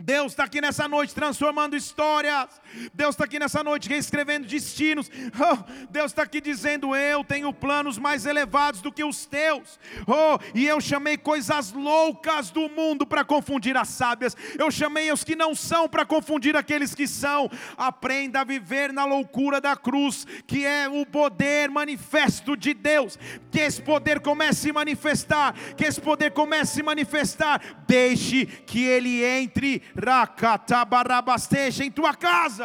Deus 0.02 0.32
está 0.32 0.46
aqui 0.46 0.62
nessa 0.62 0.88
noite 0.88 1.14
transformando 1.14 1.76
histórias. 1.76 2.50
Deus 2.94 3.16
está 3.16 3.26
aqui 3.26 3.40
nessa 3.40 3.64
noite 3.64 3.90
reescrevendo 3.90 4.48
destinos. 4.48 5.10
Oh, 5.42 5.58
Deus 5.90 6.12
está 6.12 6.24
aqui 6.24 6.42
dizendo: 6.42 6.96
Eu 6.96 7.24
tenho 7.24 7.54
planos 7.54 7.98
mais 7.98 8.26
elevados 8.26 8.82
do 8.82 8.92
que 8.92 9.04
os 9.04 9.26
teus. 9.26 9.80
Oh, 10.06 10.38
e 10.54 10.68
eu 10.68 10.82
chamei 10.82 11.18
coisas 11.18 11.72
loucas 11.72 12.50
do 12.52 12.68
mundo 12.70 13.06
para 13.06 13.24
confundir 13.24 13.78
as 13.78 13.88
sábias. 13.88 14.36
Eu 14.58 14.70
chamei 14.70 15.12
os 15.12 15.24
que 15.24 15.36
não 15.36 15.56
são 15.56 15.88
para 15.88 16.06
confundir 16.06 16.58
aqueles 16.58 16.94
que 16.94 17.08
são. 17.08 17.50
Aprenda 17.78 18.42
a 18.42 18.44
viver 18.44 18.92
na 18.92 19.06
loucura 19.06 19.62
da 19.62 19.78
cruz, 19.78 20.28
que 20.46 20.66
é 20.66 20.90
o 20.90 21.06
poder 21.06 21.70
manifesto 21.70 22.58
de 22.58 22.74
Deus. 22.74 23.18
Que 23.50 23.60
esse 23.60 23.82
poder 23.82 24.20
comece 24.20 24.50
a 24.50 24.64
se 24.64 24.72
manifestar. 24.74 25.54
Que 25.78 25.86
esse 25.86 26.02
poder 26.02 26.32
comece 26.32 26.74
a 26.74 26.76
se 26.76 26.84
manifestar. 26.84 27.62
Deixe 27.88 28.46
que 28.46 28.84
ele 28.84 29.24
entre 29.24 29.82
Rakatabarabastej 29.96 31.84
em 31.84 31.92
tua 31.92 32.14
casa. 32.14 32.59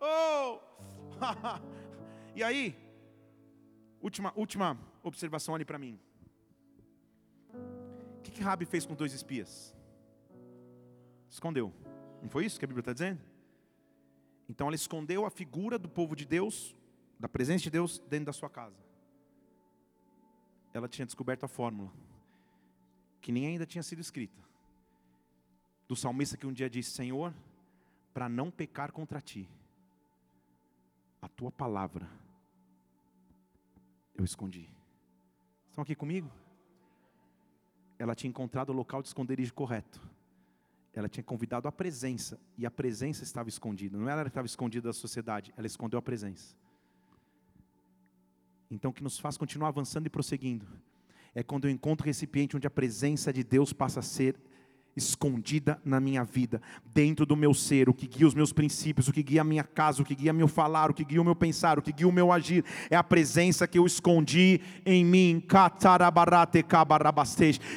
Oh! 0.00 0.60
e 2.34 2.42
aí, 2.42 2.76
última, 4.00 4.32
última 4.36 4.78
observação 5.02 5.54
ali 5.54 5.64
para 5.64 5.78
mim. 5.78 5.98
O 7.52 8.22
que, 8.22 8.30
que 8.30 8.42
Rabi 8.42 8.64
fez 8.64 8.86
com 8.86 8.94
dois 8.94 9.12
espias? 9.12 9.74
Escondeu. 11.28 11.72
Não 12.22 12.28
foi 12.28 12.44
isso 12.44 12.58
que 12.58 12.64
a 12.64 12.68
Bíblia 12.68 12.82
está 12.82 12.92
dizendo? 12.92 13.20
Então 14.48 14.66
ela 14.66 14.76
escondeu 14.76 15.24
a 15.26 15.30
figura 15.30 15.78
do 15.78 15.88
povo 15.88 16.16
de 16.16 16.24
Deus, 16.24 16.74
da 17.18 17.28
presença 17.28 17.64
de 17.64 17.70
Deus, 17.70 17.98
dentro 17.98 18.26
da 18.26 18.32
sua 18.32 18.48
casa. 18.48 18.76
Ela 20.72 20.88
tinha 20.88 21.04
descoberto 21.04 21.44
a 21.44 21.48
fórmula, 21.48 21.92
que 23.20 23.32
nem 23.32 23.46
ainda 23.46 23.66
tinha 23.66 23.82
sido 23.82 24.00
escrita 24.00 24.48
do 25.88 25.96
salmista 25.96 26.36
que 26.36 26.46
um 26.46 26.52
dia 26.52 26.68
disse: 26.68 26.90
Senhor, 26.90 27.34
para 28.12 28.28
não 28.28 28.50
pecar 28.50 28.92
contra 28.92 29.20
ti, 29.20 29.48
tua 31.38 31.52
palavra 31.52 32.10
eu 34.16 34.24
escondi. 34.24 34.68
Estão 35.68 35.82
aqui 35.82 35.94
comigo? 35.94 36.28
Ela 37.96 38.16
tinha 38.16 38.28
encontrado 38.28 38.70
o 38.70 38.72
local 38.72 39.00
de 39.00 39.06
esconderijo 39.06 39.54
correto. 39.54 40.02
Ela 40.92 41.08
tinha 41.08 41.22
convidado 41.22 41.68
a 41.68 41.72
presença, 41.72 42.40
e 42.56 42.66
a 42.66 42.70
presença 42.72 43.22
estava 43.22 43.48
escondida. 43.48 43.96
Não 43.96 44.08
era 44.08 44.22
ela 44.22 44.24
que 44.24 44.30
estava 44.30 44.46
escondida 44.46 44.88
da 44.88 44.92
sociedade, 44.92 45.54
ela 45.56 45.68
escondeu 45.68 46.00
a 46.00 46.02
presença. 46.02 46.56
Então, 48.68 48.90
o 48.90 48.94
que 48.94 49.04
nos 49.04 49.20
faz 49.20 49.36
continuar 49.36 49.68
avançando 49.68 50.06
e 50.06 50.10
prosseguindo 50.10 50.66
é 51.32 51.44
quando 51.44 51.68
eu 51.68 51.70
encontro 51.70 52.04
o 52.04 52.08
recipiente 52.08 52.56
onde 52.56 52.66
a 52.66 52.70
presença 52.70 53.32
de 53.32 53.44
Deus 53.44 53.72
passa 53.72 54.00
a 54.00 54.02
ser 54.02 54.34
escondida 54.98 55.80
na 55.84 56.00
minha 56.00 56.24
vida, 56.24 56.60
dentro 56.92 57.24
do 57.24 57.36
meu 57.36 57.54
ser, 57.54 57.88
o 57.88 57.94
que 57.94 58.06
guia 58.06 58.26
os 58.26 58.34
meus 58.34 58.52
princípios, 58.52 59.08
o 59.08 59.12
que 59.12 59.22
guia 59.22 59.40
a 59.40 59.44
minha 59.44 59.64
casa, 59.64 60.02
o 60.02 60.04
que 60.04 60.14
guia 60.14 60.32
meu 60.32 60.48
falar, 60.48 60.90
o 60.90 60.94
que 60.94 61.04
guia 61.04 61.20
o 61.20 61.24
meu 61.24 61.36
pensar, 61.36 61.78
o 61.78 61.82
que 61.82 61.92
guia 61.92 62.08
o 62.08 62.12
meu 62.12 62.32
agir, 62.32 62.64
é 62.90 62.96
a 62.96 63.04
presença 63.04 63.66
que 63.66 63.78
eu 63.78 63.86
escondi 63.86 64.60
em 64.84 65.04
mim. 65.04 65.42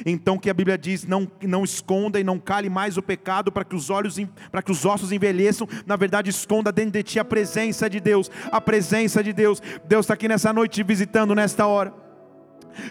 Então 0.04 0.38
que 0.38 0.50
a 0.50 0.54
Bíblia 0.54 0.76
diz, 0.76 1.04
não, 1.04 1.30
não 1.42 1.64
esconda 1.64 2.18
e 2.18 2.24
não 2.24 2.38
cale 2.38 2.68
mais 2.68 2.96
o 2.96 3.02
pecado 3.02 3.52
para 3.52 3.64
que 3.64 3.76
os 3.76 3.88
olhos, 3.88 4.18
para 4.50 4.62
que 4.62 4.72
os 4.72 4.84
ossos 4.84 5.12
envelheçam, 5.12 5.68
na 5.86 5.96
verdade 5.96 6.28
esconda 6.28 6.72
dentro 6.72 6.92
de 6.92 7.02
ti 7.02 7.18
a 7.18 7.24
presença 7.24 7.88
de 7.88 8.00
Deus, 8.00 8.30
a 8.50 8.60
presença 8.60 9.22
de 9.22 9.32
Deus. 9.32 9.62
Deus 9.86 10.04
está 10.04 10.14
aqui 10.14 10.26
nessa 10.26 10.52
noite 10.52 10.72
te 10.72 10.82
visitando 10.82 11.34
nesta 11.34 11.66
hora. 11.66 12.11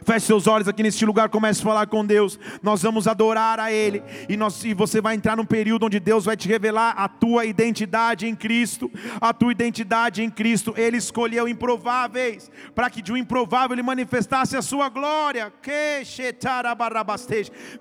Feche 0.03 0.25
seus 0.25 0.47
olhos 0.47 0.67
aqui 0.67 0.83
neste 0.83 1.05
lugar, 1.05 1.29
comece 1.29 1.61
a 1.61 1.63
falar 1.63 1.87
com 1.87 2.05
Deus. 2.05 2.39
Nós 2.61 2.81
vamos 2.81 3.07
adorar 3.07 3.59
a 3.59 3.71
Ele. 3.71 4.03
E, 4.27 4.37
nós, 4.37 4.63
e 4.63 4.73
você 4.73 5.01
vai 5.01 5.15
entrar 5.15 5.35
num 5.35 5.45
período 5.45 5.85
onde 5.85 5.99
Deus 5.99 6.25
vai 6.25 6.37
te 6.37 6.47
revelar 6.47 6.93
a 6.97 7.07
tua 7.07 7.45
identidade 7.45 8.27
em 8.27 8.35
Cristo. 8.35 8.91
A 9.19 9.33
tua 9.33 9.51
identidade 9.51 10.23
em 10.23 10.29
Cristo. 10.29 10.73
Ele 10.77 10.97
escolheu 10.97 11.47
improváveis, 11.47 12.49
para 12.73 12.89
que 12.89 13.01
de 13.01 13.11
um 13.11 13.17
improvável 13.17 13.75
Ele 13.75 13.83
manifestasse 13.83 14.55
a 14.55 14.61
sua 14.61 14.89
glória. 14.89 15.51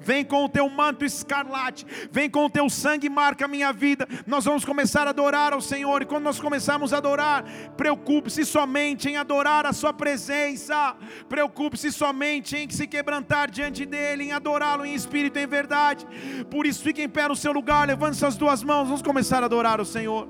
Vem 0.00 0.24
com 0.24 0.44
o 0.44 0.48
teu 0.48 0.68
manto 0.68 1.04
escarlate, 1.04 1.86
vem 2.10 2.28
com 2.28 2.44
o 2.44 2.50
teu 2.50 2.68
sangue, 2.68 3.08
marca 3.08 3.44
a 3.44 3.48
minha 3.48 3.72
vida. 3.72 4.06
Nós 4.26 4.44
vamos 4.44 4.64
começar 4.64 5.06
a 5.06 5.10
adorar 5.10 5.52
ao 5.52 5.60
Senhor. 5.60 6.02
E 6.02 6.06
quando 6.06 6.24
nós 6.24 6.40
começarmos 6.40 6.92
a 6.92 6.98
adorar, 6.98 7.44
preocupe-se 7.76 8.44
somente 8.44 9.08
em 9.08 9.16
adorar 9.16 9.66
a 9.66 9.72
Sua 9.72 9.92
presença. 9.92 10.96
Preocupe-se 11.28 11.89
somente 11.92 12.56
em 12.56 12.68
se 12.70 12.86
quebrantar 12.86 13.50
diante 13.50 13.84
dEle, 13.84 14.24
em 14.24 14.32
adorá-lo 14.32 14.84
em 14.84 14.94
espírito 14.94 15.38
e 15.38 15.42
em 15.42 15.46
verdade. 15.46 16.06
Por 16.50 16.66
isso, 16.66 16.82
fique 16.82 17.02
em 17.02 17.08
pé 17.08 17.28
no 17.28 17.36
seu 17.36 17.52
lugar, 17.52 17.86
levante 17.86 18.16
suas 18.16 18.36
duas 18.36 18.62
mãos, 18.62 18.84
vamos 18.84 19.02
começar 19.02 19.42
a 19.42 19.46
adorar 19.46 19.80
o 19.80 19.84
Senhor. 19.84 20.28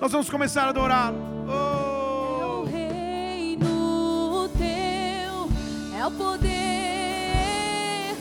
Nós 0.00 0.12
vamos 0.12 0.30
começar 0.30 0.64
a 0.64 0.68
adorá-lo. 0.68 1.18
Oh. 1.48 1.98
É 2.40 2.46
o 2.46 2.64
reino 2.64 4.48
teu, 4.56 5.48
é 5.98 6.06
o 6.06 6.10
poder 6.10 6.48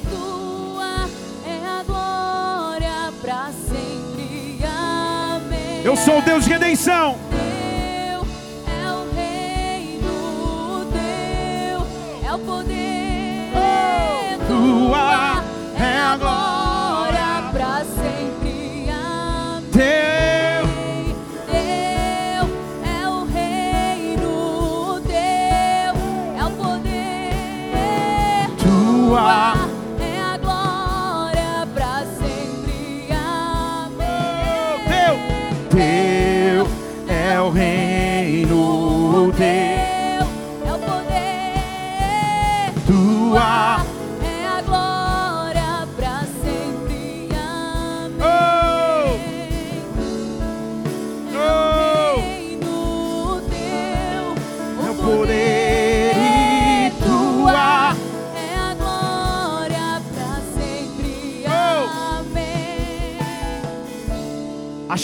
tua, 0.09 1.07
é 1.45 1.65
a 1.65 1.83
glória 1.83 3.13
para 3.21 3.51
sempre. 3.51 4.59
Amém. 4.65 5.83
Eu 5.83 5.95
sou 5.95 6.19
o 6.19 6.21
Deus 6.21 6.45
de 6.45 6.49
redenção. 6.49 7.26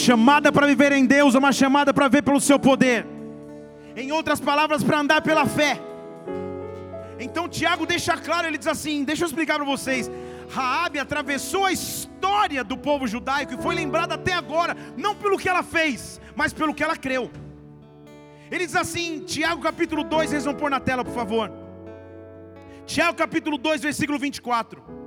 Chamada 0.04 0.52
para 0.52 0.66
viver 0.66 0.92
em 0.92 1.06
Deus 1.06 1.34
é 1.34 1.38
uma 1.38 1.52
chamada 1.52 1.94
para 1.94 2.08
ver 2.08 2.22
pelo 2.22 2.40
seu 2.40 2.58
poder. 2.58 3.06
Em 3.96 4.12
outras 4.12 4.40
palavras, 4.40 4.82
para 4.82 5.00
andar 5.00 5.20
pela 5.22 5.46
fé. 5.46 5.80
Então 7.18 7.48
Tiago 7.48 7.86
deixa 7.86 8.16
claro, 8.16 8.46
ele 8.46 8.58
diz 8.58 8.66
assim: 8.66 9.04
deixa 9.04 9.24
eu 9.24 9.28
explicar 9.28 9.56
para 9.56 9.64
vocês. 9.64 10.10
Raabe 10.50 10.98
atravessou 10.98 11.64
a 11.64 11.72
história 11.72 12.62
do 12.62 12.76
povo 12.76 13.06
judaico 13.06 13.54
e 13.54 13.62
foi 13.62 13.74
lembrada 13.74 14.14
até 14.14 14.34
agora, 14.34 14.76
não 14.96 15.14
pelo 15.14 15.38
que 15.38 15.48
ela 15.48 15.62
fez, 15.62 16.20
mas 16.36 16.52
pelo 16.52 16.74
que 16.74 16.84
ela 16.84 16.96
creu. 16.96 17.30
Ele 18.50 18.66
diz 18.66 18.76
assim, 18.76 19.20
Tiago 19.20 19.62
capítulo 19.62 20.04
2, 20.04 20.32
eles 20.32 20.44
vão 20.44 20.54
pôr 20.54 20.70
na 20.70 20.80
tela, 20.80 21.02
por 21.04 21.14
favor. 21.14 21.50
Tiago 22.84 23.16
capítulo 23.16 23.56
2, 23.56 23.80
versículo 23.80 24.18
24. 24.18 25.03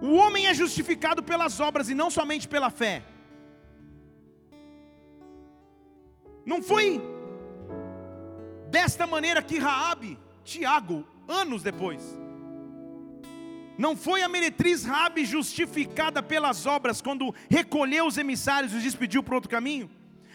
O 0.00 0.14
homem 0.14 0.46
é 0.46 0.54
justificado 0.54 1.22
pelas 1.22 1.60
obras 1.60 1.88
e 1.88 1.94
não 1.94 2.10
somente 2.10 2.48
pela 2.48 2.70
fé. 2.70 3.02
Não 6.44 6.62
foi 6.62 7.00
Desta 8.70 9.04
maneira 9.04 9.42
que 9.42 9.58
Raabe, 9.58 10.16
Tiago, 10.44 11.04
anos 11.26 11.60
depois. 11.62 12.16
Não 13.76 13.96
foi 13.96 14.22
a 14.22 14.28
meretriz 14.28 14.84
Rabi 14.84 15.24
justificada 15.24 16.22
pelas 16.22 16.66
obras 16.66 17.02
quando 17.02 17.34
recolheu 17.48 18.06
os 18.06 18.16
emissários 18.16 18.72
e 18.72 18.76
os 18.76 18.82
despediu 18.82 19.22
para 19.24 19.34
outro 19.34 19.50
caminho? 19.50 19.90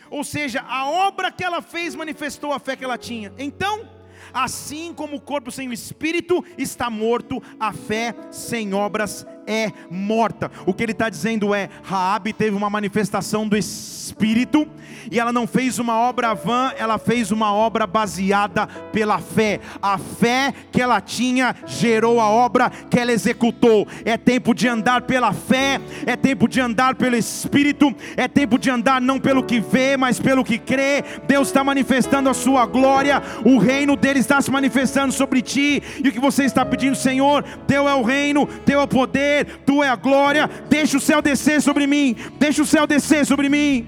Ou 0.09 0.23
seja, 0.23 0.61
a 0.67 0.85
obra 0.89 1.31
que 1.31 1.43
ela 1.43 1.61
fez 1.61 1.95
manifestou 1.95 2.51
a 2.51 2.59
fé 2.59 2.75
que 2.75 2.83
ela 2.83 2.97
tinha. 2.97 3.31
Então, 3.37 3.87
assim 4.33 4.93
como 4.93 5.15
o 5.15 5.21
corpo 5.21 5.49
sem 5.49 5.69
o 5.69 5.73
espírito 5.73 6.43
está 6.57 6.89
morto, 6.89 7.41
a 7.57 7.71
fé 7.71 8.13
sem 8.31 8.73
obras 8.73 9.25
é 9.47 9.71
morta. 9.89 10.51
O 10.65 10.73
que 10.73 10.83
ele 10.83 10.91
está 10.91 11.09
dizendo 11.09 11.53
é: 11.53 11.69
Raabe 11.83 12.33
teve 12.33 12.55
uma 12.55 12.69
manifestação 12.69 13.47
do 13.47 13.57
Espírito 13.57 14.67
e 15.11 15.19
ela 15.19 15.31
não 15.31 15.45
fez 15.45 15.79
uma 15.79 15.97
obra 15.97 16.33
vã, 16.33 16.71
ela 16.77 16.97
fez 16.97 17.31
uma 17.31 17.53
obra 17.53 17.85
baseada 17.85 18.67
pela 18.91 19.19
fé. 19.19 19.59
A 19.81 19.97
fé 19.97 20.53
que 20.71 20.81
ela 20.81 20.99
tinha 21.01 21.55
gerou 21.65 22.19
a 22.19 22.29
obra 22.29 22.69
que 22.69 22.99
ela 22.99 23.11
executou. 23.11 23.87
É 24.03 24.17
tempo 24.17 24.53
de 24.53 24.67
andar 24.67 25.01
pela 25.03 25.33
fé, 25.33 25.79
é 26.05 26.15
tempo 26.15 26.47
de 26.47 26.59
andar 26.59 26.95
pelo 26.95 27.15
Espírito, 27.15 27.93
é 28.17 28.27
tempo 28.27 28.57
de 28.57 28.69
andar 28.69 29.01
não 29.01 29.19
pelo 29.19 29.43
que 29.43 29.59
vê, 29.59 29.97
mas 29.97 30.19
pelo 30.19 30.43
que 30.43 30.57
crê. 30.57 31.03
Deus 31.27 31.47
está 31.47 31.63
manifestando 31.63 32.29
a 32.29 32.33
sua 32.33 32.65
glória, 32.65 33.21
o 33.43 33.57
reino 33.57 33.95
dele 33.95 34.19
está 34.19 34.41
se 34.41 34.51
manifestando 34.51 35.13
sobre 35.13 35.41
ti, 35.41 35.81
e 36.03 36.07
o 36.07 36.11
que 36.11 36.19
você 36.19 36.43
está 36.45 36.65
pedindo, 36.65 36.95
Senhor, 36.95 37.43
Teu 37.67 37.87
é 37.87 37.93
o 37.93 38.01
reino, 38.01 38.47
Teu 38.65 38.79
é 38.79 38.83
o 38.83 38.87
poder 38.87 39.34
poder, 39.35 39.59
tu 39.65 39.83
é 39.83 39.89
a 39.89 39.95
glória. 39.95 40.49
Deixa 40.69 40.97
o 40.97 41.01
céu 41.01 41.21
descer 41.21 41.61
sobre 41.61 41.85
mim, 41.87 42.15
deixa 42.39 42.61
o 42.61 42.65
céu 42.65 42.87
descer 42.87 43.25
sobre 43.25 43.49
mim. 43.49 43.87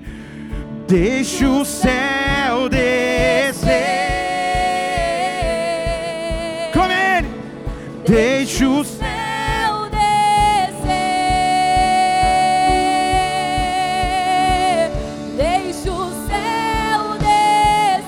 Deixa 0.88 1.48
o 1.48 1.64
céu 1.66 2.70
descer. 2.70 3.76
Com 6.74 6.86
ele. 6.86 7.28
Deixa 8.08 8.68
o 8.68 8.84
céu 8.86 9.90
descer. 9.90 10.88
Deixa 15.36 15.92
o 15.92 16.10
céu 16.28 17.18
descer. 17.20 18.04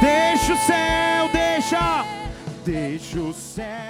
Deixa 0.00 0.52
o 0.52 0.56
céu, 0.56 1.28
deixa. 1.32 2.04
Deixa 2.64 3.20
o 3.20 3.32
céu. 3.32 3.83